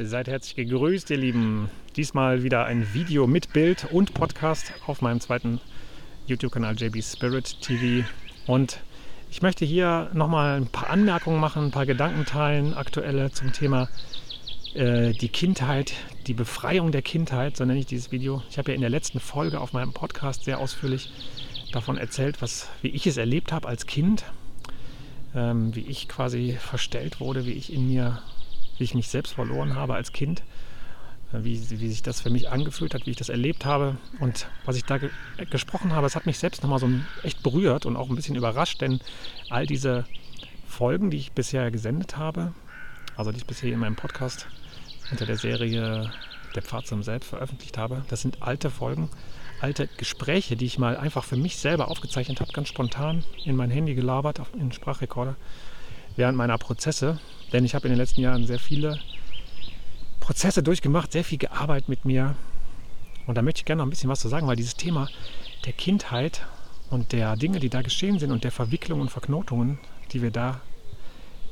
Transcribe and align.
Seid 0.00 0.28
herzlich 0.28 0.54
gegrüßt, 0.54 1.10
ihr 1.10 1.16
Lieben. 1.16 1.70
Diesmal 1.96 2.44
wieder 2.44 2.66
ein 2.66 2.94
Video 2.94 3.26
mit 3.26 3.52
Bild 3.52 3.88
und 3.90 4.14
Podcast 4.14 4.72
auf 4.86 5.02
meinem 5.02 5.18
zweiten 5.18 5.60
YouTube-Kanal 6.28 6.76
JB 6.80 7.02
Spirit 7.02 7.60
TV. 7.60 8.06
Und 8.46 8.78
ich 9.28 9.42
möchte 9.42 9.64
hier 9.64 10.08
nochmal 10.14 10.60
ein 10.60 10.68
paar 10.68 10.90
Anmerkungen 10.90 11.40
machen, 11.40 11.64
ein 11.64 11.70
paar 11.72 11.84
Gedanken 11.84 12.26
teilen, 12.26 12.74
aktuelle 12.74 13.32
zum 13.32 13.52
Thema 13.52 13.88
äh, 14.74 15.14
die 15.14 15.30
Kindheit, 15.30 15.94
die 16.28 16.34
Befreiung 16.34 16.92
der 16.92 17.02
Kindheit, 17.02 17.56
so 17.56 17.64
nenne 17.64 17.80
ich 17.80 17.86
dieses 17.86 18.12
Video. 18.12 18.44
Ich 18.50 18.58
habe 18.58 18.70
ja 18.70 18.76
in 18.76 18.82
der 18.82 18.90
letzten 18.90 19.18
Folge 19.18 19.58
auf 19.58 19.72
meinem 19.72 19.92
Podcast 19.92 20.44
sehr 20.44 20.60
ausführlich 20.60 21.10
davon 21.72 21.98
erzählt, 21.98 22.40
was, 22.40 22.68
wie 22.82 22.88
ich 22.90 23.08
es 23.08 23.16
erlebt 23.16 23.50
habe 23.50 23.66
als 23.66 23.86
Kind, 23.86 24.24
ähm, 25.34 25.74
wie 25.74 25.80
ich 25.88 26.06
quasi 26.06 26.52
verstellt 26.52 27.18
wurde, 27.18 27.46
wie 27.46 27.52
ich 27.52 27.72
in 27.72 27.88
mir 27.88 28.22
wie 28.78 28.84
ich 28.84 28.94
mich 28.94 29.08
selbst 29.08 29.34
verloren 29.34 29.74
habe 29.74 29.94
als 29.94 30.12
Kind, 30.12 30.42
äh, 31.32 31.38
wie, 31.42 31.58
wie 31.70 31.88
sich 31.88 32.02
das 32.02 32.20
für 32.20 32.30
mich 32.30 32.48
angefühlt 32.48 32.94
hat, 32.94 33.06
wie 33.06 33.10
ich 33.10 33.16
das 33.16 33.28
erlebt 33.28 33.64
habe 33.64 33.96
und 34.20 34.48
was 34.64 34.76
ich 34.76 34.84
da 34.84 34.98
ge 34.98 35.10
gesprochen 35.50 35.92
habe, 35.92 36.06
das 36.06 36.16
hat 36.16 36.26
mich 36.26 36.38
selbst 36.38 36.62
nochmal 36.62 36.78
so 36.78 36.88
echt 37.22 37.42
berührt 37.42 37.86
und 37.86 37.96
auch 37.96 38.08
ein 38.08 38.16
bisschen 38.16 38.36
überrascht, 38.36 38.80
denn 38.80 39.00
all 39.50 39.66
diese 39.66 40.04
Folgen, 40.66 41.10
die 41.10 41.16
ich 41.16 41.32
bisher 41.32 41.70
gesendet 41.70 42.16
habe, 42.16 42.52
also 43.16 43.30
die 43.30 43.38
ich 43.38 43.46
bisher 43.46 43.72
in 43.72 43.78
meinem 43.80 43.96
Podcast 43.96 44.46
unter 45.10 45.26
der 45.26 45.36
Serie 45.36 46.10
Der 46.54 46.62
Pfad 46.62 46.86
zum 46.86 47.02
Selbst 47.02 47.28
veröffentlicht 47.28 47.78
habe, 47.78 48.04
das 48.08 48.22
sind 48.22 48.42
alte 48.42 48.70
Folgen, 48.70 49.08
alte 49.60 49.88
Gespräche, 49.96 50.56
die 50.56 50.66
ich 50.66 50.78
mal 50.78 50.96
einfach 50.96 51.24
für 51.24 51.36
mich 51.36 51.56
selber 51.56 51.88
aufgezeichnet 51.88 52.40
habe, 52.40 52.52
ganz 52.52 52.68
spontan 52.68 53.24
in 53.44 53.56
mein 53.56 53.70
Handy 53.70 53.94
gelabert, 53.94 54.40
in 54.58 54.72
Sprachrekorder 54.72 55.36
während 56.16 56.36
meiner 56.36 56.58
Prozesse. 56.58 57.18
Denn 57.52 57.64
ich 57.64 57.74
habe 57.74 57.86
in 57.86 57.92
den 57.92 57.98
letzten 57.98 58.20
Jahren 58.20 58.46
sehr 58.46 58.58
viele 58.58 58.98
Prozesse 60.20 60.62
durchgemacht, 60.62 61.12
sehr 61.12 61.24
viel 61.24 61.38
gearbeitet 61.38 61.88
mit 61.88 62.04
mir. 62.04 62.36
Und 63.26 63.36
da 63.36 63.42
möchte 63.42 63.60
ich 63.60 63.64
gerne 63.64 63.80
noch 63.80 63.86
ein 63.86 63.90
bisschen 63.90 64.10
was 64.10 64.20
zu 64.20 64.28
sagen, 64.28 64.46
weil 64.46 64.56
dieses 64.56 64.76
Thema 64.76 65.08
der 65.64 65.72
Kindheit 65.72 66.46
und 66.90 67.12
der 67.12 67.36
Dinge, 67.36 67.60
die 67.60 67.70
da 67.70 67.82
geschehen 67.82 68.18
sind 68.18 68.30
und 68.30 68.44
der 68.44 68.52
Verwicklungen 68.52 69.02
und 69.02 69.10
Verknotungen, 69.10 69.78
die 70.12 70.22
wir 70.22 70.30
da 70.30 70.60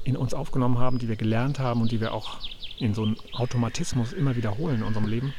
in 0.04 0.16
uns 0.16 0.34
aufgenommen 0.34 0.78
haben, 0.78 0.98
die 0.98 1.08
wir 1.08 1.16
gelernt 1.16 1.58
haben 1.58 1.80
und 1.80 1.90
die 1.90 2.00
wir 2.00 2.12
auch 2.14 2.38
in 2.78 2.94
so 2.94 3.02
einem 3.02 3.16
Automatismus 3.32 4.12
immer 4.12 4.36
wiederholen 4.36 4.76
in 4.76 4.82
unserem 4.82 5.08
Leben, 5.08 5.34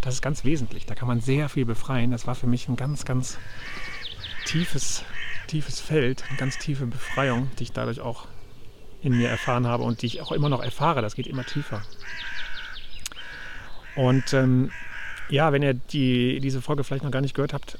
das 0.00 0.14
ist 0.14 0.22
ganz 0.22 0.44
wesentlich. 0.44 0.84
Da 0.84 0.94
kann 0.94 1.08
man 1.08 1.20
sehr 1.20 1.48
viel 1.48 1.64
befreien. 1.64 2.10
Das 2.10 2.26
war 2.26 2.34
für 2.34 2.48
mich 2.48 2.68
ein 2.68 2.76
ganz, 2.76 3.04
ganz 3.04 3.38
tiefes, 4.44 5.04
tiefes 5.46 5.80
Feld, 5.80 6.24
eine 6.28 6.36
ganz 6.38 6.58
tiefe 6.58 6.86
Befreiung, 6.86 7.50
die 7.58 7.62
ich 7.64 7.72
dadurch 7.72 8.00
auch 8.00 8.26
in 9.02 9.16
mir 9.16 9.28
erfahren 9.28 9.66
habe 9.66 9.82
und 9.82 10.02
die 10.02 10.06
ich 10.06 10.20
auch 10.20 10.32
immer 10.32 10.48
noch 10.48 10.62
erfahre. 10.62 11.02
Das 11.02 11.14
geht 11.14 11.26
immer 11.26 11.44
tiefer. 11.44 11.82
Und 13.96 14.32
ähm, 14.32 14.70
ja, 15.28 15.52
wenn 15.52 15.62
ihr 15.62 15.74
die, 15.74 16.40
diese 16.40 16.62
Folge 16.62 16.84
vielleicht 16.84 17.04
noch 17.04 17.10
gar 17.10 17.20
nicht 17.20 17.34
gehört 17.34 17.52
habt, 17.52 17.78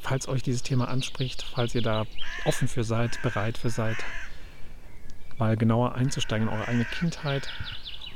falls 0.00 0.28
euch 0.28 0.42
dieses 0.42 0.62
Thema 0.62 0.88
anspricht, 0.88 1.42
falls 1.42 1.74
ihr 1.74 1.82
da 1.82 2.04
offen 2.44 2.68
für 2.68 2.84
seid, 2.84 3.20
bereit 3.22 3.58
für 3.58 3.70
seid, 3.70 3.96
mal 5.38 5.56
genauer 5.56 5.94
einzusteigen 5.94 6.48
in 6.48 6.54
eure 6.54 6.68
eigene 6.68 6.84
Kindheit, 6.84 7.48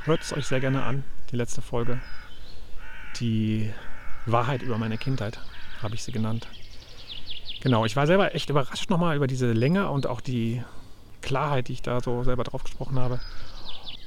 hört 0.04 0.22
es 0.22 0.32
euch 0.32 0.46
sehr 0.46 0.60
gerne 0.60 0.82
an, 0.82 1.04
die 1.30 1.36
letzte 1.36 1.62
Folge. 1.62 2.00
Die 3.20 3.72
Wahrheit 4.26 4.62
über 4.62 4.78
meine 4.78 4.98
Kindheit 4.98 5.38
habe 5.82 5.94
ich 5.94 6.02
sie 6.02 6.12
genannt. 6.12 6.48
Genau, 7.60 7.84
ich 7.84 7.96
war 7.96 8.06
selber 8.06 8.34
echt 8.34 8.50
überrascht 8.50 8.90
nochmal 8.90 9.16
über 9.16 9.26
diese 9.26 9.52
Länge 9.52 9.88
und 9.88 10.06
auch 10.06 10.20
die 10.20 10.62
Klarheit, 11.24 11.68
die 11.68 11.72
ich 11.72 11.82
da 11.82 12.00
so 12.00 12.22
selber 12.22 12.44
drauf 12.44 12.62
gesprochen 12.62 12.98
habe. 12.98 13.18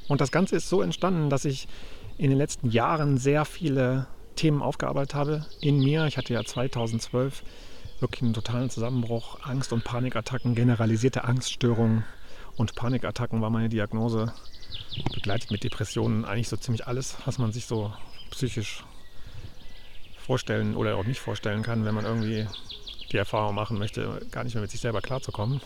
Und 0.08 0.20
das 0.20 0.32
Ganze 0.32 0.56
ist 0.56 0.68
so 0.68 0.80
entstanden, 0.80 1.28
dass 1.28 1.44
ich 1.44 1.68
in 2.16 2.30
den 2.30 2.38
letzten 2.38 2.70
Jahren 2.70 3.18
sehr 3.18 3.44
viele 3.44 4.06
Themen 4.36 4.62
aufgearbeitet 4.62 5.14
habe 5.14 5.46
in 5.60 5.78
mir. 5.78 6.06
Ich 6.06 6.16
hatte 6.16 6.32
ja 6.32 6.44
2012 6.44 7.42
wirklich 8.00 8.22
einen 8.22 8.34
totalen 8.34 8.70
Zusammenbruch, 8.70 9.40
Angst- 9.42 9.72
und 9.72 9.84
Panikattacken, 9.84 10.54
generalisierte 10.54 11.24
Angststörungen 11.24 12.04
und 12.56 12.74
Panikattacken 12.74 13.40
war 13.40 13.50
meine 13.50 13.68
Diagnose. 13.68 14.32
Begleitet 15.14 15.50
mit 15.50 15.64
Depressionen 15.64 16.24
eigentlich 16.24 16.48
so 16.48 16.56
ziemlich 16.56 16.86
alles, 16.86 17.16
was 17.24 17.38
man 17.38 17.52
sich 17.52 17.66
so 17.66 17.92
psychisch 18.30 18.84
vorstellen 20.18 20.76
oder 20.76 20.96
auch 20.96 21.04
nicht 21.04 21.20
vorstellen 21.20 21.62
kann, 21.62 21.84
wenn 21.84 21.94
man 21.94 22.04
irgendwie 22.04 22.46
die 23.12 23.16
Erfahrung 23.16 23.54
machen 23.54 23.78
möchte, 23.78 24.26
gar 24.30 24.44
nicht 24.44 24.54
mehr 24.54 24.62
mit 24.62 24.70
sich 24.70 24.80
selber 24.80 25.00
klarzukommen. 25.00 25.60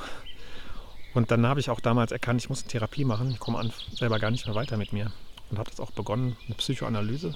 Und 1.14 1.30
dann 1.30 1.46
habe 1.46 1.60
ich 1.60 1.70
auch 1.70 1.80
damals 1.80 2.12
erkannt, 2.12 2.40
ich 2.40 2.48
muss 2.48 2.62
eine 2.62 2.68
Therapie 2.68 3.04
machen. 3.04 3.30
Ich 3.30 3.38
komme 3.38 3.70
selber 3.94 4.18
gar 4.18 4.30
nicht 4.30 4.46
mehr 4.46 4.54
weiter 4.54 4.76
mit 4.76 4.92
mir. 4.92 5.12
Und 5.50 5.58
habe 5.58 5.70
das 5.70 5.80
auch 5.80 5.90
begonnen, 5.90 6.36
eine 6.46 6.54
Psychoanalyse. 6.54 7.34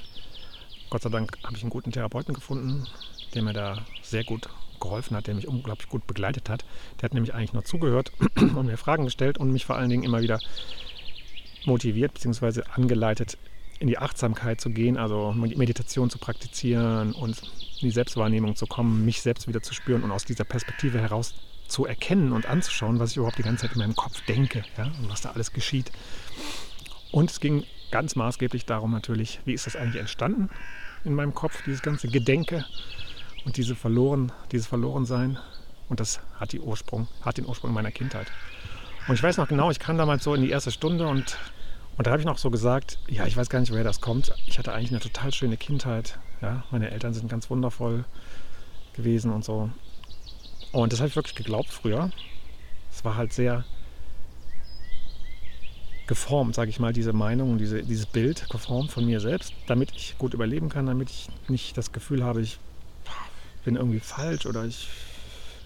Gott 0.89 1.03
sei 1.03 1.11
Dank 1.11 1.37
habe 1.45 1.57
ich 1.57 1.63
einen 1.63 1.71
guten 1.71 1.93
Therapeuten 1.93 2.33
gefunden, 2.35 2.87
der 3.35 3.43
mir 3.43 3.53
da 3.53 3.85
sehr 4.03 4.25
gut 4.25 4.49
geholfen 4.81 5.17
hat, 5.17 5.27
der 5.27 5.35
mich 5.35 5.49
unglaublich 5.49 5.89
gut 5.89 6.07
begleitet 6.07 6.49
hat. 6.49 6.65
Der 6.97 7.05
hat 7.05 7.15
nämlich 7.15 7.35
eigentlich 7.35 7.53
nur 7.53 7.65
zugehört 7.65 8.13
und 8.37 8.67
mir 8.67 8.77
Fragen 8.77 9.05
gestellt 9.05 9.39
und 9.39 9.53
mich 9.53 9.67
vor 9.67 9.77
allen 9.77 9.91
Dingen 9.91 10.05
immer 10.05 10.23
wieder 10.23 10.39
motiviert 11.65 12.15
bzw. 12.15 12.63
angeleitet, 12.73 13.37
in 13.79 13.89
die 13.89 13.99
Achtsamkeit 13.99 14.61
zu 14.61 14.71
gehen, 14.71 14.97
also 14.97 15.33
Meditation 15.33 16.09
zu 16.09 16.19
praktizieren 16.19 17.13
und 17.13 17.43
in 17.81 17.89
die 17.89 17.91
Selbstwahrnehmung 17.91 18.57
zu 18.57 18.67
kommen, 18.67 19.05
mich 19.05 19.21
selbst 19.21 19.49
wieder 19.49 19.63
zu 19.63 19.75
spüren 19.75 20.03
und 20.03 20.11
aus 20.11 20.25
dieser 20.25 20.45
Perspektive 20.45 21.01
heraus 21.01 21.35
zu 21.69 21.87
erkennen 21.87 22.33
und 22.33 22.47
anzuschauen, 22.47 22.99
was 22.99 23.13
ich 23.13 23.17
überhaupt 23.17 23.39
die 23.39 23.43
ganze 23.43 23.67
Zeit 23.67 23.73
in 23.73 23.81
meinem 23.81 23.97
Kopf 23.97 24.21
denke 24.27 24.65
ja, 24.77 24.85
und 24.85 25.11
was 25.11 25.21
da 25.21 25.31
alles 25.31 25.53
geschieht. 25.53 25.91
Und 27.13 27.31
es 27.31 27.41
ging 27.41 27.65
ganz 27.91 28.17
maßgeblich 28.17 28.67
darum 28.67 28.93
natürlich, 28.93 29.41
wie 29.45 29.55
ist 29.55 29.67
das 29.67 29.77
eigentlich 29.77 30.01
entstanden 30.01 30.51
in 31.05 31.15
meinem 31.15 31.35
Kopf, 31.35 31.63
dieses 31.65 31.83
ganze 31.83 32.09
Gedenke 32.09 32.65
und 33.45 33.57
diese 33.57 33.75
verloren, 33.75 34.33
dieses 34.51 34.67
Verlorensein. 34.67 35.39
Und 35.89 36.01
das 36.01 36.21
hat, 36.41 36.53
die 36.53 36.61
Ursprung, 36.61 37.07
hat 37.23 37.39
den 37.39 37.47
Ursprung 37.47 37.73
meiner 37.73 37.93
Kindheit. 37.93 38.27
Und 39.07 39.15
ich 39.15 39.23
weiß 39.23 39.37
noch 39.37 39.47
genau, 39.47 39.71
ich 39.71 39.79
kam 39.79 39.97
damals 39.97 40.25
so 40.25 40.35
in 40.35 40.43
die 40.43 40.51
erste 40.51 40.73
Stunde 40.73 41.07
und, 41.07 41.39
und 41.97 42.07
da 42.07 42.11
habe 42.11 42.21
ich 42.21 42.27
noch 42.27 42.39
so 42.39 42.51
gesagt, 42.51 42.99
ja, 43.09 43.25
ich 43.25 43.37
weiß 43.37 43.49
gar 43.49 43.61
nicht, 43.61 43.71
woher 43.71 43.85
das 43.85 44.01
kommt. 44.01 44.35
Ich 44.47 44.59
hatte 44.59 44.73
eigentlich 44.73 44.91
eine 44.91 45.01
total 45.01 45.33
schöne 45.33 45.57
Kindheit. 45.57 46.19
Ja, 46.43 46.65
meine 46.73 46.91
Eltern 46.91 47.15
sind 47.15 47.29
ganz 47.31 47.49
wundervoll 47.49 48.05
gewesen 48.95 49.33
und 49.33 49.45
so. 49.45 49.71
Und 50.77 50.93
das 50.93 51.01
habe 51.01 51.09
ich 51.09 51.17
wirklich 51.17 51.35
geglaubt 51.35 51.71
früher. 51.71 52.11
Es 52.93 53.03
war 53.03 53.17
halt 53.17 53.33
sehr 53.33 53.65
geformt, 56.07 56.55
sage 56.55 56.69
ich 56.69 56.79
mal, 56.79 56.93
diese 56.93 57.15
Meinung, 57.15 57.57
diese, 57.57 57.83
dieses 57.83 58.05
Bild 58.05 58.47
geformt 58.51 58.93
von 58.93 59.07
mir 59.07 59.21
selbst, 59.21 59.55
damit 59.69 59.91
ich 59.97 60.19
gut 60.19 60.35
überleben 60.35 60.69
kann, 60.69 60.85
damit 60.85 61.09
ich 61.09 61.29
nicht 61.49 61.79
das 61.79 61.93
Gefühl 61.93 62.23
habe, 62.23 62.43
ich 62.43 62.59
bin 63.65 63.77
irgendwie 63.77 64.01
falsch 64.01 64.45
oder 64.45 64.67
ich, 64.67 64.89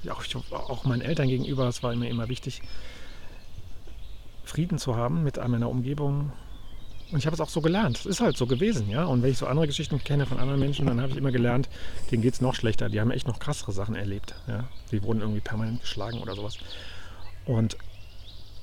auch, 0.08 0.22
auch 0.52 0.84
meinen 0.84 1.02
Eltern 1.02 1.26
gegenüber, 1.26 1.66
es 1.66 1.82
war 1.82 1.92
mir 1.96 2.08
immer 2.08 2.28
wichtig, 2.28 2.62
Frieden 4.44 4.78
zu 4.78 4.94
haben 4.94 5.24
mit 5.24 5.38
meiner 5.38 5.68
Umgebung, 5.68 6.32
und 7.12 7.18
ich 7.18 7.26
habe 7.26 7.34
es 7.34 7.40
auch 7.40 7.48
so 7.48 7.60
gelernt. 7.60 7.98
Es 7.98 8.06
ist 8.06 8.20
halt 8.20 8.36
so 8.36 8.46
gewesen, 8.46 8.88
ja. 8.88 9.04
Und 9.04 9.22
wenn 9.22 9.30
ich 9.30 9.38
so 9.38 9.46
andere 9.46 9.66
Geschichten 9.66 10.02
kenne 10.02 10.26
von 10.26 10.38
anderen 10.38 10.60
Menschen, 10.60 10.86
dann 10.86 11.00
habe 11.00 11.12
ich 11.12 11.18
immer 11.18 11.32
gelernt, 11.32 11.68
denen 12.10 12.22
geht 12.22 12.34
es 12.34 12.40
noch 12.40 12.54
schlechter. 12.54 12.88
Die 12.88 13.00
haben 13.00 13.10
echt 13.10 13.26
noch 13.26 13.38
krassere 13.38 13.72
Sachen 13.72 13.94
erlebt. 13.94 14.34
Ja. 14.46 14.68
Die 14.92 15.02
wurden 15.02 15.20
irgendwie 15.20 15.40
permanent 15.40 15.80
geschlagen 15.80 16.18
oder 16.18 16.34
sowas. 16.34 16.58
Und 17.46 17.76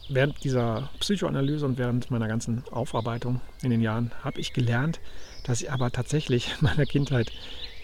während 0.09 0.43
dieser 0.43 0.89
Psychoanalyse 0.99 1.65
und 1.65 1.77
während 1.77 2.09
meiner 2.11 2.27
ganzen 2.27 2.63
Aufarbeitung 2.71 3.41
in 3.61 3.69
den 3.69 3.81
Jahren 3.81 4.11
habe 4.23 4.39
ich 4.39 4.53
gelernt, 4.53 4.99
dass 5.43 5.61
ich 5.61 5.71
aber 5.71 5.91
tatsächlich 5.91 6.49
in 6.59 6.67
meiner 6.67 6.85
Kindheit 6.85 7.31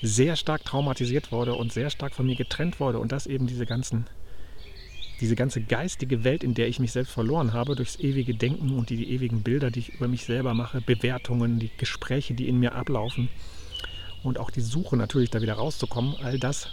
sehr 0.01 0.35
stark 0.35 0.65
traumatisiert 0.65 1.31
wurde 1.31 1.55
und 1.55 1.71
sehr 1.71 1.89
stark 1.89 2.13
von 2.13 2.25
mir 2.25 2.35
getrennt 2.35 2.79
wurde 2.79 2.99
und 2.99 3.11
dass 3.11 3.27
eben 3.27 3.47
diese 3.47 3.65
ganzen 3.65 4.05
diese 5.23 5.37
ganze 5.37 5.61
geistige 5.61 6.25
Welt, 6.25 6.43
in 6.43 6.53
der 6.53 6.67
ich 6.67 6.79
mich 6.79 6.91
selbst 6.91 7.13
verloren 7.13 7.53
habe, 7.53 7.75
durchs 7.75 7.97
ewige 7.97 8.35
Denken 8.35 8.77
und 8.77 8.89
die, 8.89 8.97
die 8.97 9.09
ewigen 9.09 9.41
Bilder, 9.41 9.71
die 9.71 9.79
ich 9.79 9.93
über 9.93 10.09
mich 10.09 10.25
selber 10.25 10.53
mache, 10.53 10.81
Bewertungen, 10.81 11.59
die 11.59 11.71
Gespräche, 11.77 12.33
die 12.33 12.49
in 12.49 12.59
mir 12.59 12.75
ablaufen 12.75 13.29
und 14.21 14.37
auch 14.37 14.51
die 14.51 14.59
Suche 14.59 14.97
natürlich 14.97 15.29
da 15.29 15.41
wieder 15.41 15.53
rauszukommen, 15.53 16.17
all 16.21 16.39
das 16.39 16.67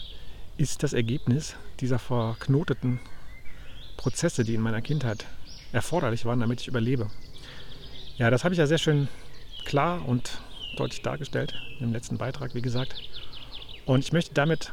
ist 0.56 0.82
das 0.82 0.94
Ergebnis 0.94 1.55
dieser 1.79 2.00
verknoteten 2.00 2.99
Prozesse, 3.97 4.43
die 4.43 4.55
in 4.55 4.62
meiner 4.62 4.82
Kindheit 4.82 5.26
erforderlich 5.70 6.25
waren, 6.25 6.41
damit 6.41 6.61
ich 6.61 6.67
überlebe. 6.67 7.06
Ja, 8.17 8.31
das 8.31 8.43
habe 8.43 8.53
ich 8.53 8.58
ja 8.58 8.67
sehr 8.67 8.79
schön 8.79 9.06
klar 9.64 10.08
und 10.08 10.41
deutlich 10.76 11.03
dargestellt 11.03 11.55
im 11.79 11.93
letzten 11.93 12.19
Beitrag, 12.19 12.56
wie 12.56 12.62
gesagt. 12.62 12.96
Und 13.87 14.00
ich 14.00 14.12
möchte 14.12 14.35
damit 14.35 14.73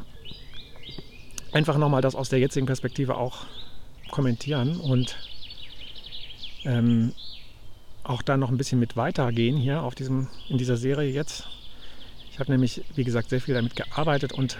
einfach 1.51 1.77
nochmal 1.77 2.01
das 2.01 2.15
aus 2.15 2.29
der 2.29 2.39
jetzigen 2.39 2.65
Perspektive 2.65 3.17
auch 3.17 3.45
kommentieren 4.11 4.79
und 4.79 5.17
ähm, 6.63 7.13
auch 8.03 8.21
da 8.21 8.37
noch 8.37 8.49
ein 8.49 8.57
bisschen 8.57 8.79
mit 8.79 8.95
weitergehen 8.95 9.57
hier 9.57 9.83
auf 9.83 9.95
diesem, 9.95 10.27
in 10.49 10.57
dieser 10.57 10.77
Serie 10.77 11.11
jetzt. 11.11 11.47
Ich 12.31 12.39
habe 12.39 12.51
nämlich, 12.51 12.83
wie 12.95 13.03
gesagt, 13.03 13.29
sehr 13.29 13.41
viel 13.41 13.55
damit 13.55 13.75
gearbeitet 13.75 14.31
und 14.31 14.57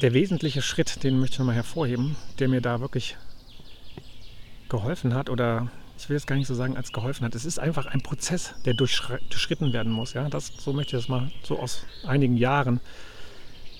der 0.00 0.14
wesentliche 0.14 0.62
Schritt, 0.62 1.02
den 1.02 1.18
möchte 1.18 1.34
ich 1.34 1.38
nochmal 1.40 1.56
hervorheben, 1.56 2.16
der 2.38 2.48
mir 2.48 2.60
da 2.60 2.80
wirklich 2.80 3.16
geholfen 4.68 5.14
hat 5.14 5.28
oder 5.28 5.70
ich 5.98 6.08
will 6.08 6.16
jetzt 6.16 6.26
gar 6.26 6.36
nicht 6.36 6.46
so 6.46 6.54
sagen, 6.54 6.76
als 6.76 6.92
geholfen 6.92 7.24
hat. 7.24 7.34
Es 7.34 7.44
ist 7.44 7.58
einfach 7.58 7.86
ein 7.86 8.02
Prozess, 8.02 8.54
der 8.64 8.74
durchschritten 8.74 9.72
werden 9.72 9.92
muss. 9.92 10.12
Ja? 10.12 10.28
Das, 10.28 10.52
so 10.56 10.72
möchte 10.72 10.96
ich 10.96 11.02
das 11.02 11.08
mal 11.08 11.32
so 11.42 11.58
aus 11.58 11.84
einigen 12.06 12.36
Jahren 12.36 12.80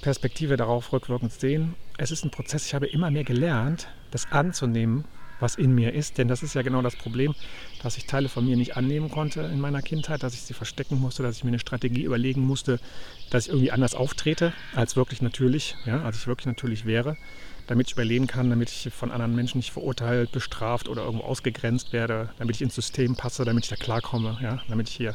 Perspektive 0.08 0.56
darauf 0.56 0.90
rückwirkend 0.94 1.32
sehen. 1.32 1.74
Es 1.98 2.10
ist 2.10 2.24
ein 2.24 2.30
Prozess, 2.30 2.64
ich 2.64 2.72
habe 2.72 2.86
immer 2.86 3.10
mehr 3.10 3.24
gelernt, 3.24 3.88
das 4.10 4.32
anzunehmen, 4.32 5.04
was 5.38 5.54
in 5.54 5.74
mir 5.74 5.92
ist. 5.92 6.16
Denn 6.16 6.28
das 6.28 6.42
ist 6.42 6.54
ja 6.54 6.62
genau 6.62 6.80
das 6.80 6.96
Problem, 6.96 7.34
dass 7.82 7.98
ich 7.98 8.06
Teile 8.06 8.30
von 8.30 8.46
mir 8.46 8.56
nicht 8.56 8.74
annehmen 8.74 9.10
konnte 9.10 9.42
in 9.42 9.60
meiner 9.60 9.82
Kindheit, 9.82 10.22
dass 10.22 10.32
ich 10.32 10.40
sie 10.40 10.54
verstecken 10.54 10.98
musste, 10.98 11.22
dass 11.22 11.36
ich 11.36 11.44
mir 11.44 11.50
eine 11.50 11.58
Strategie 11.58 12.04
überlegen 12.04 12.40
musste, 12.40 12.80
dass 13.28 13.44
ich 13.44 13.48
irgendwie 13.50 13.70
anders 13.70 13.94
auftrete, 13.94 14.54
als 14.74 14.96
wirklich 14.96 15.20
natürlich, 15.20 15.76
ja, 15.84 16.02
als 16.02 16.16
ich 16.16 16.26
wirklich 16.26 16.46
natürlich 16.46 16.86
wäre, 16.86 17.18
damit 17.66 17.88
ich 17.88 17.92
überleben 17.92 18.26
kann, 18.26 18.48
damit 18.48 18.70
ich 18.70 18.90
von 18.90 19.10
anderen 19.10 19.34
Menschen 19.34 19.58
nicht 19.58 19.72
verurteilt, 19.72 20.32
bestraft 20.32 20.88
oder 20.88 21.04
irgendwo 21.04 21.24
ausgegrenzt 21.24 21.92
werde, 21.92 22.30
damit 22.38 22.56
ich 22.56 22.62
ins 22.62 22.74
System 22.74 23.14
passe, 23.14 23.44
damit 23.44 23.64
ich 23.64 23.68
da 23.68 23.76
klarkomme, 23.76 24.38
ja, 24.40 24.62
damit 24.70 24.88
ich 24.88 24.96
hier 24.96 25.14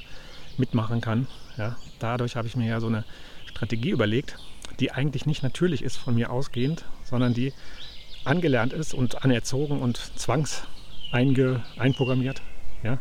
mitmachen 0.60 1.01
kann. 1.01 1.25
Ja. 1.57 1.78
Dadurch 1.98 2.36
habe 2.36 2.48
ich 2.48 2.56
mir 2.56 2.68
ja 2.68 2.80
so 2.80 2.86
eine 2.86 3.06
Strategie 3.48 3.89
überlegt, 3.89 4.38
die 4.80 4.92
eigentlich 4.92 5.25
nicht 5.25 5.44
natürlich 5.44 5.83
ist 5.83 5.98
von 5.98 6.15
mir 6.15 6.31
ausgehend, 6.31 6.86
sondern 7.04 7.33
die 7.33 7.54
angelernt 8.25 8.74
ist 8.74 8.94
und 8.94 9.24
anerzogen 9.24 9.80
und 9.80 9.98
zwangs 9.98 10.63
einprogrammiert. 11.12 12.42
Ja? 12.83 13.00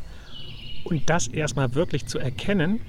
Und 0.85 1.09
das 1.09 1.29
erstmal 1.29 1.75
wirklich 1.75 2.07
zu 2.07 2.19
erkennen 2.19 2.81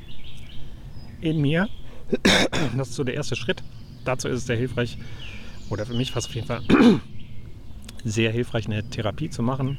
in 1.21 1.39
mir, 1.39 1.69
das 2.77 2.89
ist 2.89 2.95
so 2.95 3.03
der 3.03 3.15
erste 3.15 3.35
Schritt. 3.35 3.63
Dazu 4.03 4.27
ist 4.27 4.39
es 4.39 4.45
sehr 4.45 4.57
hilfreich, 4.57 4.97
oder 5.69 5.85
für 5.85 5.93
mich 5.93 6.11
fast 6.11 6.27
auf 6.27 6.35
jeden 6.35 6.47
Fall 6.47 6.61
sehr 8.03 8.31
hilfreich, 8.31 8.65
eine 8.65 8.83
Therapie 8.89 9.29
zu 9.29 9.41
machen. 9.41 9.77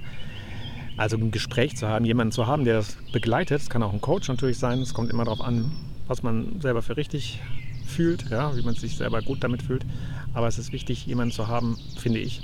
Also 0.96 1.16
ein 1.16 1.32
Gespräch 1.32 1.76
zu 1.76 1.88
haben, 1.88 2.04
jemanden 2.04 2.32
zu 2.32 2.46
haben, 2.46 2.64
der 2.64 2.76
das 2.76 2.96
begleitet. 3.12 3.60
Es 3.60 3.68
kann 3.68 3.82
auch 3.82 3.92
ein 3.92 4.00
Coach 4.00 4.28
natürlich 4.28 4.58
sein. 4.58 4.78
Es 4.78 4.94
kommt 4.94 5.10
immer 5.10 5.24
darauf 5.24 5.40
an, 5.40 5.72
was 6.06 6.22
man 6.22 6.60
selber 6.60 6.82
für 6.82 6.96
richtig 6.96 7.40
fühlt, 7.84 8.30
ja, 8.30 8.56
wie 8.56 8.62
man 8.62 8.74
sich 8.74 8.96
selber 8.96 9.22
gut 9.22 9.44
damit 9.44 9.62
fühlt. 9.62 9.84
Aber 10.32 10.48
es 10.48 10.58
ist 10.58 10.72
wichtig, 10.72 11.06
jemanden 11.06 11.32
zu 11.32 11.48
haben, 11.48 11.78
finde 11.96 12.20
ich, 12.20 12.42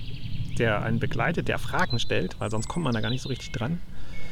der 0.59 0.83
einen 0.83 1.01
begleitet, 1.01 1.49
der 1.49 1.59
Fragen 1.59 1.99
stellt, 1.99 2.39
weil 2.39 2.51
sonst 2.51 2.69
kommt 2.69 2.85
man 2.85 2.95
da 2.95 3.01
gar 3.01 3.11
nicht 3.11 3.23
so 3.23 3.29
richtig 3.29 3.53
dran. 3.53 3.81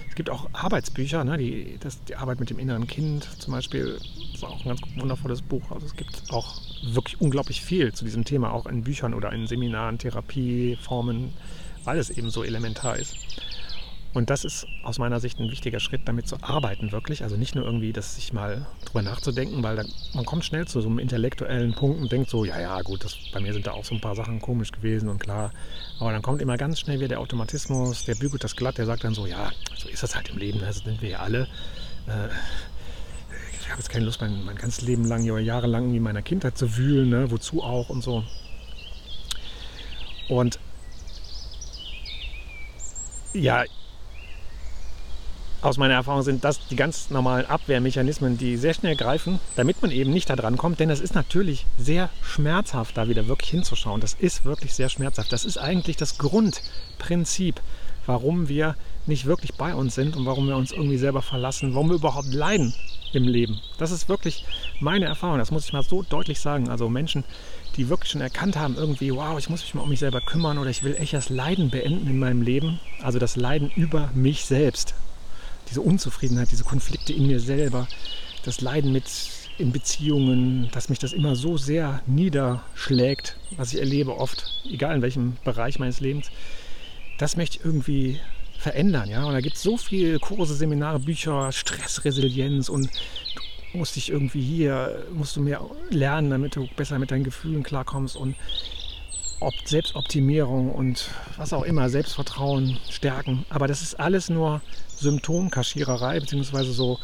Es 0.09 0.15
gibt 0.15 0.31
auch 0.31 0.49
Arbeitsbücher, 0.53 1.25
ne, 1.25 1.39
die, 1.39 1.79
das, 1.81 2.03
die 2.05 2.17
Arbeit 2.17 2.41
mit 2.41 2.51
dem 2.51 2.59
inneren 2.59 2.87
Kind 2.87 3.29
zum 3.39 3.53
Beispiel, 3.53 3.99
ist 4.35 4.45
auch 4.45 4.61
ein 4.61 4.69
ganz 4.69 4.81
wundervolles 4.97 5.43
Buch. 5.43 5.71
Also 5.71 5.87
es 5.87 5.95
gibt 5.95 6.23
auch 6.31 6.61
wirklich 6.83 7.21
unglaublich 7.21 7.63
viel 7.63 7.93
zu 7.93 8.05
diesem 8.05 8.25
Thema, 8.25 8.53
auch 8.53 8.67
in 8.67 8.83
Büchern 8.83 9.15
oder 9.15 9.33
in 9.33 9.47
Seminaren, 9.47 9.99
Therapieformen, 9.99 11.33
weil 11.85 11.99
es 11.99 12.11
eben 12.11 12.31
so 12.31 12.45
elementar 12.45 12.97
ist. 12.97 13.17
Und 14.19 14.31
das 14.31 14.45
ist 14.45 14.67
aus 14.83 14.99
meiner 14.99 15.21
Sicht 15.21 15.39
ein 15.39 15.49
wichtiger 15.49 15.79
Schritt, 15.79 16.01
damit 16.07 16.27
zu 16.27 16.43
arbeiten, 16.43 16.91
wirklich. 16.91 17.23
Also 17.23 17.37
nicht 17.37 17.55
nur 17.55 17.65
irgendwie, 17.65 17.93
das 17.93 18.17
sich 18.17 18.33
mal 18.33 18.67
drüber 18.85 19.01
nachzudenken, 19.03 19.63
weil 19.63 19.77
da, 19.77 19.85
man 20.13 20.25
kommt 20.25 20.45
schnell 20.45 20.67
zu 20.67 20.81
so 20.81 20.89
einem 20.89 20.99
intellektuellen 20.99 21.73
Punkt 21.73 22.01
und 22.01 22.11
denkt 22.11 22.29
so, 22.29 22.45
ja, 22.45 22.61
ja, 22.61 22.83
gut, 22.83 23.05
das, 23.05 23.17
bei 23.33 23.39
mir 23.39 23.53
sind 23.53 23.69
da 23.69 23.71
auch 23.71 23.85
so 23.85 23.95
ein 23.95 24.01
paar 24.01 24.17
Sachen 24.17 24.41
komisch 24.41 24.73
gewesen 24.73 25.09
und 25.09 25.21
klar. 25.21 25.53
Aber 26.01 26.11
dann 26.11 26.21
kommt 26.21 26.43
immer 26.43 26.57
ganz 26.57 26.81
schnell 26.81 26.99
wieder 26.99 27.07
der 27.07 27.21
Automatismus, 27.21 28.07
der 28.07 28.17
bügelt 28.17 28.43
das 28.43 28.57
glatt, 28.57 28.77
der 28.79 28.87
sagt 28.87 29.05
dann 29.05 29.15
so, 29.15 29.25
ja, 29.25 29.53
so 29.77 29.89
ist 29.89 30.03
das 30.03 30.17
halt 30.17 30.31
im 30.31 30.39
Leben, 30.39 30.59
das 30.59 30.79
sind 30.79 31.01
wir 31.01 31.11
ja 31.11 31.19
alle. 31.21 31.43
Äh, 32.09 32.27
ich 33.61 33.69
habe 33.71 33.79
jetzt 33.79 33.89
keine 33.89 34.05
Lust, 34.05 34.21
mein, 34.21 34.45
mein 34.45 34.57
ganzes 34.57 34.83
Leben 34.83 35.05
lang 35.05 35.31
oder 35.31 35.39
jahrelang 35.39 35.95
in 35.95 36.03
meiner 36.03 36.23
Kindheit 36.23 36.59
zu 36.59 36.77
wühlen, 36.77 37.09
ne? 37.09 37.31
wozu 37.31 37.63
auch 37.63 37.89
und 37.89 38.03
so. 38.03 38.25
Und 40.29 40.59
ja, 43.33 43.63
aus 45.61 45.77
meiner 45.77 45.95
Erfahrung 45.95 46.23
sind 46.23 46.45
das 46.45 46.61
die 46.69 46.77
ganz 46.77 47.11
normalen 47.11 47.47
Abwehrmechanismen, 47.47 48.39
die 48.39 48.57
sehr 48.57 48.75
schnell 48.75 48.95
greifen, 48.95 49.41
damit 49.57 49.83
man 49.83 49.91
eben 49.91 50.11
nicht 50.13 50.31
da 50.31 50.37
dran 50.37 50.57
kommt. 50.57 50.79
Denn 50.79 50.91
es 50.91 51.01
ist 51.01 51.15
natürlich 51.15 51.67
sehr 51.77 52.11
schmerzhaft, 52.23 52.97
da 52.97 53.09
wieder 53.09 53.27
wirklich 53.27 53.51
hinzuschauen. 53.51 54.01
Das 54.01 54.15
ist 54.15 54.45
wirklich 54.45 54.73
sehr 54.75 54.89
schmerzhaft. 54.89 55.33
Das 55.33 55.45
ist 55.45 55.59
eigentlich 55.59 55.97
das 55.97 56.19
Grundprinzip, 56.19 57.61
warum 58.07 58.49
wir 58.49 58.77
nicht 59.07 59.27
wirklich 59.27 59.55
bei 59.55 59.75
uns 59.75 59.95
sind 59.95 60.17
und 60.17 60.27
warum 60.27 60.47
wir 60.47 60.57
uns 60.57 60.71
irgendwie 60.71 60.99
selber 60.99 61.23
verlassen, 61.23 61.75
warum 61.75 61.89
wir 61.89 61.97
überhaupt 61.97 62.33
leiden 62.33 62.75
im 63.13 63.25
Leben. 63.27 63.59
Das 63.79 63.91
ist 63.91 64.09
wirklich 64.09 64.45
meine 64.81 65.07
Erfahrung. 65.07 65.39
Das 65.39 65.51
muss 65.51 65.65
ich 65.65 65.73
mal 65.73 65.83
so 65.83 66.03
deutlich 66.03 66.39
sagen. 66.41 66.69
Also 66.69 66.89
Menschen, 66.89 67.25
die 67.77 67.89
wirklich 67.89 68.13
schon 68.13 68.21
erkannt 68.21 68.57
haben, 68.57 68.77
irgendwie, 68.77 69.13
wow, 69.13 69.39
ich 69.39 69.49
muss 69.49 69.63
mich 69.63 69.75
mal 69.75 69.83
um 69.83 69.89
mich 69.89 69.99
selber 69.99 70.21
kümmern 70.21 70.59
oder 70.59 70.71
ich 70.71 70.85
will 70.85 70.95
echt 70.95 71.15
das 71.15 71.31
Leiden 71.31 71.71
beenden 71.71 72.07
in 72.07 72.19
meinem 72.19 72.43
Leben. 72.43 72.79
Also 73.03 73.19
das 73.19 73.35
Leiden 73.35 73.73
über 73.75 74.11
mich 74.15 74.45
selbst 74.45 74.95
diese 75.69 75.81
Unzufriedenheit, 75.81 76.51
diese 76.51 76.65
Konflikte 76.65 77.13
in 77.13 77.27
mir 77.27 77.41
selber, 77.41 77.87
das 78.45 78.61
Leiden 78.61 78.93
mit 78.93 79.05
in 79.59 79.73
Beziehungen, 79.73 80.69
dass 80.73 80.89
mich 80.89 81.01
das 81.01 81.13
immer 81.13 81.35
so 81.35 81.57
sehr 81.57 82.01
niederschlägt, 82.07 83.37
was 83.57 83.73
ich 83.73 83.81
erlebe 83.81 84.17
oft, 84.17 84.63
egal 84.71 84.97
in 84.97 85.03
welchem 85.03 85.37
Bereich 85.45 85.79
meines 85.81 86.01
Lebens, 86.01 86.31
das 87.19 87.37
möchte 87.37 87.59
ich 87.59 87.65
irgendwie 87.65 88.21
verändern. 88.59 89.09
Ja? 89.09 89.25
Und 89.25 89.33
da 89.33 89.41
gibt 89.41 89.57
es 89.57 89.63
so 89.63 89.77
viele 89.77 90.21
Kurse, 90.21 90.55
Seminare, 90.55 91.01
Bücher, 91.01 91.51
Stressresilienz 91.51 92.69
und 92.69 92.89
du 93.73 93.79
musst 93.79 93.97
dich 93.97 94.11
irgendwie 94.11 94.41
hier, 94.41 95.05
musst 95.13 95.37
du 95.37 95.41
mehr 95.41 95.61
lernen, 95.91 96.31
damit 96.31 96.55
du 96.55 96.69
besser 96.77 96.99
mit 96.99 97.11
deinen 97.11 97.25
Gefühlen 97.25 97.65
klarkommst 97.65 98.17
und 98.17 98.37
Selbstoptimierung 99.65 100.73
und 100.73 101.11
was 101.37 101.53
auch 101.53 101.63
immer, 101.63 101.89
Selbstvertrauen 101.89 102.79
stärken. 102.91 103.45
Aber 103.51 103.67
das 103.67 103.83
ist 103.83 103.99
alles 103.99 104.29
nur 104.29 104.61
Symptomkaschiererei 104.97 106.21
beziehungsweise 106.21 106.73
so 106.73 106.99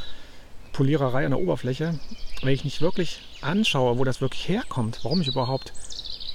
Poliererei 0.73 1.25
an 1.25 1.31
der 1.31 1.41
Oberfläche. 1.41 1.99
Wenn 2.43 2.55
ich 2.55 2.65
nicht 2.65 2.81
wirklich 2.81 3.21
anschaue, 3.41 3.99
wo 3.99 4.05
das 4.05 4.21
wirklich 4.21 4.49
herkommt, 4.49 5.01
warum 5.03 5.21
ich 5.21 5.29
überhaupt 5.29 5.73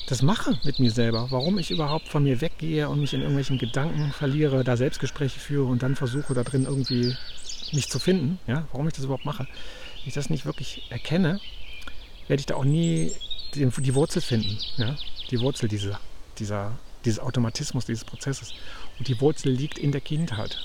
das 0.07 0.21
mache 0.23 0.57
mit 0.63 0.79
mir 0.79 0.89
selber, 0.89 1.27
warum 1.29 1.59
ich 1.59 1.69
überhaupt 1.69 2.07
von 2.07 2.23
mir 2.23 2.41
weggehe 2.41 2.89
und 2.89 2.99
mich 2.99 3.13
in 3.13 3.21
irgendwelchen 3.21 3.59
Gedanken 3.59 4.11
verliere, 4.11 4.63
da 4.63 4.75
Selbstgespräche 4.75 5.39
führe 5.39 5.65
und 5.65 5.83
dann 5.83 5.95
versuche 5.95 6.33
da 6.33 6.43
drin 6.43 6.65
irgendwie 6.65 7.15
mich 7.73 7.89
zu 7.89 7.99
finden, 7.99 8.39
ja, 8.47 8.67
warum 8.71 8.87
ich 8.87 8.95
das 8.95 9.05
überhaupt 9.05 9.25
mache. 9.25 9.43
Wenn 9.43 10.07
ich 10.07 10.13
das 10.15 10.31
nicht 10.31 10.45
wirklich 10.45 10.83
erkenne, 10.89 11.39
werde 12.27 12.39
ich 12.39 12.47
da 12.47 12.55
auch 12.55 12.63
nie 12.63 13.11
die 13.53 13.95
Wurzel 13.95 14.21
finden. 14.21 14.57
Ja? 14.77 14.95
Die 15.29 15.39
Wurzel 15.39 15.69
dieser, 15.69 15.99
dieser, 16.37 16.77
dieses 17.05 17.19
Automatismus, 17.19 17.85
dieses 17.85 18.03
Prozesses. 18.03 18.53
Und 18.97 19.07
die 19.07 19.19
Wurzel 19.21 19.51
liegt 19.51 19.77
in 19.77 19.91
der 19.91 20.01
Kindheit. 20.01 20.59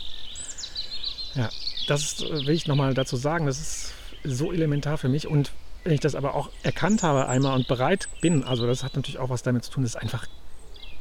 Ja, 1.34 1.50
das 1.86 2.20
will 2.20 2.50
ich 2.50 2.66
nochmal 2.66 2.94
dazu 2.94 3.16
sagen. 3.16 3.46
Das 3.46 3.58
ist 3.58 3.92
so 4.24 4.52
elementar 4.52 4.98
für 4.98 5.08
mich. 5.08 5.26
Und 5.26 5.52
wenn 5.84 5.92
ich 5.92 6.00
das 6.00 6.14
aber 6.14 6.34
auch 6.34 6.50
erkannt 6.62 7.02
habe 7.02 7.28
einmal 7.28 7.54
und 7.54 7.68
bereit 7.68 8.08
bin, 8.20 8.44
also 8.44 8.66
das 8.66 8.82
hat 8.82 8.96
natürlich 8.96 9.18
auch 9.18 9.28
was 9.28 9.42
damit 9.42 9.64
zu 9.64 9.70
tun, 9.70 9.82
dass 9.82 9.92
es 9.92 9.96
einfach 9.96 10.26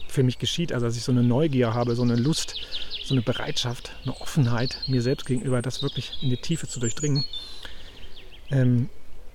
für 0.09 0.23
mich 0.23 0.39
geschieht. 0.39 0.73
Also 0.73 0.85
dass 0.85 0.97
ich 0.97 1.03
so 1.03 1.11
eine 1.11 1.23
Neugier 1.23 1.73
habe, 1.73 1.95
so 1.95 2.03
eine 2.03 2.15
Lust, 2.15 2.55
so 3.05 3.13
eine 3.13 3.21
Bereitschaft, 3.21 3.91
eine 4.03 4.19
Offenheit 4.19 4.81
mir 4.87 5.01
selbst 5.01 5.25
gegenüber, 5.25 5.61
das 5.61 5.81
wirklich 5.81 6.21
in 6.21 6.29
die 6.29 6.37
Tiefe 6.37 6.67
zu 6.67 6.79
durchdringen. 6.79 7.23
Ähm, 8.51 8.89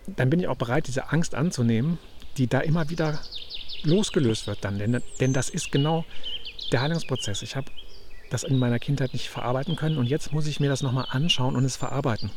dann 0.06 0.30
bin 0.30 0.40
ich 0.40 0.48
auch 0.48 0.56
bereit, 0.56 0.86
diese 0.86 1.10
Angst 1.10 1.34
anzunehmen, 1.34 1.98
die 2.36 2.46
da 2.46 2.60
immer 2.60 2.88
wieder 2.88 3.18
losgelöst 3.84 4.46
wird 4.46 4.64
dann. 4.64 4.78
Denn, 4.78 5.02
denn 5.20 5.32
das 5.32 5.48
ist 5.48 5.72
genau 5.72 6.04
der 6.72 6.82
Heilungsprozess. 6.82 7.42
Ich 7.42 7.56
habe 7.56 7.70
das 8.30 8.44
in 8.44 8.58
meiner 8.58 8.78
Kindheit 8.78 9.12
nicht 9.12 9.28
verarbeiten 9.28 9.76
können 9.76 9.98
und 9.98 10.06
jetzt 10.06 10.32
muss 10.32 10.46
ich 10.46 10.60
mir 10.60 10.68
das 10.68 10.82
nochmal 10.82 11.06
anschauen 11.10 11.56
und 11.56 11.64
es 11.64 11.76
verarbeiten. 11.76 12.30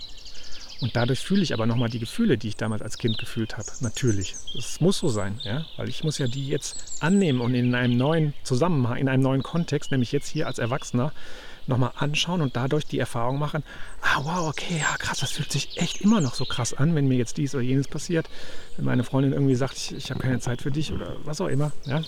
Und 0.82 0.96
dadurch 0.96 1.20
fühle 1.20 1.44
ich 1.44 1.54
aber 1.54 1.68
nochmal 1.68 1.90
die 1.90 2.00
Gefühle, 2.00 2.40
die 2.40 2.48
ich 2.48 2.56
damals 2.56 2.82
als 2.82 2.98
Kind 2.98 3.20
gefühlt 3.20 3.56
habe. 3.58 3.68
Natürlich. 3.82 4.36
Es 4.58 4.82
muss 4.82 4.98
so 4.98 5.10
sein, 5.10 5.40
ja? 5.44 5.66
weil 5.78 5.88
ich 5.90 6.04
muss 6.04 6.18
ja 6.18 6.28
die 6.28 6.48
jetzt 6.48 7.04
annehmen 7.04 7.40
und 7.40 7.54
in 7.54 7.76
einem 7.76 7.98
neuen 7.98 8.34
Zusammenhang, 8.44 8.98
in 8.98 9.08
einem 9.08 9.22
neuen 9.22 9.44
Kontext, 9.44 9.92
nämlich 9.92 10.12
jetzt 10.12 10.28
hier 10.28 10.48
als 10.48 10.58
Erwachsener, 10.58 11.14
nochmal 11.68 11.92
anschauen 11.96 12.42
und 12.42 12.56
dadurch 12.56 12.86
die 12.86 13.00
Erfahrung 13.00 13.40
machen, 13.40 13.64
ah 14.02 14.22
wow, 14.24 14.50
okay, 14.50 14.80
ja 14.80 14.98
krass, 14.98 15.20
das 15.20 15.32
fühlt 15.32 15.52
sich 15.52 15.78
echt 15.78 16.02
immer 16.02 16.22
noch 16.22 16.34
so 16.34 16.46
krass 16.46 16.74
an, 16.74 16.96
wenn 16.96 17.08
mir 17.08 17.18
jetzt 17.18 17.38
dies 17.38 17.54
oder 17.56 17.64
jenes 17.64 17.88
passiert. 17.88 18.30
Wenn 18.78 18.86
meine 18.86 19.04
Freundin 19.04 19.34
irgendwie 19.34 19.56
sagt, 19.56 19.78
ich, 19.78 19.96
ich 19.96 20.10
habe 20.10 20.20
keine 20.20 20.40
Zeit 20.40 20.62
für 20.62 20.72
dich 20.72 20.92
oder 20.92 21.16
was 21.24 21.42
auch 21.42 21.48
immer. 21.48 21.72
Ja? 21.86 22.02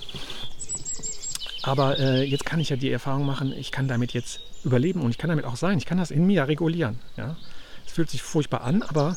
Aber 1.63 1.97
äh, 1.99 2.23
jetzt 2.23 2.45
kann 2.45 2.59
ich 2.59 2.69
ja 2.69 2.75
die 2.75 2.91
Erfahrung 2.91 3.25
machen, 3.25 3.53
ich 3.53 3.71
kann 3.71 3.87
damit 3.87 4.13
jetzt 4.13 4.41
überleben 4.63 5.01
und 5.01 5.11
ich 5.11 5.17
kann 5.17 5.29
damit 5.29 5.45
auch 5.45 5.55
sein. 5.55 5.77
Ich 5.77 5.85
kann 5.85 5.97
das 5.97 6.11
in 6.11 6.25
mir 6.25 6.47
regulieren. 6.47 6.99
Ja? 7.15 7.37
Es 7.85 7.93
fühlt 7.93 8.09
sich 8.09 8.21
furchtbar 8.21 8.61
an, 8.61 8.81
aber 8.81 9.15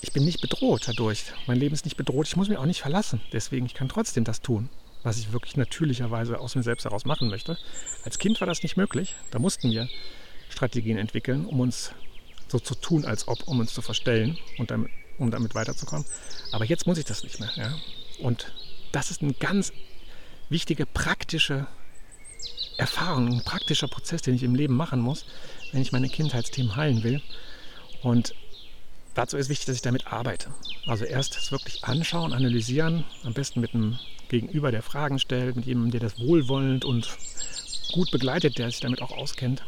ich 0.00 0.12
bin 0.12 0.24
nicht 0.24 0.40
bedroht 0.40 0.82
dadurch. 0.86 1.24
Mein 1.46 1.58
Leben 1.58 1.74
ist 1.74 1.84
nicht 1.84 1.96
bedroht. 1.96 2.26
Ich 2.26 2.36
muss 2.36 2.48
mich 2.48 2.58
auch 2.58 2.66
nicht 2.66 2.82
verlassen. 2.82 3.20
Deswegen, 3.32 3.66
ich 3.66 3.74
kann 3.74 3.88
trotzdem 3.88 4.24
das 4.24 4.40
tun 4.42 4.68
was 5.06 5.18
ich 5.18 5.32
wirklich 5.32 5.56
natürlicherweise 5.56 6.40
aus 6.40 6.56
mir 6.56 6.64
selbst 6.64 6.84
heraus 6.84 7.04
machen 7.04 7.28
möchte. 7.28 7.56
Als 8.04 8.18
Kind 8.18 8.40
war 8.40 8.46
das 8.48 8.64
nicht 8.64 8.76
möglich. 8.76 9.14
Da 9.30 9.38
mussten 9.38 9.70
wir 9.70 9.88
Strategien 10.48 10.98
entwickeln, 10.98 11.46
um 11.46 11.60
uns 11.60 11.92
so 12.48 12.58
zu 12.58 12.74
tun, 12.74 13.04
als 13.04 13.28
ob, 13.28 13.46
um 13.46 13.60
uns 13.60 13.72
zu 13.72 13.82
verstellen 13.82 14.36
und 14.58 14.72
damit, 14.72 14.90
um 15.18 15.30
damit 15.30 15.54
weiterzukommen. 15.54 16.04
Aber 16.50 16.64
jetzt 16.64 16.88
muss 16.88 16.98
ich 16.98 17.04
das 17.04 17.22
nicht 17.22 17.38
mehr. 17.38 17.52
Ja? 17.54 17.72
Und 18.18 18.52
das 18.90 19.12
ist 19.12 19.22
eine 19.22 19.32
ganz 19.34 19.72
wichtige 20.48 20.86
praktische 20.86 21.68
Erfahrung, 22.76 23.28
ein 23.28 23.44
praktischer 23.44 23.86
Prozess, 23.86 24.22
den 24.22 24.34
ich 24.34 24.42
im 24.42 24.56
Leben 24.56 24.74
machen 24.74 25.00
muss, 25.00 25.24
wenn 25.70 25.82
ich 25.82 25.92
meine 25.92 26.08
Kindheitsthemen 26.08 26.74
heilen 26.74 27.04
will. 27.04 27.22
Und 28.02 28.34
dazu 29.16 29.36
ist 29.36 29.48
wichtig, 29.48 29.66
dass 29.66 29.76
ich 29.76 29.82
damit 29.82 30.12
arbeite. 30.12 30.50
Also 30.86 31.04
erst 31.04 31.36
es 31.36 31.50
wirklich 31.50 31.84
anschauen, 31.84 32.32
analysieren, 32.32 33.04
am 33.24 33.32
besten 33.32 33.60
mit 33.60 33.74
einem 33.74 33.98
Gegenüber, 34.28 34.70
der 34.70 34.82
Fragen 34.82 35.18
stellt, 35.18 35.56
mit 35.56 35.66
jemandem, 35.66 35.92
der 35.92 36.00
das 36.00 36.18
wohlwollend 36.18 36.84
und 36.84 37.16
gut 37.92 38.10
begleitet, 38.10 38.58
der 38.58 38.70
sich 38.70 38.80
damit 38.80 39.02
auch 39.02 39.16
auskennt, 39.16 39.62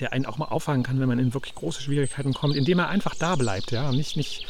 der 0.00 0.12
einen 0.12 0.26
auch 0.26 0.38
mal 0.38 0.46
auffangen 0.46 0.82
kann, 0.82 1.00
wenn 1.00 1.08
man 1.08 1.18
in 1.18 1.32
wirklich 1.34 1.54
große 1.54 1.80
Schwierigkeiten 1.80 2.34
kommt, 2.34 2.56
indem 2.56 2.78
er 2.78 2.88
einfach 2.88 3.14
da 3.14 3.36
bleibt. 3.36 3.70
Ja? 3.72 3.90
Nicht, 3.92 4.16
nicht, 4.16 4.46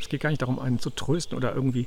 es 0.00 0.08
geht 0.08 0.20
gar 0.20 0.30
nicht 0.30 0.42
darum, 0.42 0.58
einen 0.58 0.78
zu 0.78 0.90
trösten 0.90 1.36
oder 1.36 1.54
irgendwie 1.54 1.86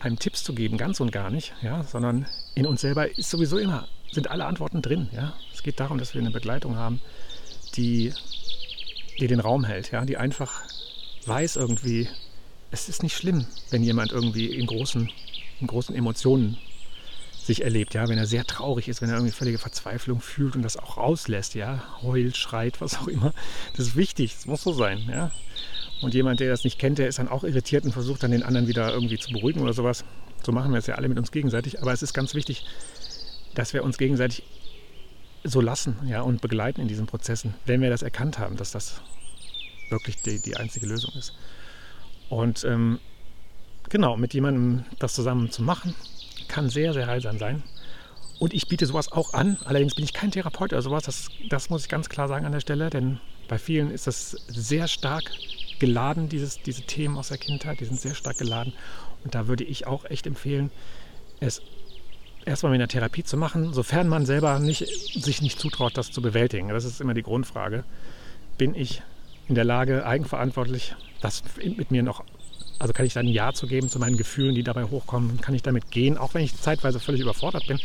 einem 0.00 0.18
Tipps 0.18 0.44
zu 0.44 0.54
geben, 0.54 0.78
ganz 0.78 1.00
und 1.00 1.10
gar 1.10 1.30
nicht, 1.30 1.52
ja? 1.60 1.82
sondern 1.82 2.26
in 2.54 2.66
uns 2.66 2.80
selber 2.80 3.18
ist 3.18 3.30
sowieso 3.30 3.58
immer, 3.58 3.88
sind 4.12 4.30
alle 4.30 4.46
Antworten 4.46 4.80
drin. 4.80 5.08
Ja? 5.12 5.34
Es 5.52 5.62
geht 5.62 5.80
darum, 5.80 5.98
dass 5.98 6.14
wir 6.14 6.20
eine 6.20 6.30
Begleitung 6.30 6.76
haben, 6.76 7.00
die, 7.76 8.12
die 9.20 9.26
den 9.26 9.40
Raum 9.40 9.64
hält, 9.64 9.90
ja? 9.90 10.04
die 10.04 10.16
einfach 10.16 10.62
weiß 11.26 11.56
irgendwie, 11.56 12.08
es 12.70 12.88
ist 12.88 13.02
nicht 13.02 13.16
schlimm, 13.16 13.46
wenn 13.70 13.82
jemand 13.82 14.12
irgendwie 14.12 14.46
in 14.46 14.66
großen, 14.66 15.10
in 15.60 15.66
großen 15.66 15.94
Emotionen 15.94 16.58
sich 17.32 17.64
erlebt, 17.64 17.94
ja, 17.94 18.08
wenn 18.08 18.18
er 18.18 18.26
sehr 18.26 18.44
traurig 18.44 18.88
ist, 18.88 19.00
wenn 19.00 19.08
er 19.08 19.16
irgendwie 19.16 19.32
völlige 19.32 19.58
Verzweiflung 19.58 20.20
fühlt 20.20 20.54
und 20.54 20.62
das 20.62 20.76
auch 20.76 20.98
rauslässt, 20.98 21.54
ja, 21.54 21.82
heult, 22.02 22.36
schreit, 22.36 22.80
was 22.80 22.98
auch 22.98 23.08
immer. 23.08 23.32
Das 23.76 23.86
ist 23.86 23.96
wichtig, 23.96 24.34
das 24.34 24.46
muss 24.46 24.62
so 24.62 24.72
sein, 24.72 25.08
ja. 25.10 25.32
Und 26.00 26.14
jemand, 26.14 26.40
der 26.40 26.50
das 26.50 26.62
nicht 26.62 26.78
kennt, 26.78 26.98
der 26.98 27.08
ist 27.08 27.18
dann 27.18 27.28
auch 27.28 27.42
irritiert 27.42 27.84
und 27.84 27.92
versucht 27.92 28.22
dann 28.22 28.30
den 28.30 28.42
anderen 28.42 28.68
wieder 28.68 28.92
irgendwie 28.92 29.18
zu 29.18 29.32
beruhigen 29.32 29.62
oder 29.62 29.72
sowas. 29.72 30.04
So 30.44 30.52
machen 30.52 30.70
wir 30.70 30.78
es 30.78 30.86
ja 30.86 30.94
alle 30.94 31.08
mit 31.08 31.18
uns 31.18 31.32
gegenseitig. 31.32 31.82
Aber 31.82 31.92
es 31.92 32.02
ist 32.02 32.12
ganz 32.12 32.34
wichtig, 32.34 32.64
dass 33.54 33.72
wir 33.72 33.82
uns 33.82 33.98
gegenseitig 33.98 34.44
so 35.44 35.60
lassen 35.60 35.96
ja, 36.06 36.22
und 36.22 36.40
begleiten 36.40 36.80
in 36.80 36.88
diesen 36.88 37.06
Prozessen, 37.06 37.54
wenn 37.66 37.80
wir 37.80 37.90
das 37.90 38.02
erkannt 38.02 38.38
haben, 38.38 38.56
dass 38.56 38.72
das 38.72 39.00
wirklich 39.90 40.22
die, 40.22 40.40
die 40.40 40.56
einzige 40.56 40.86
Lösung 40.86 41.14
ist. 41.14 41.34
Und 42.28 42.64
ähm, 42.64 42.98
genau, 43.88 44.16
mit 44.16 44.34
jemandem 44.34 44.84
das 44.98 45.14
zusammen 45.14 45.50
zu 45.50 45.62
machen, 45.62 45.94
kann 46.48 46.68
sehr, 46.68 46.92
sehr 46.92 47.06
heilsam 47.06 47.38
sein. 47.38 47.62
Und 48.38 48.54
ich 48.54 48.68
biete 48.68 48.86
sowas 48.86 49.10
auch 49.10 49.34
an. 49.34 49.58
Allerdings 49.64 49.94
bin 49.94 50.04
ich 50.04 50.12
kein 50.12 50.30
Therapeut 50.30 50.72
oder 50.72 50.82
sowas. 50.82 51.04
Das, 51.04 51.28
das 51.48 51.70
muss 51.70 51.82
ich 51.82 51.88
ganz 51.88 52.08
klar 52.08 52.28
sagen 52.28 52.46
an 52.46 52.52
der 52.52 52.60
Stelle, 52.60 52.90
denn 52.90 53.20
bei 53.48 53.58
vielen 53.58 53.90
ist 53.90 54.06
das 54.06 54.36
sehr 54.48 54.86
stark 54.86 55.24
geladen, 55.80 56.28
dieses, 56.28 56.62
diese 56.62 56.82
Themen 56.82 57.16
aus 57.16 57.28
der 57.28 57.38
Kindheit. 57.38 57.80
Die 57.80 57.84
sind 57.84 58.00
sehr 58.00 58.14
stark 58.14 58.38
geladen. 58.38 58.72
Und 59.24 59.34
da 59.34 59.48
würde 59.48 59.64
ich 59.64 59.86
auch 59.86 60.04
echt 60.04 60.26
empfehlen, 60.26 60.70
es 61.40 61.62
erstmal 62.48 62.72
mit 62.72 62.80
einer 62.80 62.88
Therapie 62.88 63.24
zu 63.24 63.36
machen, 63.36 63.72
sofern 63.72 64.08
man 64.08 64.26
selber 64.26 64.58
nicht, 64.58 64.86
sich 64.86 65.42
nicht 65.42 65.58
zutraut, 65.58 65.96
das 65.96 66.10
zu 66.10 66.22
bewältigen. 66.22 66.68
Das 66.68 66.84
ist 66.84 67.00
immer 67.00 67.14
die 67.14 67.22
Grundfrage. 67.22 67.84
Bin 68.56 68.74
ich 68.74 69.02
in 69.48 69.54
der 69.54 69.64
Lage, 69.64 70.04
eigenverantwortlich 70.04 70.94
das 71.20 71.42
mit 71.62 71.90
mir 71.90 72.02
noch 72.02 72.24
also 72.78 72.92
kann 72.92 73.06
ich 73.06 73.14
da 73.14 73.20
ein 73.20 73.28
Ja 73.28 73.52
zu 73.52 73.66
geben 73.66 73.88
zu 73.88 73.98
meinen 73.98 74.16
Gefühlen, 74.16 74.54
die 74.54 74.62
dabei 74.62 74.84
hochkommen, 74.84 75.40
kann 75.40 75.54
ich 75.54 75.62
damit 75.62 75.90
gehen, 75.90 76.16
auch 76.16 76.34
wenn 76.34 76.44
ich 76.44 76.56
zeitweise 76.56 77.00
völlig 77.00 77.20
überfordert 77.20 77.66
bin. 77.66 77.80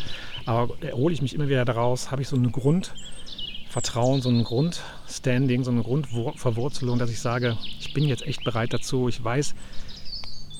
Aber 0.45 0.75
erhole 0.81 1.13
ich 1.13 1.21
mich 1.21 1.33
immer 1.33 1.49
wieder 1.49 1.65
daraus, 1.65 2.11
habe 2.11 2.21
ich 2.21 2.27
so 2.27 2.35
ein 2.35 2.51
Grundvertrauen, 2.51 4.21
so 4.21 4.29
ein 4.29 4.43
Grundstanding, 4.43 5.63
so 5.63 5.71
eine 5.71 5.81
Grundverwurzelung, 5.81 6.99
dass 6.99 7.09
ich 7.09 7.19
sage, 7.19 7.57
ich 7.79 7.93
bin 7.93 8.03
jetzt 8.05 8.25
echt 8.27 8.43
bereit 8.43 8.73
dazu. 8.73 9.09
Ich 9.09 9.23
weiß, 9.23 9.55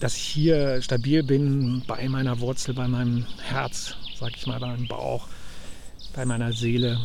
dass 0.03 0.17
ich 0.17 0.23
hier 0.23 0.81
stabil 0.81 1.23
bin 1.23 1.81
bei 1.87 2.09
meiner 2.09 2.41
Wurzel, 2.41 2.73
bei 2.73 2.89
meinem 2.89 3.25
Herz, 3.41 3.95
sag 4.19 4.35
ich 4.35 4.45
mal, 4.45 4.59
bei 4.59 4.67
meinem 4.67 4.89
Bauch, 4.89 5.29
bei 6.13 6.25
meiner 6.25 6.51
Seele. 6.51 6.99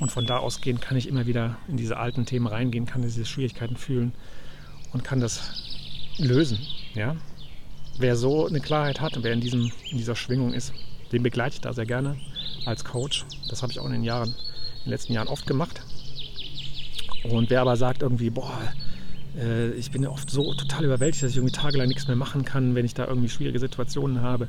Und 0.00 0.10
von 0.10 0.26
da 0.26 0.38
ausgehend 0.38 0.82
kann 0.82 0.96
ich 0.96 1.06
immer 1.06 1.28
wieder 1.28 1.56
in 1.68 1.76
diese 1.76 1.98
alten 1.98 2.26
Themen 2.26 2.48
reingehen, 2.48 2.84
kann 2.84 3.02
diese 3.02 3.24
Schwierigkeiten 3.26 3.76
fühlen 3.76 4.12
und 4.92 5.04
kann 5.04 5.20
das 5.20 5.52
lösen. 6.18 6.58
Ja? 6.96 7.14
Wer 7.98 8.16
so 8.16 8.48
eine 8.48 8.58
Klarheit 8.58 9.00
hat 9.00 9.16
und 9.16 9.22
wer 9.22 9.34
in, 9.34 9.40
diesem, 9.40 9.70
in 9.92 9.98
dieser 9.98 10.16
Schwingung 10.16 10.52
ist, 10.52 10.72
den 11.12 11.22
begleite 11.22 11.54
ich 11.54 11.60
da 11.60 11.72
sehr 11.72 11.86
gerne 11.86 12.16
als 12.66 12.84
Coach. 12.84 13.24
Das 13.50 13.62
habe 13.62 13.70
ich 13.70 13.78
auch 13.78 13.86
in 13.86 13.92
den 13.92 14.02
Jahren, 14.02 14.30
in 14.30 14.84
den 14.86 14.90
letzten 14.90 15.12
Jahren 15.12 15.28
oft 15.28 15.46
gemacht. 15.46 15.80
Und 17.22 17.50
wer 17.50 17.60
aber 17.60 17.76
sagt 17.76 18.02
irgendwie, 18.02 18.30
boah, 18.30 18.72
äh, 19.38 19.70
ich 19.72 19.90
bin 19.90 20.06
oft 20.06 20.30
so 20.30 20.54
total 20.54 20.84
überwältigt, 20.84 21.22
dass 21.22 21.30
ich 21.30 21.36
irgendwie 21.36 21.54
tagelang 21.54 21.88
nichts 21.88 22.06
mehr 22.06 22.16
machen 22.16 22.44
kann, 22.44 22.74
wenn 22.74 22.84
ich 22.84 22.94
da 22.94 23.06
irgendwie 23.06 23.28
schwierige 23.28 23.58
Situationen 23.58 24.20
habe. 24.20 24.48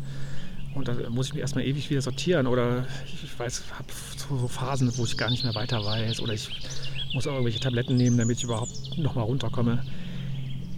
Und 0.76 0.88
da 0.88 0.96
muss 1.10 1.28
ich 1.28 1.34
mich 1.34 1.42
erstmal 1.42 1.66
ewig 1.66 1.90
wieder 1.90 2.02
sortieren 2.02 2.48
oder 2.48 2.86
ich 3.06 3.40
weiß, 3.40 3.64
habe 3.78 3.88
so 4.18 4.48
Phasen, 4.48 4.92
wo 4.98 5.06
ich 5.06 5.18
gar 5.18 5.30
nicht 5.30 5.44
mehr 5.44 5.54
weiter 5.54 5.86
weiß 5.86 6.20
oder 6.20 6.34
ich 6.34 6.50
muss 7.14 7.28
auch 7.28 7.34
irgendwelche 7.34 7.60
Tabletten 7.60 7.96
nehmen, 7.96 8.18
damit 8.18 8.38
ich 8.40 8.44
überhaupt 8.44 8.98
nochmal 8.98 9.26
runterkomme 9.26 9.84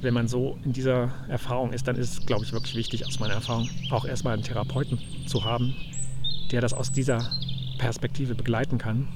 wenn 0.05 0.13
man 0.13 0.27
so 0.27 0.57
in 0.63 0.71
dieser 0.71 1.11
Erfahrung 1.27 1.73
ist, 1.73 1.87
dann 1.87 1.95
ist 1.95 2.13
es, 2.13 2.25
glaube 2.25 2.45
ich, 2.45 2.53
wirklich 2.53 2.75
wichtig, 2.75 3.05
aus 3.05 3.19
meiner 3.19 3.33
Erfahrung, 3.33 3.67
auch 3.89 4.05
erstmal 4.05 4.33
einen 4.33 4.43
Therapeuten 4.43 4.99
zu 5.25 5.43
haben, 5.43 5.75
der 6.51 6.61
das 6.61 6.73
aus 6.73 6.91
dieser 6.91 7.31
Perspektive 7.79 8.35
begleiten 8.35 8.77
kann, 8.77 9.07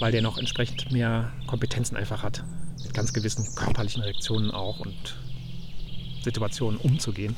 weil 0.00 0.12
der 0.12 0.22
noch 0.22 0.38
entsprechend 0.38 0.90
mehr 0.92 1.32
Kompetenzen 1.46 1.96
einfach 1.96 2.22
hat, 2.22 2.44
mit 2.82 2.94
ganz 2.94 3.12
gewissen 3.12 3.54
körperlichen 3.54 4.02
Reaktionen 4.02 4.50
auch 4.50 4.80
und 4.80 5.16
Situationen 6.22 6.78
umzugehen. 6.78 7.36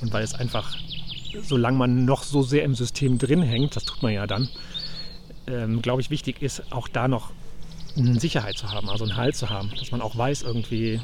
Und 0.00 0.12
weil 0.12 0.24
es 0.24 0.34
einfach, 0.34 0.76
solange 1.42 1.78
man 1.78 2.04
noch 2.04 2.22
so 2.22 2.42
sehr 2.42 2.64
im 2.64 2.74
System 2.74 3.18
drin 3.18 3.42
hängt, 3.42 3.76
das 3.76 3.84
tut 3.84 4.02
man 4.02 4.12
ja 4.12 4.26
dann, 4.26 4.48
ähm, 5.46 5.82
glaube 5.82 6.00
ich, 6.00 6.10
wichtig 6.10 6.42
ist, 6.42 6.72
auch 6.72 6.88
da 6.88 7.08
noch 7.08 7.32
eine 7.96 8.18
Sicherheit 8.18 8.56
zu 8.56 8.70
haben, 8.70 8.88
also 8.88 9.04
einen 9.04 9.16
Halt 9.16 9.36
zu 9.36 9.50
haben, 9.50 9.70
dass 9.78 9.90
man 9.90 10.00
auch 10.00 10.16
weiß 10.16 10.42
irgendwie, 10.42 11.00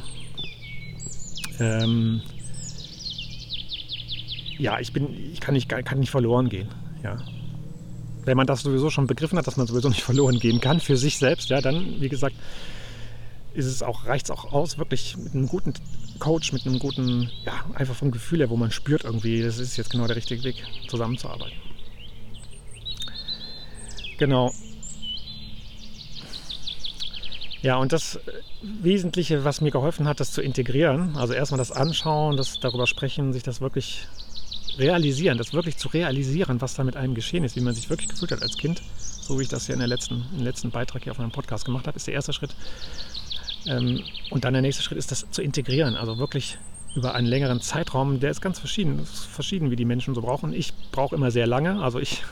ähm, 1.61 2.23
ja, 4.59 4.80
ich 4.80 4.92
bin, 4.92 5.14
ich 5.33 5.40
kann 5.40 5.54
nicht, 5.54 5.68
kann 5.68 5.99
nicht 6.00 6.11
verloren 6.11 6.49
gehen. 6.49 6.68
Ja. 7.02 7.18
Wenn 8.28 8.37
man 8.37 8.47
das 8.47 8.61
sowieso 8.61 8.90
schon 8.90 9.06
begriffen 9.06 9.38
hat, 9.38 9.47
dass 9.47 9.56
man 9.56 9.66
sowieso 9.66 9.88
nicht 9.88 10.02
verloren 10.11 10.38
gehen 10.38 10.61
kann 10.61 10.80
für 10.80 10.99
sich 10.99 11.16
selbst, 11.16 11.49
ja, 11.49 11.62
dann, 11.62 11.99
wie 11.99 12.11
gesagt, 12.11 12.37
ist 13.54 13.64
es 13.64 13.82
auch, 13.82 14.04
reicht 14.04 14.26
es 14.26 14.30
auch 14.30 14.52
aus, 14.52 14.76
wirklich 14.76 15.16
mit 15.16 15.35
einem 15.35 15.49
guten 15.49 15.73
Coach, 16.18 16.52
mit 16.52 16.66
einem 16.66 16.78
guten, 16.78 17.30
ja, 17.47 17.54
einfach 17.73 17.94
vom 17.94 18.11
Gefühl 18.11 18.40
her, 18.40 18.50
wo 18.50 18.56
man 18.56 18.70
spürt 18.70 19.04
irgendwie, 19.04 19.40
das 19.40 19.56
ist 19.58 19.78
jetzt 19.78 19.88
genau 19.88 20.06
der 20.06 20.16
richtige 20.16 20.44
Weg, 20.44 20.62
zusammenzuarbeiten. 20.88 21.56
Genau. 24.18 24.52
Ja, 27.62 27.76
und 27.78 27.94
das 27.94 28.20
Wesentliche, 28.61 29.42
was 29.42 29.62
mir 29.62 29.70
geholfen 29.70 30.06
hat, 30.06 30.20
das 30.20 30.32
zu 30.32 30.42
integrieren, 30.42 31.16
also 31.16 31.32
erstmal 31.32 31.56
das 31.58 31.73
Anschauen, 31.73 32.37
das 32.37 32.61
darüber 32.61 32.87
sprechen, 32.87 33.32
sich 33.32 33.42
das 33.42 33.62
wirklich 33.62 34.06
realisieren, 34.78 35.38
das 35.38 35.52
wirklich 35.52 35.76
zu 35.76 35.88
realisieren, 35.88 36.61
was 36.61 36.75
da 36.75 36.85
mit 36.85 36.97
einem 36.97 37.14
geschehen 37.14 37.44
ist, 37.44 37.56
wie 37.56 37.61
man 37.61 37.75
sich 37.75 37.90
wirklich 37.90 38.08
gefühlt 38.08 38.32
hat 38.32 38.42
als 38.42 38.56
Kind, 38.56 38.82
so 38.97 39.38
wie 39.38 39.42
ich 39.42 39.49
das 39.49 39.66
ja 39.68 39.75
in 39.75 39.80
der 39.80 39.88
letzten, 39.88 40.25
im 40.37 40.44
letzten 40.44 40.70
Beitrag 40.70 41.02
hier 41.02 41.12
auf 41.12 41.18
meinem 41.18 41.32
Podcast 41.32 41.64
gemacht 41.64 41.87
habe, 41.87 41.97
ist 41.97 42.06
der 42.06 42.14
erste 42.14 42.32
Schritt. 42.32 42.54
Ähm, 43.66 44.02
und 44.30 44.44
dann 44.44 44.52
der 44.52 44.62
nächste 44.62 44.82
Schritt 44.82 44.99
ist 44.99 45.11
das 45.11 45.26
zu 45.30 45.42
integrieren, 45.42 45.97
also 45.97 46.18
wirklich 46.18 46.58
über 46.94 47.14
einen 47.14 47.26
längeren 47.26 47.61
Zeitraum, 47.61 48.18
der 48.18 48.30
ist 48.30 48.40
ganz 48.40 48.58
verschieden, 48.58 49.00
ist 49.00 49.26
verschieden, 49.26 49.70
wie 49.70 49.76
die 49.76 49.85
Menschen 49.85 50.14
so 50.14 50.23
brauchen. 50.23 50.52
Ich 50.52 50.73
brauche 50.90 51.14
immer 51.14 51.30
sehr 51.30 51.47
lange, 51.47 51.82
also 51.82 51.99
ich 51.99 52.23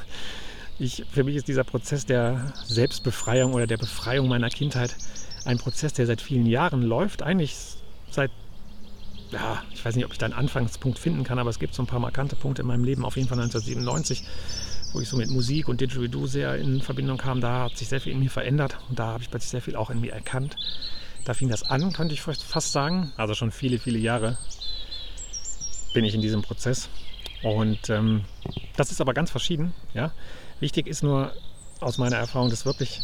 ich, 0.79 1.05
für 1.11 1.25
mich 1.25 1.37
ist 1.37 1.49
dieser 1.49 1.65
Prozess 1.65 2.05
der 2.05 2.53
Selbstbefreiung 2.65 3.55
oder 3.55 3.67
der 3.67 3.79
Befreiung 3.79 4.29
meiner 4.29 4.50
Kindheit 4.50 4.95
ein 5.45 5.59
Prozess, 5.59 5.93
der 5.95 6.07
seit 6.07 6.21
vielen 6.21 6.47
Jahren 6.47 6.83
läuft. 6.83 7.23
Eigentlich 7.23 7.57
seit, 8.11 8.31
ja, 9.37 9.62
ich 9.71 9.85
weiß 9.85 9.95
nicht, 9.97 10.07
ob 10.07 10.12
ich 10.12 10.19
da 10.19 10.25
einen 10.25 10.35
Anfangspunkt 10.35 10.99
finden 10.99 11.23
kann, 11.23 11.38
aber 11.38 11.50
es 11.50 11.59
gibt 11.59 11.75
so 11.75 11.83
ein 11.83 11.87
paar 11.87 12.00
markante 12.00 12.37
Punkte 12.37 12.62
in 12.62 12.69
meinem 12.69 12.85
Leben, 12.85 13.05
auf 13.05 13.16
jeden 13.16 13.28
Fall 13.28 13.38
1997, 13.38 14.25
wo 14.95 15.00
ich 15.00 15.09
so 15.11 15.19
mit 15.19 15.28
Musik 15.28 15.69
und 15.69 15.83
Didgeridoo 15.83 16.26
sehr 16.26 16.57
in 16.57 16.81
Verbindung 16.81 17.19
kam. 17.19 17.43
Da 17.43 17.64
hat 17.64 17.76
sich 17.76 17.88
sehr 17.88 18.00
viel 18.00 18.12
in 18.12 18.19
mir 18.19 18.31
verändert 18.31 18.78
und 18.88 18.99
da 18.99 19.09
habe 19.09 19.23
ich 19.23 19.31
plötzlich 19.31 19.50
sehr 19.50 19.61
viel 19.61 19.76
auch 19.76 19.90
in 19.90 20.00
mir 20.00 20.12
erkannt. 20.12 20.57
Da 21.26 21.35
fing 21.35 21.50
das 21.50 21.64
an, 21.64 21.93
könnte 21.93 22.14
ich 22.14 22.23
fast 22.23 22.73
sagen. 22.73 23.12
Also 23.19 23.35
schon 23.35 23.50
viele, 23.50 23.78
viele 23.78 23.99
Jahre 23.99 24.38
bin 25.93 26.05
ich 26.05 26.14
in 26.14 26.23
diesem 26.23 26.40
Prozess. 26.40 26.88
Und 27.43 27.90
ähm, 27.90 28.25
das 28.76 28.90
ist 28.90 29.02
aber 29.02 29.12
ganz 29.12 29.31
verschieden. 29.31 29.75
Ja? 29.93 30.12
Wichtig 30.61 30.87
ist 30.87 31.02
nur 31.02 31.33
aus 31.81 31.99
meiner 31.99 32.16
Erfahrung, 32.16 32.49
das 32.49 32.64
wirklich 32.64 33.00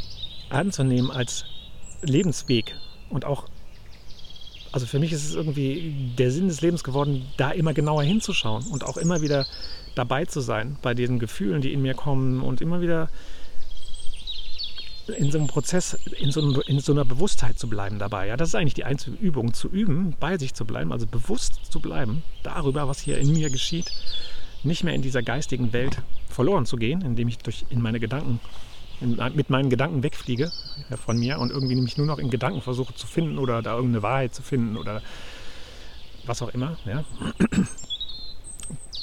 anzunehmen 0.48 1.10
als 1.10 1.44
Lebensweg 2.00 2.74
und 3.10 3.26
auch, 3.26 3.48
also 4.72 4.86
für 4.86 4.98
mich 4.98 5.12
ist 5.12 5.24
es 5.24 5.34
irgendwie 5.34 5.94
der 6.18 6.30
Sinn 6.30 6.48
des 6.48 6.60
Lebens 6.60 6.82
geworden, 6.82 7.26
da 7.36 7.50
immer 7.50 7.74
genauer 7.74 8.02
hinzuschauen 8.02 8.64
und 8.66 8.84
auch 8.84 8.96
immer 8.96 9.20
wieder 9.20 9.46
dabei 9.94 10.24
zu 10.24 10.40
sein 10.40 10.76
bei 10.82 10.94
diesen 10.94 11.18
Gefühlen, 11.18 11.60
die 11.60 11.72
in 11.72 11.82
mir 11.82 11.94
kommen 11.94 12.40
und 12.42 12.60
immer 12.60 12.80
wieder 12.80 13.08
in 15.18 15.30
so 15.30 15.38
einem 15.38 15.48
Prozess, 15.48 15.94
in 16.18 16.30
so, 16.30 16.40
einem, 16.40 16.62
in 16.66 16.80
so, 16.80 16.92
einer 16.92 17.04
Bewusstheit 17.04 17.58
zu 17.58 17.68
bleiben 17.68 17.98
dabei. 17.98 18.28
Ja, 18.28 18.36
das 18.36 18.50
ist 18.50 18.54
eigentlich 18.54 18.74
die 18.74 18.84
einzige 18.84 19.16
Übung, 19.16 19.52
zu 19.52 19.68
üben, 19.68 20.14
bei 20.18 20.38
sich 20.38 20.54
zu 20.54 20.64
bleiben, 20.64 20.92
also 20.92 21.06
bewusst 21.06 21.60
zu 21.70 21.80
bleiben 21.80 22.22
darüber, 22.42 22.88
was 22.88 23.00
hier 23.00 23.18
in 23.18 23.32
mir 23.32 23.50
geschieht 23.50 23.90
nicht 24.64 24.84
mehr 24.84 24.94
in 24.94 25.02
dieser 25.02 25.22
geistigen 25.22 25.72
Welt 25.72 26.02
verloren 26.28 26.66
zu 26.66 26.76
gehen, 26.76 27.02
indem 27.02 27.28
ich 27.28 27.38
durch 27.38 27.66
in 27.70 27.82
meine 27.82 28.00
Gedanken 28.00 28.40
mit 29.34 29.50
meinen 29.50 29.70
Gedanken 29.70 30.02
wegfliege 30.02 30.50
ja, 30.90 30.96
von 30.96 31.18
mir 31.18 31.38
und 31.38 31.50
irgendwie 31.50 31.74
nämlich 31.74 31.96
nur 31.96 32.06
noch 32.06 32.18
in 32.18 32.30
Gedanken 32.30 32.60
versuche 32.60 32.94
zu 32.94 33.06
finden 33.06 33.38
oder 33.38 33.62
da 33.62 33.74
irgendeine 33.74 34.02
Wahrheit 34.02 34.34
zu 34.34 34.42
finden 34.42 34.76
oder 34.76 35.02
was 36.26 36.42
auch 36.42 36.50
immer. 36.50 36.76
Ja. 36.84 37.04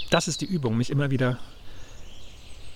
Das 0.09 0.27
ist 0.27 0.41
die 0.41 0.45
Übung, 0.45 0.75
mich 0.77 0.89
immer 0.89 1.11
wieder 1.11 1.37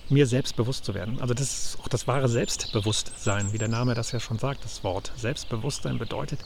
mir 0.08 0.26
selbst 0.26 0.56
bewusst 0.56 0.84
zu 0.84 0.94
werden. 0.94 1.20
Also 1.20 1.34
das 1.34 1.50
ist 1.50 1.80
auch 1.80 1.88
das 1.88 2.06
wahre 2.06 2.28
Selbstbewusstsein, 2.28 3.52
wie 3.52 3.58
der 3.58 3.68
Name 3.68 3.94
das 3.94 4.12
ja 4.12 4.20
schon 4.20 4.38
sagt, 4.38 4.64
das 4.64 4.84
Wort. 4.84 5.12
Selbstbewusstsein 5.16 5.98
bedeutet, 5.98 6.40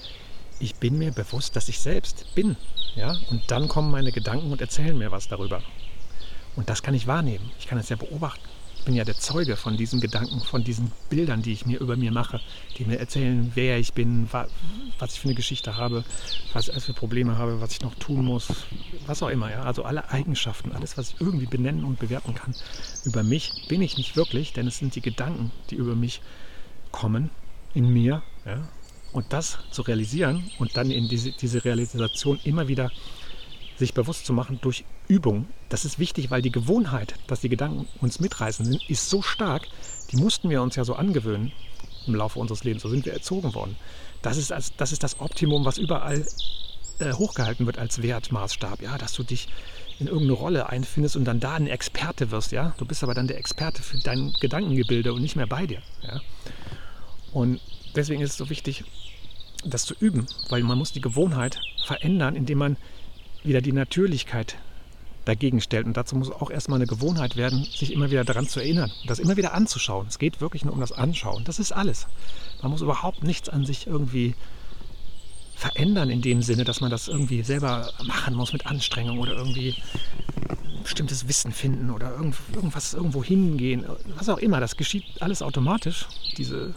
ich 0.61 0.77
bin 0.77 0.99
mir 0.99 1.13
bewusst, 1.13 1.57
dass 1.57 1.69
ich 1.69 1.81
selbst 1.81 2.35
bin. 2.35 2.57
Ja? 2.95 3.17
Und 3.31 3.43
dann 3.49 3.69
kommen 3.69 3.91
meine 3.91 4.13
Gedanken 4.13 4.51
und 4.51 4.61
erzählen 4.61 4.97
mir 4.97 5.11
was 5.11 5.29
darüber. 5.29 5.63
Und 6.57 6.69
das 6.71 6.83
kann 6.83 6.95
ich 6.95 7.07
wahrnehmen. 7.07 7.51
Ich 7.59 7.67
kann 7.67 7.79
es 7.79 7.89
ja 7.89 7.97
beobachten. 7.97 8.49
Ich 8.79 8.85
bin 8.85 8.95
ja 8.95 9.05
der 9.05 9.19
Zeuge 9.19 9.57
von 9.57 9.77
diesen 9.77 10.01
Gedanken, 10.01 10.41
von 10.41 10.65
diesen 10.65 10.93
Bildern, 11.11 11.43
die 11.43 11.53
ich 11.53 11.67
mir 11.67 11.79
über 11.79 11.97
mir 11.97 12.11
mache, 12.11 12.41
die 12.79 12.85
mir 12.85 12.99
erzählen, 12.99 13.53
wer 13.55 13.79
ich 13.79 13.93
bin, 13.93 14.29
was 14.33 15.13
ich 15.13 15.21
für 15.21 15.29
eine 15.29 15.35
Geschichte 15.35 15.77
habe, 15.77 16.05
was 16.55 16.69
ich 16.69 16.83
für 16.83 16.95
Probleme 16.95 17.37
habe, 17.37 17.61
was 17.61 17.73
ich 17.73 17.83
noch 17.83 17.95
tun 17.97 18.25
muss, 18.25 18.49
was 19.07 19.23
auch 19.23 19.29
immer. 19.29 19.51
Ja? 19.51 19.63
Also 19.63 19.83
alle 19.83 20.11
Eigenschaften, 20.11 20.73
alles, 20.73 20.97
was 20.97 21.11
ich 21.11 21.21
irgendwie 21.21 21.47
benennen 21.47 21.85
und 21.85 21.99
bewerten 21.99 22.35
kann. 22.35 22.55
Über 23.05 23.23
mich 23.23 23.53
bin 23.69 23.83
ich 23.83 23.99
nicht 23.99 24.17
wirklich, 24.17 24.55
denn 24.55 24.67
es 24.67 24.79
sind 24.79 24.95
die 24.95 25.03
Gedanken, 25.03 25.51
die 25.71 25.75
über 25.75 25.95
mich 25.95 26.23
kommen, 26.91 27.31
in 27.75 27.93
mir. 27.93 28.23
Ja? 28.47 28.67
Und 29.13 29.33
das 29.33 29.59
zu 29.71 29.83
realisieren 29.83 30.51
und 30.59 30.77
dann 30.77 30.91
in 30.91 31.09
diese, 31.09 31.33
diese 31.33 31.65
Realisation 31.65 32.39
immer 32.45 32.69
wieder 32.69 32.91
sich 33.79 33.95
bewusst 33.95 34.27
zu 34.27 34.33
machen 34.33 34.59
durch 34.61 34.85
Übung. 35.07 35.47
Das 35.69 35.85
ist 35.85 35.99
wichtig, 35.99 36.31
weil 36.31 36.43
die 36.43 36.51
Gewohnheit, 36.51 37.15
dass 37.27 37.41
die 37.41 37.49
Gedanken 37.49 37.87
uns 38.01 38.21
mitreißen 38.21 38.65
sind, 38.65 38.89
ist 38.91 39.09
so 39.09 39.23
stark, 39.23 39.69
die 40.11 40.17
mussten 40.17 40.51
wir 40.51 40.63
uns 40.63 40.77
ja 40.77 40.85
so 40.85 40.95
angewöhnen 40.95 41.53
im 42.07 42.15
Laufe 42.15 42.39
unseres 42.39 42.65
Lebens. 42.65 42.83
So 42.83 42.89
sind 42.89 43.05
wir 43.05 43.13
erzogen 43.13 43.55
worden. 43.55 43.77
Das 44.23 44.37
ist, 44.37 44.53
als, 44.53 44.75
das, 44.77 44.93
ist 44.93 45.03
das 45.03 45.21
Optimum, 45.21 45.65
was 45.65 45.79
überall 45.79 46.27
äh, 46.99 47.13
hochgehalten 47.13 47.67
wird 47.67 47.79
als 47.79 48.03
Wertmaßstab. 48.03 48.83
Ja, 48.83 48.99
dass 48.99 49.13
du 49.13 49.23
dich 49.23 49.49
in 49.99 50.07
irgendeine 50.07 50.33
Rolle 50.33 50.69
einfindest 50.69 51.17
und 51.17 51.25
dann 51.25 51.41
da 51.41 51.55
ein 51.55 51.67
Experte 51.67 52.31
wirst. 52.31 52.53
Ja, 52.53 52.75
du 52.79 52.85
bist 52.85 53.03
aber 53.03 53.15
dann 53.15 53.29
der 53.29 53.39
Experte 53.39 53.83
für 53.83 53.99
dein 53.99 54.33
Gedankengebilde 54.41 55.13
und 55.13 55.23
nicht 55.23 55.37
mehr 55.37 55.47
bei 55.47 55.67
dir. 55.67 55.83
Ja? 56.03 56.21
Und 57.33 57.61
deswegen 57.95 58.23
ist 58.23 58.31
es 58.33 58.37
so 58.37 58.51
wichtig, 58.51 58.85
das 59.65 59.85
zu 59.85 59.95
üben, 59.99 60.27
weil 60.49 60.63
man 60.63 60.79
muss 60.79 60.93
die 60.93 61.01
Gewohnheit 61.01 61.59
verändern, 61.85 62.37
indem 62.37 62.59
man 62.59 62.77
wieder 63.45 63.61
die 63.61 63.73
Natürlichkeit 63.73 64.57
dagegen 65.29 65.61
stellt. 65.61 65.87
Und 65.87 65.97
dazu 65.97 66.17
muss 66.17 66.31
auch 66.31 66.51
erstmal 66.51 66.79
eine 66.79 66.87
Gewohnheit 66.87 67.37
werden, 67.37 67.65
sich 67.65 67.93
immer 67.93 68.11
wieder 68.11 68.25
daran 68.25 68.49
zu 68.49 68.61
erinnern 68.61 68.91
das 69.07 69.19
immer 69.19 69.37
wieder 69.37 69.53
anzuschauen. 69.55 70.07
Es 70.09 70.19
geht 70.19 70.41
wirklich 70.41 70.65
nur 70.65 70.75
um 70.75 70.81
das 70.81 70.93
Anschauen. 70.93 71.45
Das 71.45 71.59
ist 71.59 71.73
alles. 71.73 72.07
Man 72.63 72.71
muss 72.71 72.81
überhaupt 72.81 73.23
nichts 73.23 73.49
an 73.49 73.67
sich 73.67 73.87
irgendwie 73.87 74.35
verändern 75.55 76.09
in 76.09 76.23
dem 76.23 76.41
Sinne, 76.41 76.65
dass 76.65 76.81
man 76.81 76.91
das 76.91 77.09
irgendwie 77.09 77.43
selber 77.43 77.93
machen 78.05 78.35
muss 78.35 78.53
mit 78.53 78.67
Anstrengung 78.67 79.19
oder 79.19 79.33
irgendwie 79.33 79.75
bestimmtes 80.83 81.29
Wissen 81.29 81.53
finden 81.53 81.91
oder 81.91 82.13
irgendwas 82.13 82.95
irgendwo 82.95 83.23
hingehen, 83.23 83.85
was 84.17 84.29
auch 84.29 84.39
immer. 84.39 84.61
Das 84.61 84.77
geschieht 84.77 85.05
alles 85.21 85.43
automatisch, 85.43 86.07
diese 86.39 86.75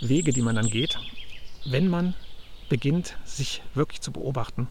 Wege, 0.00 0.32
die 0.32 0.42
man 0.42 0.56
dann 0.56 0.68
geht, 0.68 0.98
wenn 1.64 1.88
man 1.88 2.14
beginnt, 2.68 3.16
sich 3.24 3.62
wirklich 3.74 4.00
zu 4.00 4.12
beobachten 4.12 4.66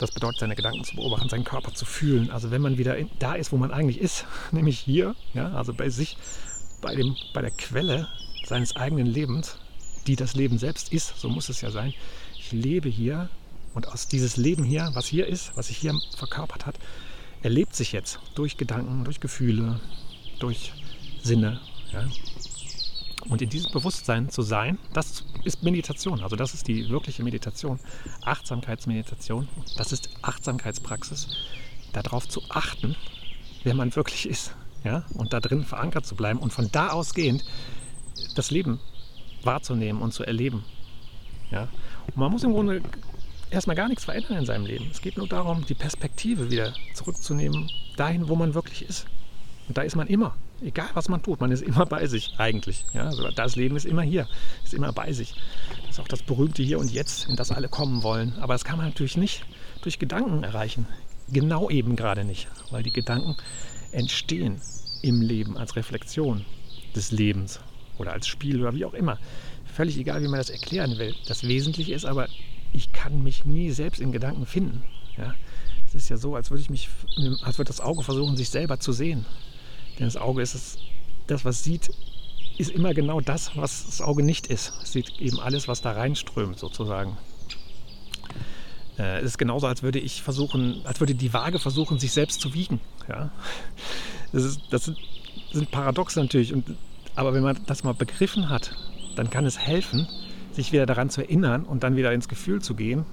das 0.00 0.12
bedeutet, 0.12 0.40
seine 0.40 0.56
Gedanken 0.56 0.82
zu 0.84 0.96
beobachten, 0.96 1.28
seinen 1.28 1.44
Körper 1.44 1.74
zu 1.74 1.84
fühlen. 1.84 2.30
Also 2.30 2.50
wenn 2.50 2.62
man 2.62 2.78
wieder 2.78 2.96
in, 2.96 3.10
da 3.18 3.34
ist, 3.34 3.52
wo 3.52 3.56
man 3.56 3.70
eigentlich 3.70 4.00
ist, 4.00 4.24
nämlich 4.50 4.78
hier, 4.78 5.14
ja, 5.34 5.52
also 5.52 5.74
bei 5.74 5.90
sich, 5.90 6.16
bei, 6.80 6.94
dem, 6.94 7.16
bei 7.34 7.42
der 7.42 7.50
Quelle 7.50 8.08
seines 8.46 8.76
eigenen 8.76 9.06
Lebens, 9.06 9.56
die 10.06 10.16
das 10.16 10.34
Leben 10.34 10.58
selbst 10.58 10.92
ist, 10.92 11.18
so 11.18 11.28
muss 11.28 11.48
es 11.48 11.60
ja 11.60 11.70
sein. 11.70 11.92
Ich 12.38 12.52
lebe 12.52 12.88
hier 12.88 13.28
und 13.74 13.88
aus 13.88 14.08
dieses 14.08 14.36
Leben 14.36 14.64
hier, 14.64 14.90
was 14.94 15.06
hier 15.06 15.26
ist, 15.26 15.56
was 15.56 15.68
sich 15.68 15.76
hier 15.76 15.94
verkörpert 16.16 16.66
hat, 16.66 16.76
erlebt 17.42 17.74
sich 17.74 17.92
jetzt 17.92 18.18
durch 18.34 18.56
Gedanken, 18.56 19.04
durch 19.04 19.20
Gefühle, 19.20 19.80
durch 20.38 20.72
Sinne. 21.22 21.60
Ja. 21.92 22.06
Und 23.28 23.42
in 23.42 23.50
diesem 23.50 23.72
Bewusstsein 23.72 24.30
zu 24.30 24.42
sein, 24.42 24.78
das 24.92 25.24
ist 25.44 25.62
Meditation. 25.62 26.22
Also 26.22 26.36
das 26.36 26.54
ist 26.54 26.68
die 26.68 26.88
wirkliche 26.88 27.22
Meditation. 27.22 27.78
Achtsamkeitsmeditation, 28.24 29.48
das 29.76 29.92
ist 29.92 30.10
Achtsamkeitspraxis. 30.22 31.28
Darauf 31.92 32.28
zu 32.28 32.42
achten, 32.48 32.96
wer 33.64 33.74
man 33.74 33.94
wirklich 33.94 34.28
ist. 34.28 34.54
Ja? 34.84 35.04
Und 35.14 35.32
da 35.32 35.40
drin 35.40 35.64
verankert 35.64 36.06
zu 36.06 36.14
bleiben 36.14 36.38
und 36.38 36.52
von 36.52 36.70
da 36.72 36.88
ausgehend 36.88 37.44
das 38.34 38.50
Leben 38.50 38.80
wahrzunehmen 39.42 40.02
und 40.02 40.12
zu 40.12 40.24
erleben. 40.24 40.64
Ja? 41.50 41.68
Und 42.06 42.16
man 42.16 42.30
muss 42.32 42.44
im 42.44 42.52
Grunde 42.52 42.82
erstmal 43.50 43.76
gar 43.76 43.88
nichts 43.88 44.04
verändern 44.04 44.38
in 44.38 44.46
seinem 44.46 44.66
Leben. 44.66 44.88
Es 44.90 45.00
geht 45.00 45.16
nur 45.16 45.28
darum, 45.28 45.64
die 45.66 45.74
Perspektive 45.74 46.50
wieder 46.50 46.72
zurückzunehmen, 46.94 47.70
dahin, 47.96 48.28
wo 48.28 48.36
man 48.36 48.54
wirklich 48.54 48.88
ist. 48.88 49.06
Und 49.68 49.76
da 49.76 49.82
ist 49.82 49.96
man 49.96 50.06
immer. 50.06 50.36
Egal 50.62 50.88
was 50.94 51.08
man 51.08 51.22
tut, 51.22 51.40
man 51.40 51.50
ist 51.52 51.62
immer 51.62 51.86
bei 51.86 52.06
sich 52.06 52.34
eigentlich. 52.38 52.84
Ja, 52.92 53.06
also 53.06 53.30
das 53.30 53.56
Leben 53.56 53.76
ist 53.76 53.86
immer 53.86 54.02
hier, 54.02 54.28
ist 54.62 54.74
immer 54.74 54.92
bei 54.92 55.12
sich. 55.12 55.34
Das 55.82 55.92
ist 55.92 56.00
auch 56.00 56.08
das 56.08 56.22
berühmte 56.22 56.62
Hier 56.62 56.78
und 56.78 56.92
Jetzt, 56.92 57.28
in 57.28 57.36
das 57.36 57.50
alle 57.50 57.68
kommen 57.68 58.02
wollen. 58.02 58.34
Aber 58.40 58.54
das 58.54 58.64
kann 58.64 58.76
man 58.76 58.86
natürlich 58.86 59.16
nicht 59.16 59.44
durch 59.80 59.98
Gedanken 59.98 60.44
erreichen. 60.44 60.86
Genau 61.32 61.70
eben 61.70 61.96
gerade 61.96 62.24
nicht, 62.24 62.48
weil 62.70 62.82
die 62.82 62.92
Gedanken 62.92 63.36
entstehen 63.92 64.60
im 65.02 65.22
Leben 65.22 65.56
als 65.56 65.76
Reflexion 65.76 66.44
des 66.94 67.10
Lebens 67.10 67.60
oder 67.98 68.12
als 68.12 68.26
Spiel 68.26 68.60
oder 68.60 68.74
wie 68.74 68.84
auch 68.84 68.94
immer. 68.94 69.18
Völlig 69.64 69.96
egal, 69.96 70.22
wie 70.22 70.28
man 70.28 70.38
das 70.38 70.50
erklären 70.50 70.98
will. 70.98 71.14
Das 71.26 71.44
Wesentliche 71.44 71.94
ist 71.94 72.04
aber, 72.04 72.28
ich 72.72 72.92
kann 72.92 73.22
mich 73.22 73.44
nie 73.44 73.70
selbst 73.70 74.00
in 74.00 74.12
Gedanken 74.12 74.44
finden. 74.44 74.82
Ja? 75.16 75.34
Es 75.86 75.94
ist 75.94 76.08
ja 76.08 76.16
so, 76.16 76.34
als 76.34 76.50
würde 76.50 76.62
ich 76.62 76.70
mich, 76.70 76.88
als 77.42 77.58
würde 77.58 77.68
das 77.68 77.80
Auge 77.80 78.02
versuchen, 78.02 78.36
sich 78.36 78.50
selber 78.50 78.78
zu 78.78 78.92
sehen. 78.92 79.24
Denn 80.00 80.06
das 80.06 80.16
Auge 80.16 80.40
ist 80.40 80.54
es, 80.54 80.78
das, 81.26 81.44
was 81.44 81.62
sieht, 81.62 81.90
ist 82.56 82.70
immer 82.70 82.94
genau 82.94 83.20
das, 83.20 83.54
was 83.54 83.84
das 83.84 84.00
Auge 84.00 84.22
nicht 84.22 84.46
ist. 84.46 84.72
Es 84.82 84.92
sieht 84.92 85.20
eben 85.20 85.38
alles, 85.38 85.68
was 85.68 85.82
da 85.82 85.92
reinströmt, 85.92 86.58
sozusagen. 86.58 87.18
Äh, 88.98 89.18
es 89.18 89.26
ist 89.26 89.38
genauso, 89.38 89.66
als 89.66 89.82
würde 89.82 89.98
ich 89.98 90.22
versuchen, 90.22 90.80
als 90.84 91.00
würde 91.00 91.14
die 91.14 91.34
Waage 91.34 91.58
versuchen, 91.58 91.98
sich 91.98 92.12
selbst 92.12 92.40
zu 92.40 92.54
wiegen. 92.54 92.80
Ja? 93.08 93.30
Das, 94.32 94.44
ist, 94.44 94.60
das 94.70 94.86
sind, 94.86 94.96
sind 95.52 95.70
Paradoxe 95.70 96.18
natürlich. 96.18 96.54
Und, 96.54 96.76
aber 97.14 97.34
wenn 97.34 97.42
man 97.42 97.58
das 97.66 97.84
mal 97.84 97.92
begriffen 97.92 98.48
hat, 98.48 98.74
dann 99.16 99.28
kann 99.28 99.44
es 99.44 99.58
helfen, 99.58 100.08
sich 100.52 100.72
wieder 100.72 100.86
daran 100.86 101.10
zu 101.10 101.20
erinnern 101.20 101.64
und 101.64 101.82
dann 101.82 101.96
wieder 101.96 102.12
ins 102.12 102.26
Gefühl 102.26 102.62
zu 102.62 102.74
gehen 102.74 103.04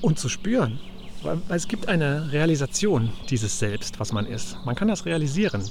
und 0.00 0.18
zu 0.20 0.28
spüren, 0.28 0.78
weil, 1.22 1.38
es 1.48 1.68
gibt 1.68 1.88
eine 1.88 2.32
Realisation 2.32 3.10
dieses 3.30 3.58
Selbst, 3.58 3.98
was 4.00 4.12
man 4.12 4.26
ist. 4.26 4.56
Man 4.64 4.74
kann 4.74 4.88
das 4.88 5.04
realisieren. 5.04 5.62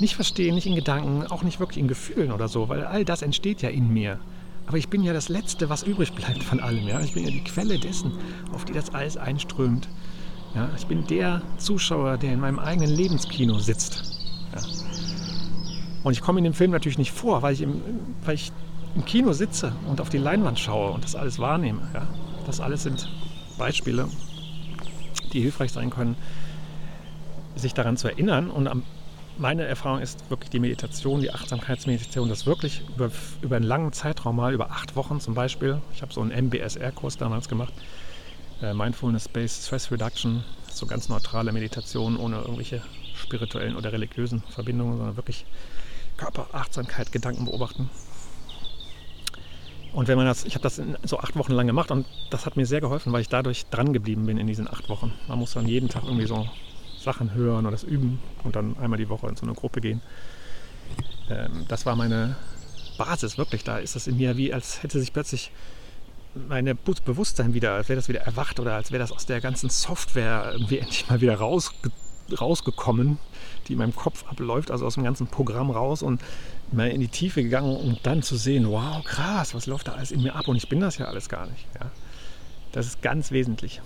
Nicht 0.00 0.16
verstehen, 0.16 0.54
nicht 0.54 0.66
in 0.66 0.74
Gedanken, 0.74 1.26
auch 1.26 1.42
nicht 1.42 1.60
wirklich 1.60 1.78
in 1.78 1.88
Gefühlen 1.88 2.32
oder 2.32 2.48
so, 2.48 2.68
weil 2.68 2.84
all 2.84 3.04
das 3.04 3.22
entsteht 3.22 3.62
ja 3.62 3.68
in 3.68 3.92
mir. 3.92 4.18
Aber 4.66 4.78
ich 4.78 4.88
bin 4.88 5.02
ja 5.02 5.12
das 5.12 5.28
Letzte, 5.28 5.68
was 5.68 5.82
übrig 5.82 6.12
bleibt 6.12 6.42
von 6.42 6.60
allem. 6.60 6.86
Ja? 6.88 7.00
Ich 7.00 7.14
bin 7.14 7.24
ja 7.24 7.30
die 7.30 7.44
Quelle 7.44 7.78
dessen, 7.78 8.12
auf 8.52 8.64
die 8.64 8.72
das 8.72 8.94
alles 8.94 9.16
einströmt. 9.16 9.88
Ja? 10.54 10.70
Ich 10.76 10.86
bin 10.86 11.06
der 11.06 11.42
Zuschauer, 11.58 12.16
der 12.16 12.32
in 12.32 12.40
meinem 12.40 12.58
eigenen 12.58 12.90
Lebenskino 12.90 13.58
sitzt. 13.58 14.02
Ja? 14.54 14.62
Und 16.04 16.12
ich 16.12 16.20
komme 16.20 16.38
in 16.38 16.44
dem 16.44 16.54
Film 16.54 16.70
natürlich 16.70 16.98
nicht 16.98 17.12
vor, 17.12 17.42
weil 17.42 17.54
ich 17.54 17.62
im, 17.62 17.82
weil 18.24 18.34
ich 18.34 18.52
im 18.94 19.04
Kino 19.04 19.32
sitze 19.32 19.72
und 19.88 20.00
auf 20.00 20.10
die 20.10 20.18
Leinwand 20.18 20.58
schaue 20.58 20.92
und 20.92 21.04
das 21.04 21.14
alles 21.14 21.38
wahrnehme. 21.38 21.82
Ja? 21.94 22.06
Das 22.46 22.60
alles 22.60 22.82
sind 22.82 23.08
Beispiele, 23.58 24.08
die 25.32 25.40
hilfreich 25.40 25.72
sein 25.72 25.90
können, 25.90 26.16
sich 27.56 27.74
daran 27.74 27.96
zu 27.96 28.08
erinnern. 28.08 28.50
Und 28.50 28.68
meine 29.38 29.64
Erfahrung 29.64 30.00
ist 30.00 30.28
wirklich 30.30 30.50
die 30.50 30.60
Meditation, 30.60 31.20
die 31.20 31.32
Achtsamkeitsmeditation, 31.32 32.28
das 32.28 32.46
wirklich 32.46 32.82
über, 32.94 33.10
über 33.40 33.56
einen 33.56 33.64
langen 33.64 33.92
Zeitraum, 33.92 34.36
mal 34.36 34.52
über 34.52 34.70
acht 34.70 34.96
Wochen 34.96 35.20
zum 35.20 35.34
Beispiel. 35.34 35.80
Ich 35.94 36.02
habe 36.02 36.12
so 36.12 36.20
einen 36.20 36.30
MBSR-Kurs 36.30 37.16
damals 37.16 37.48
gemacht, 37.48 37.72
äh, 38.62 38.74
Mindfulness-Based 38.74 39.66
Stress 39.66 39.90
Reduction, 39.90 40.44
so 40.70 40.86
ganz 40.86 41.08
neutrale 41.08 41.52
Meditation 41.52 42.16
ohne 42.16 42.36
irgendwelche 42.36 42.82
spirituellen 43.14 43.76
oder 43.76 43.92
religiösen 43.92 44.42
Verbindungen, 44.50 44.96
sondern 44.98 45.16
wirklich 45.16 45.44
Körperachtsamkeit, 46.16 47.12
Gedanken 47.12 47.46
beobachten. 47.46 47.88
Und 49.92 50.08
wenn 50.08 50.16
man 50.16 50.26
das, 50.26 50.44
ich 50.44 50.54
habe 50.54 50.62
das 50.62 50.80
so 51.04 51.18
acht 51.18 51.36
Wochen 51.36 51.52
lang 51.52 51.66
gemacht 51.66 51.90
und 51.90 52.06
das 52.30 52.46
hat 52.46 52.56
mir 52.56 52.64
sehr 52.64 52.80
geholfen, 52.80 53.12
weil 53.12 53.20
ich 53.20 53.28
dadurch 53.28 53.66
dran 53.66 53.92
geblieben 53.92 54.24
bin 54.26 54.38
in 54.38 54.46
diesen 54.46 54.66
acht 54.66 54.88
Wochen. 54.88 55.12
Man 55.28 55.38
muss 55.38 55.52
dann 55.52 55.68
jeden 55.68 55.88
Tag 55.88 56.04
irgendwie 56.04 56.26
so 56.26 56.48
Sachen 56.98 57.34
hören 57.34 57.66
oder 57.66 57.72
das 57.72 57.82
üben 57.82 58.20
und 58.44 58.56
dann 58.56 58.76
einmal 58.78 58.98
die 58.98 59.08
Woche 59.08 59.28
in 59.28 59.36
so 59.36 59.44
eine 59.44 59.54
Gruppe 59.54 59.80
gehen. 59.80 60.00
Ähm, 61.28 61.66
das 61.68 61.84
war 61.84 61.94
meine 61.96 62.36
Basis, 62.96 63.36
wirklich. 63.36 63.64
Da 63.64 63.78
ist 63.78 63.96
das 63.96 64.06
in 64.06 64.16
mir 64.16 64.36
wie, 64.36 64.54
als 64.54 64.82
hätte 64.82 64.98
sich 64.98 65.12
plötzlich 65.12 65.50
meine 66.34 66.74
Bewusstsein 66.74 67.52
wieder, 67.52 67.72
als 67.74 67.88
wäre 67.88 67.96
das 67.96 68.08
wieder 68.08 68.20
erwacht 68.20 68.60
oder 68.60 68.74
als 68.74 68.90
wäre 68.90 69.00
das 69.00 69.12
aus 69.12 69.26
der 69.26 69.40
ganzen 69.40 69.68
Software 69.68 70.52
irgendwie 70.52 70.78
endlich 70.80 71.08
mal 71.08 71.20
wieder 71.20 71.36
raus, 71.36 71.72
rausgekommen, 72.40 73.18
die 73.68 73.72
in 73.74 73.78
meinem 73.78 73.94
Kopf 73.94 74.24
abläuft, 74.28 74.70
also 74.70 74.86
aus 74.86 74.94
dem 74.94 75.04
ganzen 75.04 75.26
Programm 75.26 75.70
raus 75.70 76.02
und 76.02 76.20
mal 76.72 76.88
in 76.88 77.00
die 77.00 77.08
Tiefe 77.08 77.42
gegangen, 77.42 77.76
um 77.76 77.98
dann 78.02 78.22
zu 78.22 78.36
sehen, 78.36 78.68
wow, 78.70 79.02
krass, 79.04 79.54
was 79.54 79.66
läuft 79.66 79.88
da 79.88 79.92
alles 79.92 80.10
in 80.10 80.22
mir 80.22 80.34
ab 80.34 80.48
und 80.48 80.56
ich 80.56 80.68
bin 80.68 80.80
das 80.80 80.98
ja 80.98 81.06
alles 81.06 81.28
gar 81.28 81.46
nicht. 81.46 81.66
Ja. 81.78 81.90
Das 82.72 82.86
ist 82.86 83.02
ganz 83.02 83.30
wesentlich. 83.30 83.80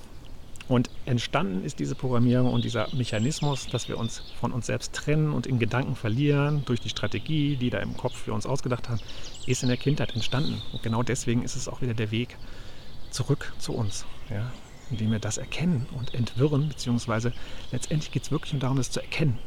Und 0.68 0.90
entstanden 1.04 1.64
ist 1.64 1.78
diese 1.78 1.94
Programmierung 1.94 2.52
und 2.52 2.64
dieser 2.64 2.88
Mechanismus, 2.92 3.68
dass 3.68 3.88
wir 3.88 3.98
uns 3.98 4.22
von 4.40 4.52
uns 4.52 4.66
selbst 4.66 4.92
trennen 4.92 5.32
und 5.32 5.46
in 5.46 5.60
Gedanken 5.60 5.94
verlieren 5.94 6.62
durch 6.66 6.80
die 6.80 6.88
Strategie, 6.88 7.56
die 7.56 7.70
da 7.70 7.78
im 7.78 7.96
Kopf 7.96 8.16
für 8.16 8.32
uns 8.32 8.46
ausgedacht 8.46 8.88
haben, 8.88 9.00
ist 9.46 9.62
in 9.62 9.68
der 9.68 9.78
Kindheit 9.78 10.14
entstanden. 10.14 10.60
Und 10.72 10.82
genau 10.82 11.04
deswegen 11.04 11.42
ist 11.42 11.54
es 11.54 11.68
auch 11.68 11.82
wieder 11.82 11.94
der 11.94 12.10
Weg 12.10 12.36
zurück 13.10 13.52
zu 13.58 13.74
uns. 13.74 14.06
Ja? 14.28 14.50
Indem 14.90 15.12
wir 15.12 15.20
das 15.20 15.38
erkennen 15.38 15.86
und 15.96 16.14
entwirren, 16.14 16.68
beziehungsweise 16.68 17.32
letztendlich 17.70 18.10
geht 18.10 18.24
es 18.24 18.32
wirklich 18.32 18.58
darum, 18.58 18.76
das 18.76 18.90
zu 18.90 19.00
erkennen. 19.00 19.38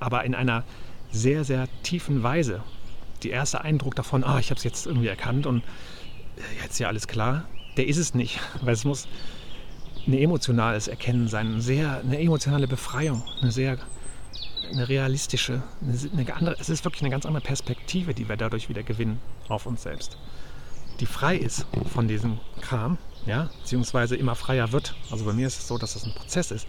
Aber 0.00 0.24
in 0.24 0.34
einer 0.34 0.64
sehr, 1.12 1.44
sehr 1.44 1.68
tiefen 1.82 2.22
Weise. 2.22 2.62
Der 3.22 3.32
erste 3.32 3.62
Eindruck 3.62 3.94
davon, 3.94 4.24
ah, 4.24 4.38
ich 4.38 4.50
habe 4.50 4.58
es 4.58 4.64
jetzt 4.64 4.86
irgendwie 4.86 5.08
erkannt 5.08 5.46
und 5.46 5.62
äh, 6.36 6.62
jetzt 6.62 6.72
ist 6.72 6.78
ja 6.78 6.88
alles 6.88 7.08
klar, 7.08 7.44
der 7.76 7.86
ist 7.86 7.96
es 7.96 8.14
nicht. 8.14 8.40
Weil 8.62 8.74
es 8.74 8.84
muss 8.84 9.08
ein 10.06 10.14
emotionales 10.14 10.88
Erkennen 10.88 11.28
sein, 11.28 11.46
eine, 11.46 11.60
sehr, 11.60 12.00
eine 12.00 12.20
emotionale 12.20 12.68
Befreiung, 12.68 13.22
eine 13.40 13.50
sehr 13.50 13.78
eine 14.72 14.88
realistische, 14.88 15.62
eine, 15.80 16.34
andere, 16.34 16.56
es 16.58 16.68
ist 16.68 16.84
wirklich 16.84 17.02
eine 17.02 17.10
ganz 17.10 17.24
andere 17.26 17.42
Perspektive, 17.42 18.14
die 18.14 18.28
wir 18.28 18.36
dadurch 18.36 18.68
wieder 18.68 18.82
gewinnen 18.82 19.20
auf 19.48 19.66
uns 19.66 19.82
selbst. 19.82 20.18
Die 21.00 21.06
frei 21.06 21.36
ist 21.36 21.66
von 21.92 22.08
diesem 22.08 22.40
Kram, 22.62 22.98
ja, 23.26 23.50
beziehungsweise 23.60 24.16
immer 24.16 24.34
freier 24.34 24.72
wird. 24.72 24.94
Also 25.10 25.24
bei 25.24 25.32
mir 25.32 25.46
ist 25.46 25.58
es 25.58 25.68
so, 25.68 25.78
dass 25.78 25.94
das 25.94 26.04
ein 26.04 26.14
Prozess 26.14 26.50
ist, 26.50 26.66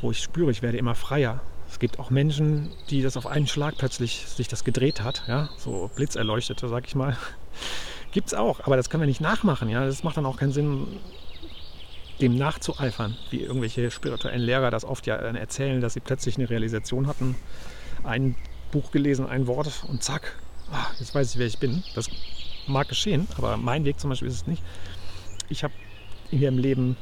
wo 0.00 0.10
ich 0.10 0.20
spüre, 0.20 0.50
ich 0.50 0.62
werde 0.62 0.78
immer 0.78 0.94
freier. 0.94 1.40
Es 1.70 1.78
gibt 1.78 1.98
auch 1.98 2.10
Menschen, 2.10 2.70
die 2.90 3.02
das 3.02 3.16
auf 3.16 3.26
einen 3.26 3.46
Schlag 3.46 3.76
plötzlich 3.76 4.26
sich 4.26 4.48
das 4.48 4.64
gedreht 4.64 5.02
hat, 5.02 5.22
ja, 5.28 5.50
so 5.58 5.90
Blitzerleuchtete, 5.94 6.68
sag 6.68 6.86
ich 6.86 6.94
mal. 6.94 7.16
Gibt 8.12 8.28
es 8.28 8.34
auch, 8.34 8.60
aber 8.60 8.76
das 8.76 8.88
können 8.88 9.02
wir 9.02 9.06
nicht 9.06 9.20
nachmachen, 9.20 9.68
ja. 9.68 9.84
Das 9.84 10.02
macht 10.02 10.16
dann 10.16 10.26
auch 10.26 10.38
keinen 10.38 10.52
Sinn, 10.52 10.86
dem 12.20 12.36
nachzueifern, 12.36 13.16
wie 13.30 13.42
irgendwelche 13.42 13.90
spirituellen 13.90 14.40
Lehrer 14.40 14.70
das 14.70 14.84
oft 14.84 15.06
ja 15.06 15.14
erzählen, 15.14 15.80
dass 15.80 15.94
sie 15.94 16.00
plötzlich 16.00 16.36
eine 16.36 16.50
Realisation 16.50 17.06
hatten, 17.06 17.36
ein 18.02 18.34
Buch 18.72 18.90
gelesen, 18.90 19.26
ein 19.26 19.46
Wort 19.46 19.84
und 19.88 20.02
zack, 20.02 20.36
ah, 20.72 20.86
jetzt 20.98 21.14
weiß 21.14 21.32
ich, 21.32 21.38
wer 21.38 21.46
ich 21.46 21.58
bin. 21.58 21.84
Das 21.94 22.08
mag 22.66 22.88
geschehen, 22.88 23.28
aber 23.36 23.56
mein 23.56 23.84
Weg 23.84 24.00
zum 24.00 24.10
Beispiel 24.10 24.28
ist 24.28 24.34
es 24.34 24.46
nicht. 24.46 24.62
Ich 25.48 25.64
habe 25.64 25.74
hier 26.30 26.48
im 26.48 26.58
Leben 26.58 26.96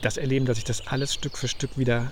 das 0.00 0.16
Erleben, 0.16 0.46
dass 0.46 0.58
ich 0.58 0.64
das 0.64 0.86
alles 0.86 1.14
Stück 1.14 1.38
für 1.38 1.48
Stück 1.48 1.78
wieder 1.78 2.10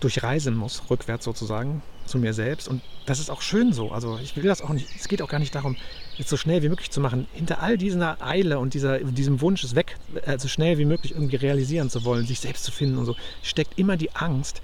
durchreisen 0.00 0.56
muss, 0.56 0.82
rückwärts 0.90 1.24
sozusagen, 1.24 1.82
zu 2.06 2.18
mir 2.18 2.34
selbst. 2.34 2.68
Und 2.68 2.82
das 3.06 3.18
ist 3.18 3.30
auch 3.30 3.42
schön 3.42 3.72
so. 3.72 3.90
Also 3.90 4.18
ich 4.22 4.36
will 4.36 4.44
das 4.44 4.60
auch 4.60 4.70
nicht, 4.70 4.88
es 4.96 5.08
geht 5.08 5.22
auch 5.22 5.28
gar 5.28 5.38
nicht 5.38 5.54
darum, 5.54 5.76
jetzt 6.16 6.28
so 6.28 6.36
schnell 6.36 6.62
wie 6.62 6.68
möglich 6.68 6.90
zu 6.90 7.00
machen. 7.00 7.26
Hinter 7.32 7.60
all 7.62 7.78
dieser 7.78 8.24
Eile 8.24 8.58
und 8.58 8.74
dieser, 8.74 8.98
diesem 8.98 9.40
Wunsch, 9.40 9.64
es 9.64 9.74
weg, 9.74 9.96
äh, 10.24 10.38
so 10.38 10.48
schnell 10.48 10.78
wie 10.78 10.84
möglich 10.84 11.12
irgendwie 11.12 11.36
realisieren 11.36 11.90
zu 11.90 12.04
wollen, 12.04 12.26
sich 12.26 12.40
selbst 12.40 12.64
zu 12.64 12.72
finden 12.72 12.98
und 12.98 13.06
so, 13.06 13.16
steckt 13.42 13.78
immer 13.78 13.96
die 13.96 14.14
Angst, 14.14 14.62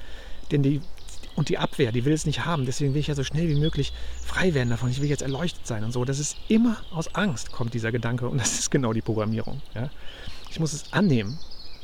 denn 0.51 0.63
die, 0.63 0.81
und 1.37 1.49
die 1.49 1.59
Abwehr, 1.59 1.93
die 1.93 2.05
will 2.05 2.13
es 2.13 2.27
nicht 2.27 2.45
haben. 2.45 2.67
Deswegen 2.67 2.93
will 2.93 3.01
ich 3.01 3.07
ja 3.07 3.15
so 3.15 3.25
schnell 3.25 3.49
wie 3.49 3.59
möglich 3.59 3.93
frei 4.25 4.53
werden 4.55 4.69
davon. 4.69 4.91
Ich 4.91 5.01
will 5.01 5.09
jetzt 5.09 5.23
erleuchtet 5.23 5.67
sein 5.67 5.85
und 5.85 5.93
so. 5.93 6.05
Das 6.05 6.19
ist 6.19 6.37
immer 6.49 6.77
aus 6.91 7.15
Angst, 7.15 7.53
kommt 7.53 7.73
dieser 7.73 7.93
Gedanke. 7.93 8.29
Und 8.29 8.39
das 8.39 8.53
ist 8.59 8.71
genau 8.71 8.93
die 8.93 9.01
Programmierung. 9.01 9.63
Ja? 9.75 9.91
Ich 10.51 10.61
muss 10.61 10.73
es 10.73 10.93
annehmen. 10.93 11.39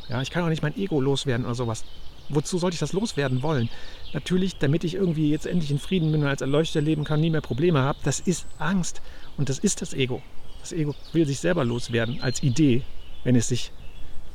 Ja? 0.09 0.21
Ich 0.21 0.31
kann 0.31 0.45
auch 0.45 0.49
nicht 0.49 0.63
mein 0.63 0.77
Ego 0.77 1.01
loswerden 1.01 1.47
oder 1.47 1.55
sowas 1.55 1.85
wozu 2.29 2.59
sollte 2.59 2.75
ich 2.75 2.81
das 2.81 2.93
loswerden 2.93 3.43
wollen? 3.43 3.69
Natürlich, 4.13 4.57
damit 4.59 4.85
ich 4.85 4.95
irgendwie 4.95 5.31
jetzt 5.31 5.47
endlich 5.47 5.71
in 5.71 5.79
Frieden 5.79 6.13
bin 6.13 6.23
und 6.23 6.29
als 6.29 6.41
Erleuchter 6.41 6.81
leben 6.81 7.05
kann, 7.05 7.21
nie 7.21 7.31
mehr 7.31 7.41
Probleme 7.41 7.81
habe. 7.81 7.99
Das 8.05 8.21
ist 8.21 8.47
Angst 8.59 9.03
und 9.37 9.49
das 9.49 9.59
ist 9.59 9.83
das 9.83 9.95
Ego. 9.95 10.23
Das 10.61 10.73
Ego 10.73 10.95
will 11.13 11.27
sich 11.27 11.41
selber 11.41 11.65
loswerden 11.65 12.21
als 12.23 12.43
Idee, 12.43 12.83
wenn 13.25 13.37
es 13.37 13.49
sich 13.49 13.73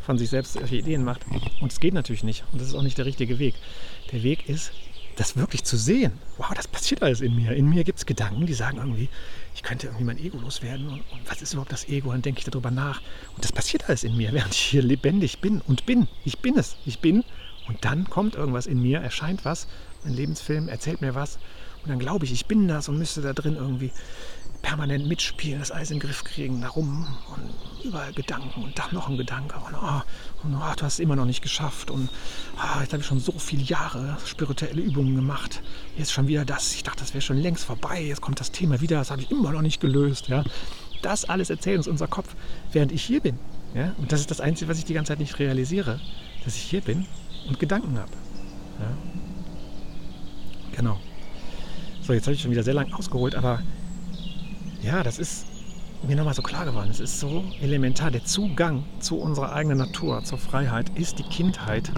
von 0.01 0.17
sich 0.17 0.29
selbst 0.29 0.53
solche 0.53 0.77
Ideen 0.77 1.03
macht. 1.03 1.21
Und 1.61 1.71
es 1.71 1.79
geht 1.79 1.93
natürlich 1.93 2.23
nicht. 2.23 2.43
Und 2.51 2.61
das 2.61 2.69
ist 2.69 2.75
auch 2.75 2.81
nicht 2.81 2.97
der 2.97 3.05
richtige 3.05 3.39
Weg. 3.39 3.55
Der 4.11 4.23
Weg 4.23 4.49
ist, 4.49 4.71
das 5.15 5.35
wirklich 5.35 5.63
zu 5.63 5.77
sehen. 5.77 6.13
Wow, 6.37 6.53
das 6.55 6.67
passiert 6.67 7.03
alles 7.03 7.21
in 7.21 7.35
mir. 7.35 7.51
In 7.51 7.69
mir 7.69 7.83
gibt 7.83 7.99
es 7.99 8.05
Gedanken, 8.05 8.45
die 8.45 8.53
sagen 8.53 8.77
irgendwie, 8.77 9.09
ich 9.53 9.63
könnte 9.63 9.87
irgendwie 9.87 10.05
mein 10.05 10.17
Ego 10.17 10.37
loswerden. 10.37 10.87
Und, 10.87 11.01
und 11.11 11.21
was 11.29 11.41
ist 11.41 11.53
überhaupt 11.53 11.71
das 11.71 11.87
Ego? 11.87 12.11
Dann 12.11 12.21
denke 12.21 12.39
ich 12.39 12.45
darüber 12.45 12.71
nach. 12.71 13.01
Und 13.35 13.43
das 13.43 13.51
passiert 13.51 13.87
alles 13.87 14.03
in 14.03 14.17
mir, 14.17 14.31
während 14.33 14.53
ich 14.53 14.61
hier 14.61 14.81
lebendig 14.81 15.39
bin 15.39 15.61
und 15.61 15.85
bin. 15.85 16.07
Ich 16.25 16.39
bin 16.39 16.57
es. 16.57 16.77
Ich 16.85 16.99
bin 16.99 17.23
und 17.67 17.83
dann 17.85 18.09
kommt 18.09 18.35
irgendwas 18.35 18.67
in 18.67 18.81
mir, 18.81 18.99
erscheint 18.99 19.45
was, 19.45 19.67
ein 20.05 20.13
Lebensfilm, 20.13 20.67
erzählt 20.67 21.01
mir 21.01 21.15
was. 21.15 21.37
Und 21.83 21.89
dann 21.89 21.99
glaube 21.99 22.25
ich, 22.25 22.31
ich 22.31 22.45
bin 22.45 22.67
das 22.67 22.89
und 22.89 22.97
müsste 22.97 23.21
da 23.21 23.33
drin 23.33 23.55
irgendwie 23.55 23.91
permanent 24.61 25.07
mitspielen, 25.07 25.59
das 25.59 25.71
alles 25.71 25.89
in 25.89 25.97
den 25.97 26.07
Griff 26.07 26.23
kriegen, 26.23 26.61
darum 26.61 27.07
und 27.33 27.85
überall 27.85 28.13
Gedanken 28.13 28.63
und 28.63 28.77
dann 28.77 28.93
noch 28.93 29.09
ein 29.09 29.17
Gedanke 29.17 29.55
und, 29.55 29.75
oh, 29.75 30.01
und 30.43 30.55
oh, 30.55 30.73
du 30.75 30.83
hast 30.83 30.93
es 30.93 30.99
immer 30.99 31.15
noch 31.15 31.25
nicht 31.25 31.41
geschafft 31.41 31.89
und 31.89 32.09
oh, 32.57 32.81
jetzt 32.81 32.93
habe 32.93 33.01
ich 33.01 33.07
schon 33.07 33.19
so 33.19 33.33
viele 33.39 33.63
Jahre 33.63 34.17
spirituelle 34.23 34.81
Übungen 34.81 35.15
gemacht, 35.15 35.61
jetzt 35.97 36.13
schon 36.13 36.27
wieder 36.27 36.45
das, 36.45 36.75
ich 36.75 36.83
dachte, 36.83 36.99
das 36.99 37.13
wäre 37.15 37.21
schon 37.21 37.37
längst 37.37 37.65
vorbei, 37.65 38.03
jetzt 38.03 38.21
kommt 38.21 38.39
das 38.39 38.51
Thema 38.51 38.81
wieder, 38.81 38.97
das 38.97 39.09
habe 39.09 39.23
ich 39.23 39.31
immer 39.31 39.51
noch 39.51 39.63
nicht 39.63 39.81
gelöst, 39.81 40.27
ja. 40.27 40.43
Das 41.01 41.25
alles 41.25 41.49
erzählt 41.49 41.77
uns 41.77 41.87
unser 41.87 42.07
Kopf, 42.07 42.35
während 42.71 42.91
ich 42.91 43.03
hier 43.03 43.21
bin, 43.21 43.39
ja. 43.73 43.95
Und 43.97 44.11
das 44.11 44.19
ist 44.19 44.29
das 44.29 44.41
Einzige, 44.41 44.69
was 44.69 44.77
ich 44.77 44.85
die 44.85 44.93
ganze 44.93 45.13
Zeit 45.13 45.19
nicht 45.19 45.39
realisiere, 45.39 45.99
dass 46.45 46.55
ich 46.55 46.61
hier 46.61 46.81
bin 46.81 47.07
und 47.51 47.59
Gedanken 47.59 47.99
habe. 47.99 48.11
Ja? 48.79 48.87
Genau. 50.75 50.97
So, 52.01 52.13
jetzt 52.13 52.25
habe 52.25 52.35
ich 52.35 52.41
schon 52.41 52.51
wieder 52.51 52.63
sehr 52.63 52.73
lang 52.73 52.91
ausgeholt, 52.93 53.35
aber 53.35 53.61
ja, 54.81 55.03
das 55.03 55.19
ist 55.19 55.45
mir 56.07 56.15
nochmal 56.15 56.33
so 56.33 56.41
klar 56.41 56.65
geworden. 56.65 56.89
Es 56.89 56.99
ist 56.99 57.19
so 57.19 57.43
elementar. 57.61 58.09
Der 58.09 58.23
Zugang 58.23 58.85
zu 58.99 59.17
unserer 59.17 59.53
eigenen 59.53 59.77
Natur, 59.77 60.23
zur 60.23 60.37
Freiheit, 60.37 60.89
ist 60.97 61.19
die 61.19 61.23
Kindheit 61.23 61.91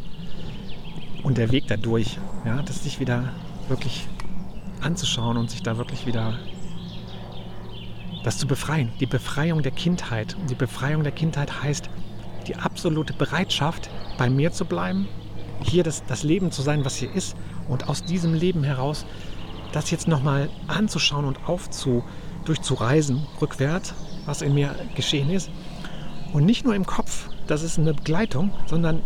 und 1.21 1.37
der 1.37 1.51
Weg 1.51 1.67
dadurch. 1.67 2.17
Ja, 2.45 2.61
das 2.63 2.83
sich 2.83 2.99
wieder 2.99 3.29
wirklich 3.69 4.07
anzuschauen 4.81 5.37
und 5.37 5.51
sich 5.51 5.61
da 5.61 5.77
wirklich 5.77 6.05
wieder 6.05 6.37
das 8.23 8.37
zu 8.39 8.47
befreien. 8.47 8.91
Die 8.99 9.05
Befreiung 9.05 9.61
der 9.61 9.71
Kindheit. 9.71 10.35
Und 10.35 10.49
die 10.49 10.55
Befreiung 10.55 11.03
der 11.03 11.11
Kindheit 11.11 11.61
heißt 11.61 11.89
die 12.47 12.55
absolute 12.55 13.13
Bereitschaft, 13.13 13.89
bei 14.17 14.29
mir 14.29 14.51
zu 14.51 14.65
bleiben, 14.65 15.07
hier 15.61 15.83
das, 15.83 16.03
das 16.05 16.23
Leben 16.23 16.51
zu 16.51 16.61
sein, 16.61 16.85
was 16.85 16.95
hier 16.95 17.13
ist 17.13 17.35
und 17.67 17.87
aus 17.87 18.03
diesem 18.03 18.33
Leben 18.33 18.63
heraus 18.63 19.05
das 19.71 19.91
jetzt 19.91 20.07
nochmal 20.07 20.49
anzuschauen 20.67 21.25
und 21.25 21.47
aufzu, 21.47 22.03
durchzureisen, 22.45 23.25
rückwärts, 23.41 23.93
was 24.25 24.41
in 24.41 24.53
mir 24.53 24.75
geschehen 24.95 25.29
ist. 25.29 25.49
Und 26.31 26.45
nicht 26.45 26.63
nur 26.63 26.75
im 26.75 26.85
Kopf, 26.85 27.29
das 27.47 27.63
ist 27.63 27.79
eine 27.79 27.93
Begleitung, 27.93 28.51
sondern 28.67 29.01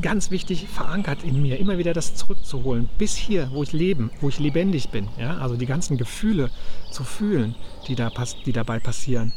ganz 0.00 0.30
wichtig 0.30 0.68
verankert 0.68 1.22
in 1.22 1.42
mir, 1.42 1.58
immer 1.58 1.78
wieder 1.78 1.92
das 1.92 2.14
zurückzuholen, 2.14 2.88
bis 2.96 3.14
hier, 3.14 3.50
wo 3.52 3.62
ich 3.62 3.72
leben, 3.72 4.10
wo 4.20 4.28
ich 4.28 4.38
lebendig 4.38 4.88
bin. 4.88 5.08
Ja? 5.18 5.38
Also 5.38 5.56
die 5.56 5.66
ganzen 5.66 5.98
Gefühle 5.98 6.50
zu 6.90 7.04
fühlen, 7.04 7.54
die, 7.88 7.94
da, 7.94 8.10
die 8.46 8.52
dabei 8.52 8.78
passieren. 8.78 9.32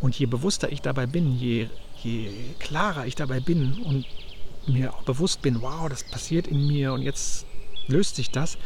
Und 0.00 0.18
je 0.18 0.26
bewusster 0.26 0.70
ich 0.70 0.82
dabei 0.82 1.06
bin, 1.06 1.38
je, 1.38 1.68
je 2.02 2.28
klarer 2.58 3.06
ich 3.06 3.14
dabei 3.14 3.40
bin 3.40 3.78
und 3.84 4.04
mir 4.68 4.94
auch 4.94 5.02
bewusst 5.02 5.42
bin, 5.42 5.62
wow, 5.62 5.88
das 5.88 6.04
passiert 6.04 6.46
in 6.46 6.66
mir 6.66 6.92
und 6.92 7.02
jetzt 7.02 7.46
löst 7.86 8.16
sich 8.16 8.30
das, 8.30 8.58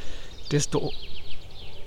desto 0.50 0.92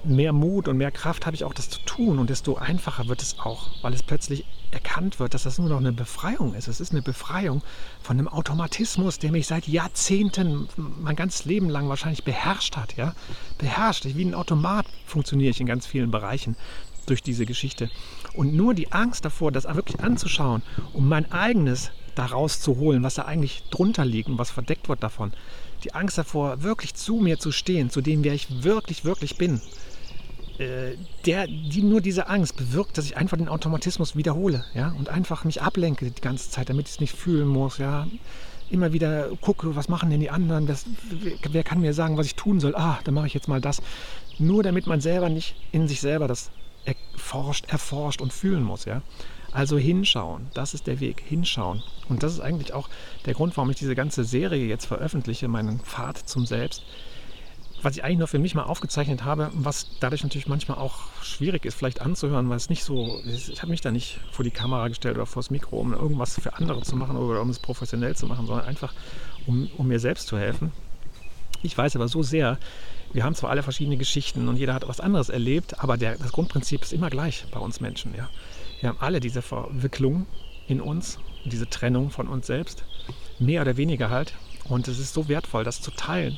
mehr 0.04 0.34
Mut 0.34 0.67
und 0.67 0.78
mehr 0.78 0.91
Kraft 0.91 1.26
habe 1.26 1.36
ich 1.36 1.43
auch, 1.43 1.54
das 1.54 1.69
zu 1.69 1.80
tun 1.86 2.19
und 2.19 2.30
desto 2.30 2.56
einfacher 2.56 3.08
wird 3.08 3.21
es 3.21 3.39
auch, 3.39 3.69
weil 3.82 3.93
es 3.93 4.04
plötzlich 4.04 4.45
erkannt 4.71 5.19
wird, 5.19 5.34
dass 5.34 5.43
das 5.43 5.60
nur 5.60 5.69
noch 5.69 5.78
eine 5.78 5.91
Befreiung 5.91 6.54
ist. 6.56 6.67
Es 6.67 6.80
ist 6.80 6.91
eine 6.91 7.02
Befreiung 7.02 7.62
von 8.02 8.17
einem 8.17 8.28
Automatismus, 8.28 9.19
der 9.19 9.32
mich 9.32 9.47
seit 9.47 9.67
Jahrzehnten, 9.67 10.69
mein 10.78 11.15
ganzes 11.15 11.45
Leben 11.45 11.69
lang 11.69 11.89
wahrscheinlich 11.89 12.24
beherrscht 12.24 12.78
hat. 12.78 12.95
Ja? 12.95 13.13
Beherrscht. 13.58 14.06
Wie 14.06 14.26
ein 14.26 14.34
Automat 14.34 14.86
funktioniere 15.06 15.52
ich 15.52 15.60
in 15.60 15.67
ganz 15.67 15.86
vielen 15.86 16.10
Bereichen 16.10 16.56
durch 17.06 17.21
diese 17.21 17.45
Geschichte. 17.45 17.89
Und 18.34 18.54
nur 18.54 18.74
die 18.74 18.91
Angst 18.91 19.26
davor, 19.26 19.52
das 19.52 19.65
wirklich 19.65 20.00
anzuschauen, 20.00 20.63
um 20.93 21.10
mein 21.10 21.32
eigenes 21.32 21.91
da 22.15 22.26
rauszuholen, 22.26 23.04
was 23.04 23.15
da 23.15 23.24
eigentlich 23.24 23.63
drunter 23.69 24.06
liegt 24.06 24.30
und 24.30 24.38
was 24.38 24.52
verdeckt 24.52 24.89
wird 24.89 25.04
davon. 25.04 25.34
Die 25.84 25.93
Angst 25.93 26.17
davor, 26.17 26.62
wirklich 26.63 26.93
zu 26.93 27.15
mir 27.15 27.39
zu 27.39 27.52
stehen, 27.52 27.89
zu 27.89 28.02
dem, 28.02 28.24
wer 28.24 28.34
ich 28.34 28.63
wirklich, 28.63 29.04
wirklich 29.06 29.38
bin. 29.38 29.62
Äh, 30.62 30.97
der, 31.26 31.47
die, 31.47 31.82
nur 31.82 32.02
diese 32.02 32.28
Angst 32.28 32.56
bewirkt, 32.56 32.97
dass 32.97 33.06
ich 33.06 33.17
einfach 33.17 33.38
den 33.38 33.50
Automatismus 33.50 34.15
wiederhole 34.15 34.63
ja? 34.76 34.93
und 34.97 35.10
einfach 35.10 35.43
mich 35.43 35.62
ablenke 35.62 36.12
die 36.12 36.21
ganze 36.21 36.50
Zeit, 36.50 36.69
damit 36.69 36.88
ich 36.88 36.95
es 36.95 37.00
nicht 37.00 37.15
fühlen 37.15 37.47
muss. 37.47 37.80
Ja? 37.80 38.08
Immer 38.69 38.93
wieder 38.93 39.30
gucke, 39.41 39.76
was 39.76 39.89
machen 39.89 40.10
denn 40.12 40.19
die 40.19 40.30
anderen, 40.30 40.67
das, 40.67 40.86
wer 41.50 41.63
kann 41.63 41.82
mir 41.82 41.93
sagen, 41.93 42.17
was 42.17 42.28
ich 42.28 42.36
tun 42.36 42.60
soll. 42.60 42.76
Ah, 42.76 43.00
dann 43.04 43.15
mache 43.15 43.28
ich 43.28 43.34
jetzt 43.34 43.47
mal 43.47 43.60
das. 43.62 43.82
Nur 44.38 44.62
damit 44.62 44.86
man 44.86 45.02
selber 45.02 45.30
nicht 45.30 45.56
in 45.71 45.88
sich 45.88 46.00
selber 46.00 46.28
das 46.28 46.52
erforscht, 46.86 47.65
erforscht 47.69 48.21
und 48.21 48.32
fühlen 48.32 48.63
muss. 48.63 48.86
Ja? 48.86 49.02
Also 49.52 49.78
hinschauen, 49.78 50.48
das 50.54 50.74
ist 50.74 50.88
der 50.88 51.00
Weg, 51.00 51.22
hinschauen. 51.28 51.84
Und 52.08 52.24
das 52.24 52.34
ist 52.34 52.40
eigentlich 52.40 52.74
auch 52.74 52.90
der 53.26 53.34
Grund, 53.34 53.56
warum 53.58 53.70
ich 53.70 53.78
diese 53.78 53.96
ganze 53.96 54.24
Serie 54.24 54.66
jetzt 54.66 54.86
veröffentliche, 54.86 55.48
meinen 55.48 55.80
Pfad 55.80 56.18
zum 56.18 56.46
Selbst 56.46 56.84
was 57.84 57.98
ich 57.98 58.04
eigentlich 58.04 58.20
nur 58.20 58.28
für 58.28 58.40
mich 58.40 58.56
mal 58.56 58.64
aufgezeichnet 58.64 59.24
habe, 59.24 59.50
was 59.54 59.88
dadurch 60.00 60.24
natürlich 60.24 60.48
manchmal 60.48 60.78
auch 60.78 61.00
schwierig 61.22 61.66
ist, 61.66 61.76
vielleicht 61.76 62.02
anzuhören, 62.02 62.50
weil 62.50 62.58
es 62.58 62.70
nicht 62.70 62.84
so, 62.84 63.22
ich 63.26 63.62
habe 63.62 63.72
mich 63.72 63.82
da 63.82 63.92
nicht 63.92 64.20
vor 64.32 64.44
die 64.44 64.52
Kamera 64.52 64.88
gestellt 64.88 65.16
oder 65.16 65.26
vor 65.26 65.42
das 65.42 65.50
Mikro, 65.50 65.80
um 65.80 65.94
irgendwas 65.94 66.40
für 66.40 66.54
andere 66.54 66.82
zu 66.82 66.96
machen 66.96 67.18
oder 67.18 67.42
um 67.42 67.50
es 67.50 67.60
professionell 67.60 68.16
zu 68.16 68.28
machen, 68.28 68.46
sondern 68.46 68.66
einfach, 68.66 68.94
um, 69.48 69.70
um 69.78 69.88
mir 69.88 70.00
selbst 70.00 70.28
zu 70.28 70.38
helfen. 70.38 70.72
Ich 71.64 71.78
weiß 71.78 71.96
aber 71.96 72.08
so 72.08 72.24
sehr, 72.24 72.58
wir 73.14 73.24
haben 73.24 73.36
zwar 73.36 73.50
alle 73.50 73.64
verschiedene 73.64 73.98
Geschichten 73.98 74.48
und 74.48 74.58
jeder 74.58 74.74
hat 74.74 74.88
was 74.88 75.00
anderes 75.00 75.30
erlebt, 75.30 75.80
aber 75.80 75.98
der, 75.98 76.18
das 76.18 76.32
Grundprinzip 76.32 76.82
ist 76.82 76.94
immer 76.94 77.10
gleich 77.10 77.46
bei 77.52 77.60
uns 77.60 77.82
Menschen. 77.82 78.14
Ja? 78.16 78.30
Wir 78.82 78.89
haben 78.89 79.00
alle 79.00 79.22
diese 79.22 79.41
Verwicklung 79.41 80.26
in 80.67 80.82
uns, 80.82 81.20
diese 81.46 81.70
Trennung 81.70 82.10
von 82.10 82.28
uns 82.28 82.48
selbst, 82.48 82.84
mehr 83.39 83.62
oder 83.62 83.78
weniger 83.78 84.10
halt. 84.10 84.34
Und 84.67 84.88
es 84.88 85.00
ist 85.00 85.13
so 85.13 85.28
wertvoll, 85.30 85.63
das 85.63 85.82
zu 85.82 85.91
teilen 85.91 86.38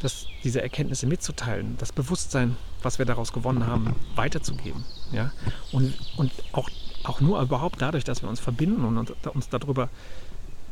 das, 0.00 0.26
diese 0.44 0.62
Erkenntnisse 0.62 1.06
mitzuteilen, 1.06 1.76
das 1.78 1.92
Bewusstsein, 1.92 2.56
was 2.82 2.98
wir 2.98 3.06
daraus 3.06 3.32
gewonnen 3.32 3.66
haben, 3.66 3.94
weiterzugeben. 4.14 4.84
Ja? 5.12 5.32
Und, 5.72 5.94
und 6.16 6.32
auch, 6.52 6.68
auch 7.04 7.20
nur 7.20 7.40
überhaupt 7.40 7.80
dadurch, 7.80 8.04
dass 8.04 8.22
wir 8.22 8.28
uns 8.28 8.40
verbinden 8.40 8.84
und 8.84 9.10
uns 9.26 9.48
darüber 9.48 9.88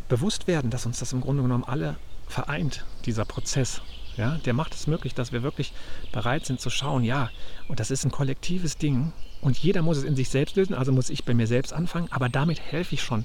bewusst 0.09 0.47
werden, 0.47 0.71
dass 0.71 0.87
uns 0.87 0.99
das 0.99 1.13
im 1.13 1.21
Grunde 1.21 1.43
genommen 1.43 1.65
alle 1.65 1.97
vereint, 2.27 2.85
dieser 3.05 3.25
Prozess. 3.25 3.83
Ja, 4.17 4.37
der 4.39 4.53
macht 4.53 4.75
es 4.75 4.89
möglich, 4.89 5.15
dass 5.15 5.31
wir 5.31 5.45
wirklich 5.45 5.73
bereit 6.11 6.45
sind 6.45 6.61
zu 6.61 6.71
schauen, 6.71 7.05
ja, 7.05 7.31
und 7.69 7.79
das 7.79 7.93
ist 7.93 8.05
ein 8.05 8.11
kollektives 8.11 8.77
Ding 8.77 9.13
und 9.41 9.57
jeder 9.59 9.83
muss 9.83 9.99
es 9.99 10.05
in 10.05 10.17
sich 10.17 10.29
selbst 10.29 10.57
lösen, 10.57 10.75
also 10.75 10.93
muss 10.93 11.11
ich 11.11 11.25
bei 11.25 11.35
mir 11.35 11.47
selbst 11.47 11.73
anfangen, 11.73 12.09
aber 12.11 12.29
damit 12.29 12.61
helfe 12.61 12.95
ich 12.95 13.03
schon 13.03 13.25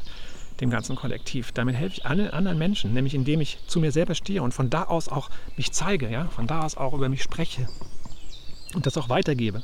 dem 0.59 0.69
ganzen 0.69 0.95
Kollektiv. 0.95 1.51
Damit 1.51 1.75
helfe 1.75 1.97
ich 1.97 2.05
allen 2.05 2.29
anderen 2.29 2.57
Menschen, 2.57 2.93
nämlich 2.93 3.15
indem 3.15 3.41
ich 3.41 3.57
zu 3.67 3.79
mir 3.79 3.91
selber 3.91 4.15
stehe 4.15 4.43
und 4.43 4.53
von 4.53 4.69
da 4.69 4.83
aus 4.83 5.09
auch 5.09 5.29
mich 5.57 5.71
zeige, 5.71 6.09
ja, 6.09 6.25
von 6.27 6.47
da 6.47 6.61
aus 6.61 6.77
auch 6.77 6.93
über 6.93 7.09
mich 7.09 7.23
spreche 7.23 7.67
und 8.73 8.85
das 8.85 8.97
auch 8.97 9.09
weitergebe 9.09 9.63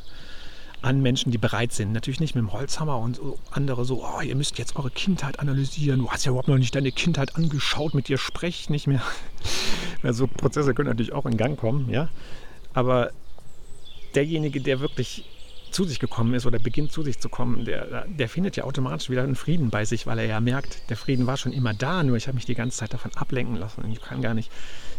an 0.82 1.02
Menschen, 1.02 1.32
die 1.32 1.38
bereit 1.38 1.74
sind. 1.74 1.92
Natürlich 1.92 2.20
nicht 2.22 2.36
mit 2.36 2.44
dem 2.44 2.54
Holzhammer 2.54 2.98
und 3.00 3.18
so 3.18 3.38
andere 3.52 3.84
so, 3.84 4.04
oh, 4.04 4.22
ihr 4.22 4.36
müsst 4.36 4.58
jetzt 4.58 4.78
eure 4.78 4.90
Kindheit 4.90 5.40
analysieren. 5.40 6.00
Du 6.00 6.10
hast 6.10 6.26
ja 6.26 6.32
überhaupt 6.32 6.48
noch 6.48 6.58
nicht 6.58 6.74
deine 6.74 6.92
Kindheit 6.92 7.36
angeschaut, 7.36 7.94
mit 7.94 8.08
dir 8.08 8.18
spreche 8.18 8.62
ich 8.62 8.70
nicht 8.70 8.88
mehr. 8.88 9.02
ja, 10.04 10.14
so 10.14 10.28
Prozesse 10.28 10.74
können 10.74 10.88
natürlich 10.88 11.12
auch 11.12 11.26
in 11.26 11.38
Gang 11.38 11.60
kommen, 11.60 11.90
ja. 11.90 12.08
Aber 12.74 13.12
derjenige, 14.16 14.62
der 14.62 14.80
wirklich 14.80 15.26
zu 15.72 15.86
sich 15.86 16.00
gekommen 16.00 16.34
ist 16.34 16.46
oder 16.46 16.60
beginnt 16.60 16.92
zu 16.92 17.04
sich 17.04 17.20
zu 17.20 17.30
kommen, 17.30 17.66
der, 17.66 18.06
der 18.08 18.30
findet 18.30 18.56
ja 18.56 18.64
automatisch 18.64 19.10
wieder 19.10 19.24
einen 19.24 19.36
Frieden 19.36 19.70
bei 19.70 19.86
sich, 19.86 20.08
weil 20.08 20.20
er 20.20 20.26
ja 20.26 20.40
merkt, 20.40 20.90
der 20.90 20.98
Frieden 20.98 21.28
war 21.28 21.38
schon 21.38 21.52
immer 21.52 21.74
da, 21.74 22.04
nur 22.04 22.18
ich 22.18 22.28
habe 22.28 22.36
mich 22.36 22.46
die 22.46 22.56
ganze 22.56 22.78
Zeit 22.78 22.94
davon 22.94 23.12
ablenken 23.16 23.56
lassen 23.56 23.82
und 23.82 23.92
ich 23.92 24.02
kann 24.02 24.22
gar 24.22 24.34
nicht, 24.34 24.52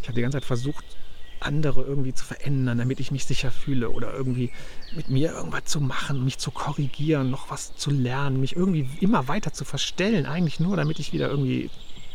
ich 0.03 0.09
habe 0.09 0.15
die 0.15 0.23
ganze 0.23 0.37
Zeit 0.37 0.45
versucht, 0.45 0.85
andere 1.41 1.83
irgendwie 1.83 2.13
zu 2.13 2.25
verändern, 2.25 2.79
damit 2.79 3.01
ich 3.01 3.11
mich 3.11 3.25
sicher 3.25 3.51
fühle 3.51 3.91
oder 3.91 4.13
irgendwie 4.13 4.51
mit 4.95 5.09
mir 5.09 5.33
irgendwas 5.33 5.65
zu 5.65 5.81
machen, 5.81 6.25
mich 6.25 6.39
zu 6.39 6.51
korrigieren, 6.51 7.31
noch 7.31 7.51
was 7.51 7.75
zu 7.77 7.91
lernen, 7.91 8.41
mich 8.41 8.57
irgendwie 8.57 8.89
immer 9.01 9.27
weiter 9.29 9.53
zu 9.53 9.65
verstellen, 9.65 10.27
eigentlich 10.27 10.61
nur, 10.61 10.77
damit 10.77 10.99
ich 10.99 11.13
wieder 11.13 11.31
irgendwie 11.31 11.71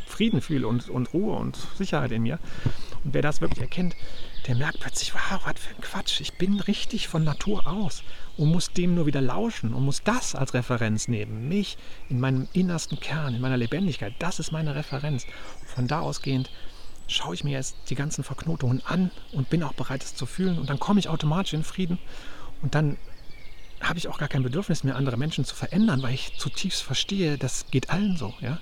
Frieden 0.05 0.41
fühle 0.41 0.67
und, 0.67 0.89
und 0.89 1.13
Ruhe 1.13 1.35
und 1.35 1.57
Sicherheit 1.77 2.11
in 2.11 2.21
mir. 2.21 2.39
Und 3.03 3.13
wer 3.13 3.21
das 3.21 3.41
wirklich 3.41 3.61
erkennt, 3.61 3.95
der 4.47 4.55
merkt 4.55 4.79
plötzlich, 4.79 5.13
wow, 5.13 5.41
was 5.43 5.59
für 5.59 5.75
ein 5.75 5.81
Quatsch, 5.81 6.21
ich 6.21 6.33
bin 6.33 6.59
richtig 6.59 7.07
von 7.07 7.23
Natur 7.23 7.65
aus 7.67 8.03
und 8.37 8.49
muss 8.49 8.71
dem 8.71 8.93
nur 8.93 9.05
wieder 9.05 9.21
lauschen 9.21 9.73
und 9.73 9.83
muss 9.83 10.03
das 10.03 10.35
als 10.35 10.53
Referenz 10.53 11.07
nehmen. 11.07 11.49
Mich 11.49 11.77
in 12.09 12.19
meinem 12.19 12.47
innersten 12.53 12.99
Kern, 12.99 13.33
in 13.33 13.41
meiner 13.41 13.57
Lebendigkeit, 13.57 14.13
das 14.19 14.39
ist 14.39 14.51
meine 14.51 14.75
Referenz. 14.75 15.25
von 15.65 15.87
da 15.87 15.99
ausgehend 15.99 16.51
schaue 17.07 17.35
ich 17.35 17.43
mir 17.43 17.51
jetzt 17.51 17.75
die 17.89 17.95
ganzen 17.95 18.23
Verknotungen 18.23 18.81
an 18.85 19.11
und 19.31 19.49
bin 19.49 19.63
auch 19.63 19.73
bereit, 19.73 20.03
es 20.03 20.15
zu 20.15 20.25
fühlen. 20.25 20.59
Und 20.59 20.69
dann 20.69 20.79
komme 20.79 20.99
ich 20.99 21.09
automatisch 21.09 21.53
in 21.53 21.63
Frieden 21.63 21.97
und 22.61 22.75
dann 22.75 22.97
habe 23.81 23.97
ich 23.97 24.07
auch 24.07 24.17
gar 24.17 24.29
kein 24.29 24.43
Bedürfnis 24.43 24.83
mehr, 24.83 24.95
andere 24.95 25.17
Menschen 25.17 25.45
zu 25.45 25.55
verändern, 25.55 26.01
weil 26.01 26.13
ich 26.13 26.37
zutiefst 26.37 26.81
verstehe, 26.81 27.37
das 27.37 27.67
geht 27.71 27.89
allen 27.89 28.17
so. 28.17 28.33
Ja? 28.41 28.59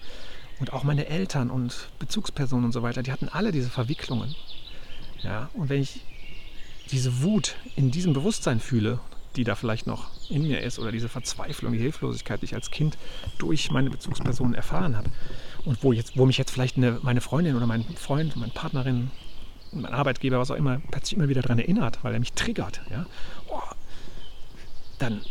Und 0.60 0.74
auch 0.74 0.84
meine 0.84 1.08
Eltern 1.08 1.50
und 1.50 1.90
Bezugspersonen 2.00 2.66
und 2.66 2.72
so 2.72 2.84
weiter, 2.84 3.04
die 3.04 3.12
hatten 3.12 3.30
alle 3.30 3.52
diese 3.52 3.70
Verwicklungen. 3.70 4.36
Ja, 5.24 5.50
und 5.54 5.70
wenn 5.70 5.82
ich 5.82 6.02
diese 6.92 7.22
Wut 7.22 7.56
in 7.76 7.92
diesem 7.92 8.14
Bewusstsein 8.14 8.60
fühle, 8.60 9.00
die 9.36 9.44
da 9.44 9.56
vielleicht 9.56 9.88
noch 9.88 10.12
in 10.30 10.44
mir 10.44 10.62
ist, 10.62 10.80
oder 10.80 10.92
diese 10.92 11.10
Verzweiflung, 11.10 11.74
die 11.74 11.80
Hilflosigkeit, 11.80 12.42
die 12.42 12.46
ich 12.46 12.56
als 12.56 12.72
Kind 12.72 12.98
durch 13.40 13.72
meine 13.72 13.90
Bezugspersonen 13.90 14.54
erfahren 14.54 14.96
habe, 14.96 15.10
und 15.66 15.82
wo, 15.84 15.94
jetzt, 15.94 16.18
wo 16.18 16.26
mich 16.26 16.38
jetzt 16.38 16.52
vielleicht 16.52 16.78
eine, 16.78 17.00
meine 17.02 17.22
Freundin 17.22 17.56
oder 17.56 17.66
mein 17.66 17.84
Freund, 17.96 18.36
meine 18.36 18.52
Partnerin, 18.52 19.12
mein 19.72 19.94
Arbeitgeber, 19.94 20.40
was 20.40 20.52
auch 20.52 20.56
immer, 20.56 20.82
plötzlich 20.92 21.18
immer 21.18 21.30
wieder 21.30 21.42
daran 21.42 21.58
erinnert, 21.58 22.04
weil 22.04 22.14
er 22.14 22.20
mich 22.20 22.34
triggert, 22.34 22.82
ja, 22.92 23.06
oh, 23.48 23.62
dann, 25.00 25.22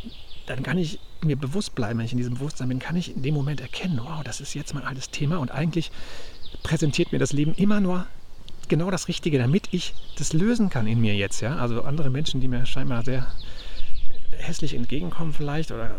dann 0.46 0.62
kann 0.62 0.78
ich 0.78 0.98
mir 1.22 1.37
bewusst 1.37 1.74
bleiben, 1.74 1.98
wenn 1.98 2.07
ich 2.07 2.12
in 2.12 2.18
diesem 2.18 2.35
Bewusstsein 2.35 2.68
bin, 2.68 2.81
kann 2.81 2.96
ich 2.96 3.14
in 3.14 3.22
dem 3.22 3.35
Moment 3.35 3.61
erkennen, 3.61 4.00
wow, 4.02 4.24
das 4.24 4.40
ist 4.40 4.55
jetzt 4.55 4.74
mein 4.74 4.85
altes 4.85 5.11
Thema 5.11 5.37
und 5.37 5.52
eigentlich 5.52 5.92
präsentiert 6.62 7.12
mir 7.12 7.18
das 7.18 7.33
Leben 7.33 7.55
immer 7.55 7.81
nur 7.81 8.07
genau 8.68 8.90
das 8.90 9.09
Richtige, 9.09 9.38
damit 9.38 9.68
ich 9.72 9.94
das 10.16 10.33
lösen 10.33 10.70
kann 10.70 10.87
in 10.87 11.01
mir 11.01 11.14
jetzt. 11.14 11.40
Ja? 11.40 11.57
Also 11.57 11.83
andere 11.83 12.11
Menschen, 12.11 12.40
die 12.40 12.48
mir 12.48 12.66
scheinbar 12.66 13.05
sehr 13.05 13.27
hässlich 14.37 14.75
entgegenkommen 14.75 15.33
vielleicht 15.33 15.70
oder 15.70 15.94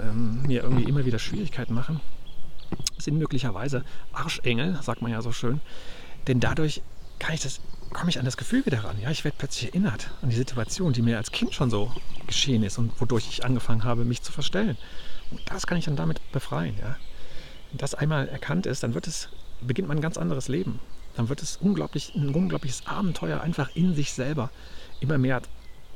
ähm, 0.00 0.42
mir 0.42 0.62
irgendwie 0.62 0.84
immer 0.84 1.04
wieder 1.04 1.18
Schwierigkeiten 1.18 1.74
machen, 1.74 2.00
sind 2.98 3.18
möglicherweise 3.18 3.84
Arschengel, 4.12 4.78
sagt 4.82 5.02
man 5.02 5.10
ja 5.10 5.22
so 5.22 5.32
schön. 5.32 5.60
Denn 6.26 6.40
dadurch 6.40 6.82
kann 7.18 7.34
ich 7.34 7.40
das, 7.40 7.60
komme 7.92 8.10
ich 8.10 8.18
an 8.18 8.24
das 8.24 8.36
Gefühl 8.36 8.64
wieder 8.66 8.84
ran. 8.84 8.96
Ja? 9.00 9.10
Ich 9.10 9.24
werde 9.24 9.36
plötzlich 9.38 9.70
erinnert 9.70 10.10
an 10.22 10.30
die 10.30 10.36
Situation, 10.36 10.92
die 10.92 11.02
mir 11.02 11.16
als 11.16 11.32
Kind 11.32 11.54
schon 11.54 11.70
so 11.70 11.92
geschehen 12.26 12.62
ist 12.62 12.78
und 12.78 13.00
wodurch 13.00 13.28
ich 13.28 13.44
angefangen 13.44 13.84
habe, 13.84 14.04
mich 14.04 14.22
zu 14.22 14.32
verstellen. 14.32 14.76
Und 15.30 15.40
das 15.46 15.66
kann 15.66 15.78
ich 15.78 15.84
dann 15.84 15.96
damit 15.96 16.20
befreien. 16.32 16.76
Ja? 16.78 16.96
Wenn 17.70 17.78
das 17.78 17.94
einmal 17.94 18.28
erkannt 18.28 18.66
ist, 18.66 18.82
dann 18.82 18.94
wird 18.94 19.06
es, 19.06 19.28
beginnt 19.60 19.88
man 19.88 19.98
ein 19.98 20.02
ganz 20.02 20.16
anderes 20.16 20.48
Leben 20.48 20.80
dann 21.20 21.28
wird 21.28 21.42
es 21.42 21.58
unglaublich, 21.58 22.14
ein 22.14 22.34
unglaubliches 22.34 22.86
Abenteuer, 22.86 23.42
einfach 23.42 23.68
in 23.74 23.94
sich 23.94 24.14
selber 24.14 24.50
immer 25.00 25.18
mehr 25.18 25.42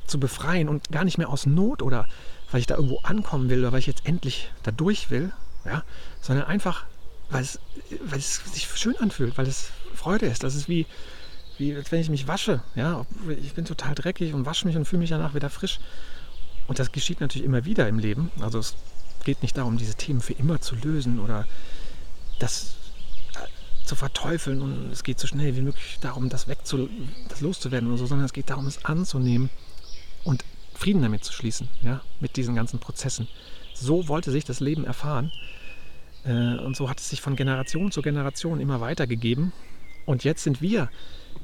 zu 0.05 0.19
befreien 0.19 0.69
und 0.69 0.91
gar 0.91 1.03
nicht 1.03 1.17
mehr 1.17 1.29
aus 1.29 1.47
Not 1.47 1.81
oder 1.81 2.07
weil 2.51 2.59
ich 2.59 2.67
da 2.67 2.75
irgendwo 2.75 2.99
ankommen 2.99 3.49
will 3.49 3.59
oder 3.61 3.71
weil 3.71 3.79
ich 3.79 3.87
jetzt 3.87 4.05
endlich 4.05 4.51
da 4.61 4.69
durch 4.69 5.09
will, 5.09 5.33
ja, 5.65 5.83
sondern 6.21 6.45
einfach, 6.45 6.85
weil 7.31 7.41
es, 7.41 7.59
weil 8.03 8.19
es 8.19 8.35
sich 8.53 8.67
schön 8.75 8.95
anfühlt, 8.97 9.35
weil 9.39 9.47
es 9.47 9.69
Freude 9.95 10.27
ist. 10.27 10.43
Das 10.43 10.53
ist 10.53 10.69
wie, 10.69 10.85
wie 11.57 11.75
als 11.75 11.91
wenn 11.91 12.01
ich 12.01 12.09
mich 12.11 12.27
wasche. 12.27 12.61
Ja, 12.75 13.07
ich 13.41 13.53
bin 13.53 13.65
total 13.65 13.95
dreckig 13.95 14.35
und 14.35 14.45
wasche 14.45 14.67
mich 14.67 14.77
und 14.77 14.85
fühle 14.85 14.99
mich 14.99 15.09
danach 15.09 15.33
wieder 15.33 15.49
frisch. 15.49 15.79
Und 16.67 16.77
das 16.77 16.91
geschieht 16.91 17.19
natürlich 17.19 17.47
immer 17.47 17.65
wieder 17.65 17.87
im 17.87 17.97
Leben. 17.97 18.31
Also 18.41 18.59
es 18.59 18.75
geht 19.23 19.41
nicht 19.41 19.57
darum, 19.57 19.77
diese 19.77 19.95
Themen 19.95 20.21
für 20.21 20.33
immer 20.33 20.61
zu 20.61 20.75
lösen 20.75 21.19
oder 21.19 21.47
das 22.37 22.75
zu 23.85 23.95
verteufeln 23.95 24.61
und 24.61 24.91
es 24.91 25.03
geht 25.03 25.19
so 25.19 25.27
schnell 25.27 25.55
wie 25.55 25.61
möglich 25.61 25.97
darum, 26.01 26.29
das 26.29 26.47
wegzu, 26.47 26.89
das 27.29 27.41
loszuwerden 27.41 27.89
und 27.89 27.97
so, 27.97 28.05
sondern 28.05 28.25
es 28.25 28.33
geht 28.33 28.49
darum, 28.49 28.67
es 28.67 28.83
anzunehmen 28.85 29.49
und 30.23 30.43
Frieden 30.73 31.01
damit 31.01 31.23
zu 31.23 31.31
schließen, 31.31 31.69
ja, 31.81 32.01
mit 32.19 32.35
diesen 32.35 32.55
ganzen 32.55 32.79
Prozessen. 32.79 33.27
So 33.73 34.07
wollte 34.07 34.31
sich 34.31 34.43
das 34.43 34.59
Leben 34.59 34.85
erfahren 34.85 35.31
äh, 36.25 36.57
und 36.57 36.75
so 36.75 36.89
hat 36.89 36.99
es 36.99 37.09
sich 37.09 37.21
von 37.21 37.35
Generation 37.35 37.91
zu 37.91 38.01
Generation 38.01 38.59
immer 38.59 38.81
weitergegeben 38.81 39.53
und 40.05 40.23
jetzt 40.23 40.43
sind 40.43 40.61
wir 40.61 40.89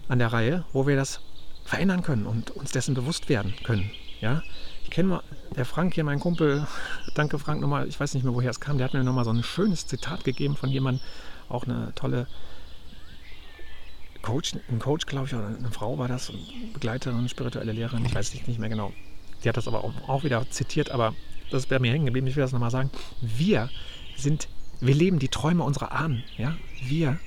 an 0.07 0.19
der 0.19 0.33
Reihe, 0.33 0.65
wo 0.73 0.87
wir 0.87 0.95
das 0.95 1.21
verändern 1.63 2.03
können 2.03 2.25
und 2.25 2.51
uns 2.51 2.71
dessen 2.71 2.95
bewusst 2.95 3.29
werden 3.29 3.53
können, 3.63 3.89
ja. 4.19 4.43
Ich 4.83 4.89
kenne 4.89 5.09
mal, 5.09 5.23
der 5.55 5.65
Frank 5.65 5.93
hier, 5.93 6.03
mein 6.03 6.19
Kumpel, 6.19 6.67
danke 7.15 7.39
Frank 7.39 7.61
nochmal, 7.61 7.87
ich 7.87 7.99
weiß 7.99 8.13
nicht 8.13 8.23
mehr, 8.23 8.33
woher 8.33 8.49
es 8.49 8.59
kam, 8.59 8.77
der 8.77 8.85
hat 8.85 8.93
mir 8.93 9.03
nochmal 9.03 9.25
so 9.25 9.31
ein 9.31 9.43
schönes 9.43 9.87
Zitat 9.87 10.23
gegeben 10.23 10.55
von 10.55 10.69
jemandem, 10.69 11.01
auch 11.53 11.65
eine 11.65 11.93
tolle 11.95 12.27
Coach, 14.21 14.53
ein 14.69 14.79
Coach, 14.79 15.05
glaube 15.05 15.27
ich, 15.27 15.33
oder 15.33 15.47
eine 15.47 15.71
Frau 15.71 15.97
war 15.97 16.07
das, 16.07 16.31
Begleiterin, 16.73 17.27
spirituelle 17.27 17.71
Lehrerin, 17.71 18.05
ich 18.05 18.13
weiß 18.13 18.33
nicht 18.33 18.59
mehr 18.59 18.69
genau. 18.69 18.91
Die 19.43 19.49
hat 19.49 19.57
das 19.57 19.67
aber 19.67 19.83
auch 19.83 20.23
wieder 20.23 20.47
zitiert, 20.49 20.91
aber 20.91 21.15
das 21.49 21.63
ist 21.63 21.69
bei 21.69 21.79
mir 21.79 21.91
hängen 21.91 22.05
geblieben. 22.05 22.27
Ich 22.27 22.35
will 22.35 22.43
das 22.43 22.51
nochmal 22.51 22.71
sagen. 22.71 22.89
Wir 23.21 23.69
sind, 24.15 24.47
wir 24.79 24.95
leben 24.95 25.19
die 25.19 25.27
Träume 25.27 25.63
unserer 25.63 25.91
Ahnen. 25.91 26.23
Ja? 26.37 26.55
Wir, 26.83 27.19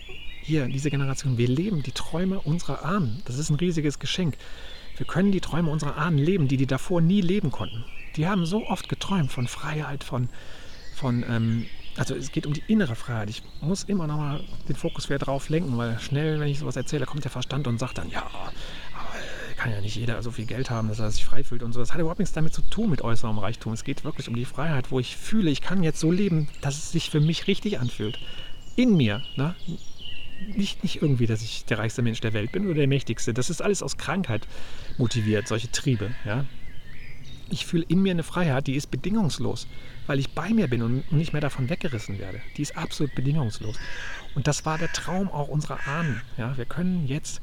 hier, 0.42 0.66
diese 0.66 0.90
Generation, 0.90 1.38
wir 1.38 1.48
leben 1.48 1.82
die 1.82 1.92
Träume 1.92 2.40
unserer 2.40 2.84
Ahnen. 2.84 3.22
Das 3.26 3.38
ist 3.38 3.50
ein 3.50 3.56
riesiges 3.56 3.98
Geschenk. 3.98 4.36
Wir 4.96 5.06
können 5.06 5.32
die 5.32 5.40
Träume 5.40 5.70
unserer 5.70 5.96
Ahnen 5.96 6.18
leben, 6.18 6.48
die 6.48 6.56
die 6.56 6.66
davor 6.66 7.00
nie 7.00 7.20
leben 7.20 7.50
konnten. 7.50 7.84
Die 8.16 8.28
haben 8.28 8.46
so 8.46 8.64
oft 8.66 8.88
geträumt 8.88 9.32
von 9.32 9.48
Freiheit, 9.48 10.04
von, 10.04 10.28
von 10.94 11.24
ähm, 11.28 11.66
also 11.96 12.14
es 12.14 12.32
geht 12.32 12.46
um 12.46 12.52
die 12.52 12.62
innere 12.66 12.94
Freiheit. 12.94 13.30
Ich 13.30 13.42
muss 13.60 13.84
immer 13.84 14.06
noch 14.06 14.16
mal 14.16 14.40
den 14.68 14.76
Fokus 14.76 15.08
wieder 15.08 15.18
drauf 15.18 15.48
lenken, 15.48 15.76
weil 15.76 15.98
schnell, 16.00 16.40
wenn 16.40 16.48
ich 16.48 16.58
sowas 16.58 16.76
erzähle, 16.76 17.06
kommt 17.06 17.24
der 17.24 17.30
Verstand 17.30 17.66
und 17.66 17.78
sagt 17.78 17.98
dann, 17.98 18.10
ja, 18.10 18.28
kann 19.64 19.72
ja 19.72 19.80
nicht 19.80 19.96
jeder 19.96 20.22
so 20.22 20.30
viel 20.30 20.44
Geld 20.44 20.68
haben, 20.68 20.88
dass 20.88 20.98
er 20.98 21.10
sich 21.10 21.24
frei 21.24 21.42
fühlt 21.42 21.62
und 21.62 21.72
so. 21.72 21.80
Das 21.80 21.94
hat 21.94 22.00
überhaupt 22.00 22.18
nichts 22.18 22.34
damit 22.34 22.52
zu 22.52 22.60
tun 22.60 22.90
mit 22.90 23.00
äußerem 23.00 23.38
Reichtum. 23.38 23.72
Es 23.72 23.82
geht 23.82 24.04
wirklich 24.04 24.28
um 24.28 24.36
die 24.36 24.44
Freiheit, 24.44 24.90
wo 24.90 25.00
ich 25.00 25.16
fühle, 25.16 25.50
ich 25.50 25.62
kann 25.62 25.82
jetzt 25.82 26.00
so 26.00 26.12
leben, 26.12 26.48
dass 26.60 26.76
es 26.76 26.92
sich 26.92 27.08
für 27.08 27.20
mich 27.20 27.46
richtig 27.46 27.78
anfühlt. 27.78 28.18
In 28.76 28.94
mir. 28.94 29.22
Ne? 29.36 29.54
Nicht, 30.54 30.82
nicht 30.82 31.00
irgendwie, 31.00 31.26
dass 31.26 31.40
ich 31.40 31.64
der 31.64 31.78
reichste 31.78 32.02
Mensch 32.02 32.20
der 32.20 32.34
Welt 32.34 32.52
bin 32.52 32.66
oder 32.66 32.74
der 32.74 32.88
mächtigste. 32.88 33.32
Das 33.32 33.48
ist 33.48 33.62
alles 33.62 33.82
aus 33.82 33.96
Krankheit 33.96 34.46
motiviert, 34.98 35.48
solche 35.48 35.70
Triebe. 35.70 36.14
Ja? 36.26 36.44
Ich 37.48 37.64
fühle 37.64 37.86
in 37.88 38.02
mir 38.02 38.10
eine 38.10 38.22
Freiheit, 38.22 38.66
die 38.66 38.74
ist 38.74 38.90
bedingungslos, 38.90 39.66
weil 40.06 40.18
ich 40.18 40.30
bei 40.30 40.50
mir 40.50 40.68
bin 40.68 40.82
und 40.82 41.12
nicht 41.12 41.32
mehr 41.32 41.42
davon 41.42 41.70
weggerissen 41.70 42.18
werde. 42.18 42.40
Die 42.56 42.62
ist 42.62 42.76
absolut 42.76 43.14
bedingungslos. 43.14 43.76
Und 44.34 44.46
das 44.46 44.66
war 44.66 44.78
der 44.78 44.92
Traum 44.92 45.28
auch 45.28 45.48
unserer 45.48 45.86
Ahnen. 45.86 46.20
Ja? 46.36 46.56
Wir 46.56 46.64
können 46.64 47.06
jetzt 47.06 47.40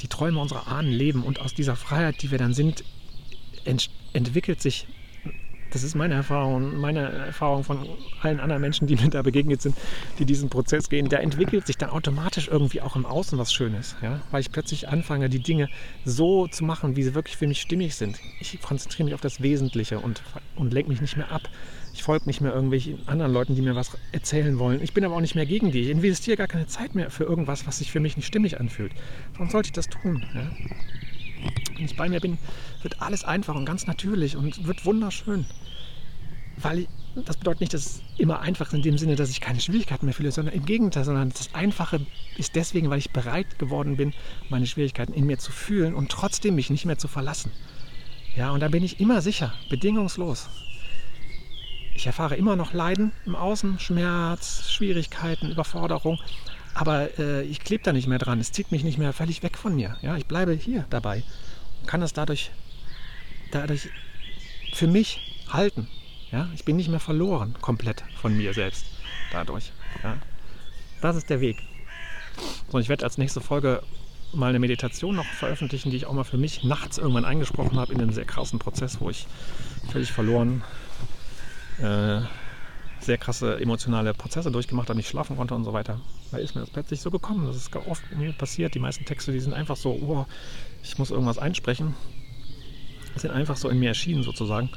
die 0.00 0.08
Träume 0.08 0.40
unserer 0.40 0.68
Ahnen 0.68 0.90
leben 0.90 1.22
und 1.22 1.40
aus 1.40 1.54
dieser 1.54 1.76
Freiheit, 1.76 2.22
die 2.22 2.30
wir 2.30 2.38
dann 2.38 2.54
sind, 2.54 2.84
ent 3.64 3.90
entwickelt 4.14 4.60
sich, 4.60 4.86
das 5.72 5.82
ist 5.82 5.94
meine 5.94 6.12
Erfahrung, 6.14 6.76
meine 6.76 7.00
Erfahrung 7.00 7.64
von 7.64 7.88
allen 8.20 8.40
anderen 8.40 8.60
Menschen, 8.60 8.86
die 8.86 8.96
mir 8.96 9.08
da 9.08 9.22
begegnet 9.22 9.62
sind, 9.62 9.74
die 10.18 10.26
diesen 10.26 10.50
Prozess 10.50 10.90
gehen, 10.90 11.08
da 11.08 11.16
entwickelt 11.16 11.66
sich 11.66 11.78
dann 11.78 11.88
automatisch 11.88 12.48
irgendwie 12.48 12.82
auch 12.82 12.94
im 12.94 13.06
Außen 13.06 13.38
was 13.38 13.54
Schönes, 13.54 13.96
ja? 14.02 14.20
weil 14.30 14.42
ich 14.42 14.52
plötzlich 14.52 14.90
anfange, 14.90 15.30
die 15.30 15.38
Dinge 15.38 15.70
so 16.04 16.46
zu 16.46 16.64
machen, 16.64 16.96
wie 16.96 17.02
sie 17.02 17.14
wirklich 17.14 17.38
für 17.38 17.46
mich 17.46 17.62
stimmig 17.62 17.94
sind. 17.94 18.18
Ich 18.40 18.60
konzentriere 18.60 19.04
mich 19.04 19.14
auf 19.14 19.22
das 19.22 19.40
Wesentliche 19.40 19.98
und, 19.98 20.22
und 20.56 20.74
lenke 20.74 20.90
mich 20.90 21.00
nicht 21.00 21.16
mehr 21.16 21.32
ab 21.32 21.48
ich 21.92 22.02
folge 22.02 22.26
nicht 22.26 22.40
mehr 22.40 22.52
irgendwelchen 22.52 23.06
anderen 23.06 23.32
Leuten, 23.32 23.54
die 23.54 23.62
mir 23.62 23.74
was 23.74 23.90
erzählen 24.12 24.58
wollen. 24.58 24.82
Ich 24.82 24.94
bin 24.94 25.04
aber 25.04 25.14
auch 25.16 25.20
nicht 25.20 25.34
mehr 25.34 25.46
gegen 25.46 25.70
die. 25.72 25.80
Ich 25.80 25.90
investiere 25.90 26.36
gar 26.36 26.46
keine 26.46 26.66
Zeit 26.66 26.94
mehr 26.94 27.10
für 27.10 27.24
irgendwas, 27.24 27.66
was 27.66 27.78
sich 27.78 27.90
für 27.90 28.00
mich 28.00 28.16
nicht 28.16 28.26
stimmig 28.26 28.58
anfühlt. 28.58 28.92
Warum 29.34 29.50
sollte 29.50 29.68
ich 29.68 29.72
das 29.72 29.88
tun? 29.88 30.24
Ja? 30.34 30.50
Wenn 31.74 31.84
ich 31.84 31.96
bei 31.96 32.08
mir 32.08 32.20
bin, 32.20 32.38
wird 32.82 33.02
alles 33.02 33.24
einfach 33.24 33.54
und 33.54 33.64
ganz 33.64 33.86
natürlich 33.86 34.36
und 34.36 34.66
wird 34.66 34.84
wunderschön. 34.86 35.44
Weil 36.56 36.80
ich, 36.80 36.88
das 37.26 37.36
bedeutet 37.36 37.60
nicht, 37.60 37.74
dass 37.74 37.86
es 37.86 38.02
immer 38.18 38.40
einfach 38.40 38.68
ist 38.68 38.74
in 38.74 38.82
dem 38.82 38.98
Sinne, 38.98 39.16
dass 39.16 39.30
ich 39.30 39.40
keine 39.40 39.60
Schwierigkeiten 39.60 40.06
mehr 40.06 40.14
fühle, 40.14 40.32
sondern 40.32 40.54
im 40.54 40.64
Gegenteil, 40.64 41.04
sondern 41.04 41.30
das 41.30 41.54
Einfache 41.54 42.06
ist 42.36 42.54
deswegen, 42.54 42.88
weil 42.90 42.98
ich 42.98 43.10
bereit 43.10 43.58
geworden 43.58 43.96
bin, 43.96 44.14
meine 44.48 44.66
Schwierigkeiten 44.66 45.12
in 45.12 45.26
mir 45.26 45.38
zu 45.38 45.52
fühlen 45.52 45.94
und 45.94 46.10
trotzdem 46.10 46.54
mich 46.54 46.70
nicht 46.70 46.84
mehr 46.84 46.98
zu 46.98 47.08
verlassen. 47.08 47.50
Ja, 48.36 48.50
und 48.50 48.60
da 48.60 48.68
bin 48.68 48.82
ich 48.82 49.00
immer 49.00 49.20
sicher, 49.20 49.52
bedingungslos. 49.68 50.48
Ich 51.94 52.06
erfahre 52.06 52.36
immer 52.36 52.56
noch 52.56 52.72
Leiden 52.72 53.12
im 53.26 53.36
Außen, 53.36 53.78
Schmerz, 53.78 54.70
Schwierigkeiten, 54.70 55.50
Überforderung. 55.50 56.18
Aber 56.74 57.18
äh, 57.18 57.42
ich 57.42 57.60
klebe 57.60 57.84
da 57.84 57.92
nicht 57.92 58.06
mehr 58.06 58.18
dran. 58.18 58.40
Es 58.40 58.52
zieht 58.52 58.72
mich 58.72 58.82
nicht 58.82 58.98
mehr 58.98 59.12
völlig 59.12 59.42
weg 59.42 59.58
von 59.58 59.74
mir. 59.74 59.96
Ja, 60.00 60.16
ich 60.16 60.26
bleibe 60.26 60.52
hier 60.52 60.86
dabei 60.90 61.22
und 61.80 61.86
kann 61.86 62.00
das 62.00 62.12
dadurch, 62.12 62.50
dadurch 63.50 63.90
für 64.72 64.86
mich 64.86 65.20
halten. 65.50 65.86
Ja, 66.30 66.48
ich 66.54 66.64
bin 66.64 66.76
nicht 66.76 66.88
mehr 66.88 67.00
verloren 67.00 67.54
komplett 67.60 68.02
von 68.20 68.34
mir 68.34 68.54
selbst 68.54 68.86
dadurch. 69.32 69.72
Ja. 70.02 70.16
Das 71.02 71.16
ist 71.16 71.28
der 71.28 71.40
Weg. 71.40 71.58
So, 72.70 72.78
ich 72.78 72.88
werde 72.88 73.04
als 73.04 73.18
nächste 73.18 73.42
Folge 73.42 73.82
mal 74.32 74.48
eine 74.48 74.58
Meditation 74.58 75.14
noch 75.14 75.26
veröffentlichen, 75.26 75.90
die 75.90 75.98
ich 75.98 76.06
auch 76.06 76.14
mal 76.14 76.24
für 76.24 76.38
mich 76.38 76.64
nachts 76.64 76.96
irgendwann 76.96 77.26
eingesprochen 77.26 77.78
habe 77.78 77.92
in 77.92 78.00
einem 78.00 78.12
sehr 78.12 78.24
krassen 78.24 78.58
Prozess, 78.58 78.98
wo 79.00 79.10
ich 79.10 79.26
völlig 79.90 80.10
verloren 80.10 80.62
äh, 81.82 82.20
sehr 83.00 83.18
krasse 83.18 83.60
emotionale 83.60 84.14
Prozesse 84.14 84.50
durchgemacht 84.50 84.88
habe, 84.88 84.96
nicht 84.96 85.08
schlafen 85.08 85.36
konnte 85.36 85.54
und 85.54 85.64
so 85.64 85.72
weiter. 85.72 86.00
Da 86.30 86.38
ist 86.38 86.54
mir 86.54 86.60
das 86.60 86.70
plötzlich 86.70 87.00
so 87.00 87.10
gekommen. 87.10 87.46
Das 87.46 87.56
ist 87.56 87.74
oft 87.74 88.02
mir 88.16 88.32
passiert. 88.32 88.74
Die 88.74 88.78
meisten 88.78 89.04
Texte, 89.04 89.32
die 89.32 89.40
sind 89.40 89.54
einfach 89.54 89.76
so, 89.76 89.90
oh, 89.90 90.26
ich 90.82 90.98
muss 90.98 91.10
irgendwas 91.10 91.38
einsprechen. 91.38 91.94
Sind 93.16 93.32
einfach 93.32 93.56
so 93.56 93.68
in 93.68 93.78
mir 93.78 93.88
erschienen 93.88 94.22
sozusagen. 94.22 94.70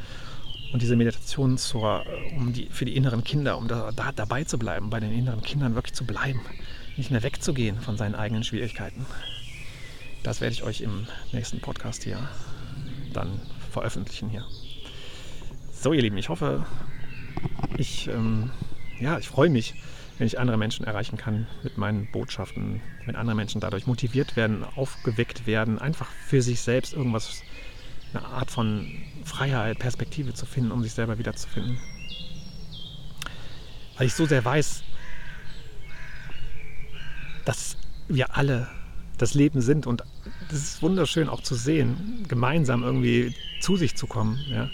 Und 0.74 0.82
diese 0.82 0.96
Meditation 0.96 1.58
zur, 1.58 2.04
um 2.36 2.52
die, 2.52 2.68
für 2.70 2.84
die 2.84 2.96
inneren 2.96 3.24
Kinder, 3.24 3.58
um 3.58 3.68
da, 3.68 3.92
da 3.96 4.12
dabei 4.12 4.44
zu 4.44 4.58
bleiben, 4.58 4.90
bei 4.90 5.00
den 5.00 5.12
inneren 5.12 5.42
Kindern 5.42 5.76
wirklich 5.76 5.94
zu 5.94 6.06
bleiben, 6.06 6.42
nicht 6.98 7.12
mehr 7.12 7.24
wegzugehen 7.24 7.80
von 7.80 7.96
seinen 7.96 8.16
eigenen 8.16 8.44
Schwierigkeiten. 8.44 9.06
Das 10.24 10.42
werde 10.42 10.54
ich 10.54 10.64
euch 10.64 10.82
im 10.82 11.08
nächsten 11.32 11.62
Podcast 11.62 12.04
hier 12.04 12.18
dann 13.14 13.40
veröffentlichen 13.72 14.30
hier. 14.30 14.44
So, 15.72 15.94
ihr 15.94 16.02
Lieben, 16.02 16.18
ich 16.18 16.30
hoffe, 16.30 16.66
ich, 17.78 18.08
ähm, 18.08 18.52
ja, 19.00 19.18
ich 19.18 19.28
freue 19.28 19.50
mich, 19.50 19.74
wenn 20.18 20.28
ich 20.28 20.40
andere 20.40 20.58
Menschen 20.58 20.86
erreichen 20.86 21.18
kann 21.18 21.48
mit 21.64 21.78
meinen 21.78 22.10
Botschaften, 22.12 22.82
wenn 23.06 23.16
andere 23.16 23.36
Menschen 23.36 23.60
dadurch 23.60 23.86
motiviert 23.88 24.36
werden, 24.36 24.64
aufgeweckt 24.76 25.46
werden, 25.46 25.80
einfach 25.80 26.10
für 26.28 26.42
sich 26.42 26.62
selbst 26.62 26.94
irgendwas, 26.94 27.42
eine 28.14 28.26
Art 28.26 28.50
von 28.50 28.88
Freiheit, 29.26 29.80
Perspektive 29.80 30.34
zu 30.34 30.46
finden, 30.46 30.72
um 30.72 30.82
sich 30.84 30.94
selber 30.94 31.18
wiederzufinden. 31.18 31.78
Weil 33.98 34.08
ich 34.08 34.14
so 34.14 34.26
sehr 34.26 34.44
weiß, 34.44 34.84
dass 37.44 37.78
wir 38.08 38.36
alle 38.36 38.68
das 39.18 39.34
Leben 39.34 39.62
sind 39.62 39.86
und 39.86 40.04
das 40.50 40.60
ist 40.60 40.82
wunderschön 40.82 41.30
auch 41.30 41.42
zu 41.42 41.56
sehen, 41.56 42.26
gemeinsam 42.28 42.84
irgendwie 42.84 43.36
zu 43.60 43.76
sich 43.76 43.96
zu 43.96 44.08
kommen. 44.08 44.40
Ja 44.48 44.70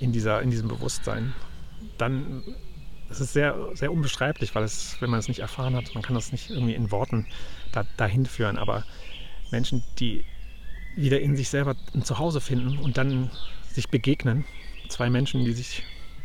in, 0.00 0.12
dieser, 0.12 0.42
in 0.42 0.50
diesem 0.50 0.68
Bewusstsein, 0.68 1.34
dann 1.98 2.42
es 3.10 3.20
ist 3.20 3.32
sehr, 3.32 3.56
sehr 3.74 3.92
unbeschreiblich, 3.92 4.54
weil 4.54 4.64
es, 4.64 4.96
wenn 5.00 5.10
man 5.10 5.18
es 5.18 5.28
nicht 5.28 5.40
erfahren 5.40 5.74
hat, 5.74 5.94
man 5.94 6.02
kann 6.02 6.14
das 6.14 6.32
nicht 6.32 6.50
irgendwie 6.50 6.74
in 6.74 6.90
Worten 6.90 7.26
da, 7.72 7.84
dahin 7.96 8.26
führen. 8.26 8.58
Aber 8.58 8.84
Menschen, 9.50 9.82
die 9.98 10.24
wieder 10.94 11.20
in 11.20 11.36
sich 11.36 11.48
selber 11.48 11.76
ein 11.94 12.04
Zuhause 12.04 12.40
finden 12.40 12.78
und 12.78 12.98
dann 12.98 13.30
sich 13.72 13.88
begegnen, 13.88 14.44
zwei 14.88 15.08
Menschen, 15.10 15.44
die 15.44 15.52
sich 15.52 15.84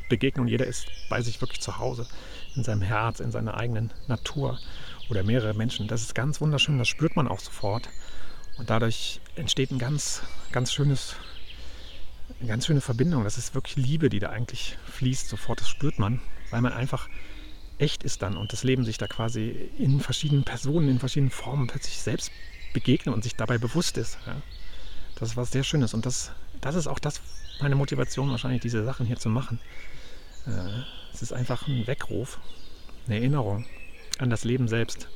begegnen 0.10 0.42
und 0.42 0.48
jeder 0.50 0.66
ist 0.66 0.88
bei 1.10 1.22
sich 1.22 1.40
wirklich 1.40 1.62
zu 1.62 1.78
Hause, 1.78 2.08
in 2.56 2.64
seinem 2.64 2.82
Herz, 2.82 3.20
in 3.20 3.32
seiner 3.32 3.56
eigenen 3.56 3.92
Natur 4.08 4.60
oder 5.10 5.24
mehrere 5.24 5.54
Menschen, 5.54 5.88
das 5.88 6.02
ist 6.02 6.16
ganz 6.16 6.42
wunderschön, 6.42 6.78
das 6.78 6.88
spürt 6.88 7.16
man 7.16 7.28
auch 7.28 7.40
sofort. 7.40 7.90
Und 8.58 8.70
dadurch 8.70 9.20
entsteht 9.36 9.72
ein 9.72 9.80
ganz, 9.80 10.22
ganz 10.52 10.72
schönes 10.72 11.16
eine 12.44 12.50
ganz 12.50 12.66
schöne 12.66 12.82
Verbindung. 12.82 13.24
Das 13.24 13.38
ist 13.38 13.56
wirklich 13.56 13.78
Liebe, 13.78 14.10
die 14.10 14.20
da 14.20 14.30
eigentlich 14.30 14.78
fließt. 14.92 15.30
Sofort, 15.30 15.62
das 15.62 15.70
spürt 15.70 15.98
man, 15.98 16.20
weil 16.52 16.60
man 16.60 16.74
einfach 16.74 17.08
echt 17.78 18.04
ist 18.04 18.22
dann 18.22 18.36
und 18.36 18.52
das 18.52 18.64
Leben 18.64 18.84
sich 18.84 18.98
da 18.98 19.08
quasi 19.08 19.72
in 19.78 20.02
verschiedenen 20.02 20.44
Personen, 20.44 20.90
in 20.90 21.00
verschiedenen 21.00 21.32
Formen 21.32 21.68
plötzlich 21.68 21.98
selbst 22.00 22.32
begegnet 22.74 23.16
und 23.16 23.24
sich 23.24 23.36
dabei 23.36 23.58
bewusst 23.58 23.98
ist. 23.98 24.18
Ja. 24.28 24.36
Das 25.16 25.30
ist 25.30 25.38
was 25.38 25.52
sehr 25.52 25.64
Schönes 25.64 25.94
und 25.94 26.06
das, 26.06 26.32
das 26.60 26.76
ist 26.76 26.88
auch 26.88 27.00
das 27.00 27.22
meine 27.62 27.76
Motivation 27.76 28.30
wahrscheinlich, 28.30 28.62
diese 28.62 28.84
Sachen 28.84 29.06
hier 29.06 29.18
zu 29.18 29.30
machen. 29.30 29.60
Äh, 30.46 30.84
es 31.14 31.22
ist 31.22 31.32
einfach 31.32 31.68
ein 31.68 31.88
Weckruf, 31.88 32.40
eine 33.08 33.16
Erinnerung 33.16 33.66
an 34.18 34.30
das 34.30 34.44
Leben 34.44 34.68
selbst, 34.68 35.08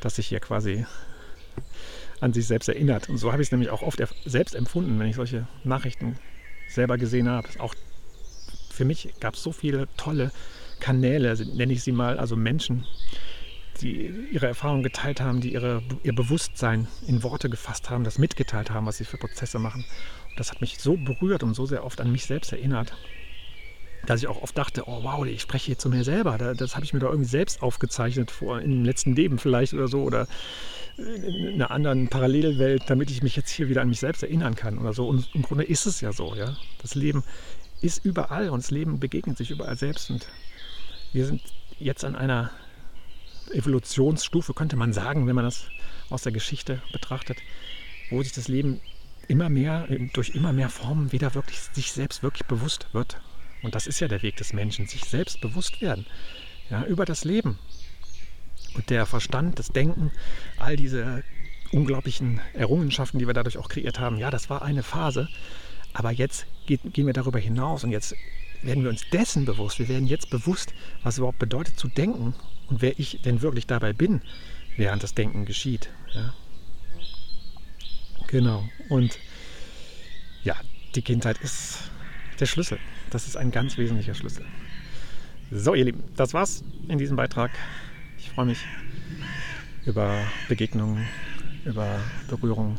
das 0.00 0.16
sich 0.16 0.28
hier 0.28 0.40
quasi 0.40 0.86
an 2.20 2.32
sich 2.32 2.46
selbst 2.46 2.68
erinnert. 2.68 3.08
Und 3.08 3.18
so 3.18 3.32
habe 3.32 3.42
ich 3.42 3.48
es 3.48 3.52
nämlich 3.52 3.70
auch 3.70 3.82
oft 3.82 4.00
selbst 4.24 4.54
empfunden, 4.54 4.98
wenn 5.00 5.08
ich 5.08 5.16
solche 5.16 5.48
Nachrichten 5.64 6.18
selber 6.68 6.98
gesehen 6.98 7.28
habe. 7.28 7.48
Auch 7.58 7.74
für 8.70 8.84
mich 8.84 9.14
gab 9.20 9.34
es 9.34 9.42
so 9.42 9.52
viele 9.52 9.88
tolle 9.96 10.30
Kanäle, 10.80 11.34
nenne 11.54 11.72
ich 11.72 11.82
sie 11.82 11.92
mal, 11.92 12.18
also 12.18 12.36
Menschen, 12.36 12.86
die 13.80 14.06
ihre 14.32 14.46
Erfahrungen 14.46 14.82
geteilt 14.82 15.20
haben, 15.20 15.40
die 15.40 15.52
ihre, 15.52 15.82
ihr 16.02 16.14
Bewusstsein 16.14 16.88
in 17.06 17.22
Worte 17.22 17.48
gefasst 17.48 17.90
haben, 17.90 18.04
das 18.04 18.18
mitgeteilt 18.18 18.70
haben, 18.70 18.86
was 18.86 18.98
sie 18.98 19.04
für 19.04 19.16
Prozesse 19.16 19.58
machen. 19.58 19.84
Und 20.30 20.38
das 20.38 20.50
hat 20.50 20.60
mich 20.60 20.78
so 20.78 20.96
berührt 20.96 21.42
und 21.42 21.54
so 21.54 21.66
sehr 21.66 21.84
oft 21.84 22.00
an 22.00 22.12
mich 22.12 22.26
selbst 22.26 22.52
erinnert, 22.52 22.92
dass 24.08 24.22
ich 24.22 24.28
auch 24.28 24.42
oft 24.42 24.56
dachte, 24.56 24.84
oh 24.86 25.02
wow, 25.02 25.26
ich 25.26 25.42
spreche 25.42 25.66
hier 25.66 25.78
zu 25.78 25.90
mir 25.90 26.02
selber. 26.02 26.38
Das 26.38 26.74
habe 26.74 26.84
ich 26.84 26.94
mir 26.94 27.00
doch 27.00 27.10
irgendwie 27.10 27.28
selbst 27.28 27.60
aufgezeichnet 27.60 28.30
vor 28.30 28.58
im 28.58 28.82
letzten 28.82 29.14
Leben 29.14 29.38
vielleicht 29.38 29.74
oder 29.74 29.86
so 29.86 30.02
oder 30.02 30.26
in 30.96 31.54
einer 31.54 31.70
anderen 31.70 32.08
Parallelwelt, 32.08 32.84
damit 32.86 33.10
ich 33.10 33.22
mich 33.22 33.36
jetzt 33.36 33.50
hier 33.50 33.68
wieder 33.68 33.82
an 33.82 33.88
mich 33.90 34.00
selbst 34.00 34.22
erinnern 34.22 34.54
kann 34.54 34.78
oder 34.78 34.94
so. 34.94 35.06
Und 35.06 35.28
im 35.34 35.42
Grunde 35.42 35.64
ist 35.64 35.84
es 35.84 36.00
ja 36.00 36.12
so, 36.12 36.34
ja. 36.34 36.56
Das 36.80 36.94
Leben 36.94 37.22
ist 37.82 38.02
überall 38.02 38.48
und 38.48 38.62
das 38.62 38.70
Leben 38.70 38.98
begegnet 38.98 39.36
sich 39.36 39.50
überall 39.50 39.76
selbst. 39.76 40.10
Und 40.10 40.26
wir 41.12 41.26
sind 41.26 41.42
jetzt 41.78 42.02
an 42.02 42.16
einer 42.16 42.50
Evolutionsstufe, 43.52 44.54
könnte 44.54 44.76
man 44.76 44.94
sagen, 44.94 45.26
wenn 45.26 45.36
man 45.36 45.44
das 45.44 45.66
aus 46.08 46.22
der 46.22 46.32
Geschichte 46.32 46.80
betrachtet, 46.92 47.36
wo 48.08 48.22
sich 48.22 48.32
das 48.32 48.48
Leben 48.48 48.80
immer 49.28 49.50
mehr, 49.50 49.86
durch 50.14 50.30
immer 50.30 50.54
mehr 50.54 50.70
Formen 50.70 51.12
wieder 51.12 51.34
wirklich 51.34 51.58
sich 51.60 51.92
selbst 51.92 52.22
wirklich 52.22 52.46
bewusst 52.46 52.86
wird. 52.92 53.18
Und 53.62 53.74
das 53.74 53.86
ist 53.86 54.00
ja 54.00 54.08
der 54.08 54.22
Weg 54.22 54.36
des 54.36 54.52
Menschen, 54.52 54.86
sich 54.86 55.04
selbst 55.04 55.40
bewusst 55.40 55.80
werden. 55.80 56.06
Ja, 56.70 56.84
über 56.84 57.04
das 57.04 57.24
Leben, 57.24 57.58
und 58.74 58.90
der 58.90 59.06
Verstand, 59.06 59.58
das 59.58 59.68
Denken, 59.68 60.12
all 60.58 60.76
diese 60.76 61.24
unglaublichen 61.72 62.40
Errungenschaften, 62.54 63.18
die 63.18 63.26
wir 63.26 63.34
dadurch 63.34 63.58
auch 63.58 63.68
kreiert 63.68 63.98
haben, 63.98 64.18
ja, 64.18 64.30
das 64.30 64.50
war 64.50 64.62
eine 64.62 64.82
Phase. 64.82 65.28
Aber 65.92 66.10
jetzt 66.10 66.46
geht, 66.66 66.80
gehen 66.92 67.06
wir 67.06 67.12
darüber 67.12 67.38
hinaus 67.38 67.84
und 67.84 67.90
jetzt 67.90 68.14
werden 68.62 68.82
wir 68.82 68.90
uns 68.90 69.08
dessen 69.10 69.44
bewusst. 69.44 69.78
Wir 69.78 69.88
werden 69.88 70.06
jetzt 70.06 70.30
bewusst, 70.30 70.74
was 71.02 71.14
es 71.14 71.18
überhaupt 71.18 71.38
bedeutet 71.38 71.78
zu 71.78 71.88
denken 71.88 72.34
und 72.68 72.82
wer 72.82 72.98
ich 72.98 73.20
denn 73.22 73.42
wirklich 73.42 73.66
dabei 73.66 73.92
bin, 73.92 74.22
während 74.76 75.02
das 75.02 75.14
Denken 75.14 75.44
geschieht. 75.44 75.88
Ja. 76.14 76.34
Genau. 78.26 78.68
Und 78.88 79.18
ja, 80.44 80.56
die 80.94 81.02
Kindheit 81.02 81.38
ist 81.38 81.78
der 82.38 82.46
Schlüssel. 82.46 82.78
Das 83.10 83.26
ist 83.26 83.36
ein 83.36 83.50
ganz 83.50 83.78
wesentlicher 83.78 84.14
Schlüssel. 84.14 84.44
So, 85.50 85.74
ihr 85.74 85.86
Lieben, 85.86 86.04
das 86.16 86.34
war's 86.34 86.62
in 86.88 86.98
diesem 86.98 87.16
Beitrag. 87.16 87.50
Ich 88.18 88.30
freue 88.30 88.46
mich 88.46 88.58
über 89.86 90.22
Begegnungen, 90.48 91.06
über 91.64 92.00
Berührung. 92.28 92.78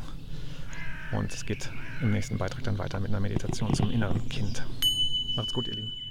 Und 1.11 1.33
es 1.33 1.45
geht 1.45 1.71
im 2.01 2.11
nächsten 2.11 2.37
Beitrag 2.37 2.63
dann 2.63 2.77
weiter 2.77 2.99
mit 2.99 3.09
einer 3.09 3.19
Meditation 3.19 3.73
zum 3.73 3.89
inneren 3.89 4.29
Kind. 4.29 4.63
Macht's 5.35 5.53
gut, 5.53 5.67
ihr 5.67 5.75
Lieben. 5.75 6.08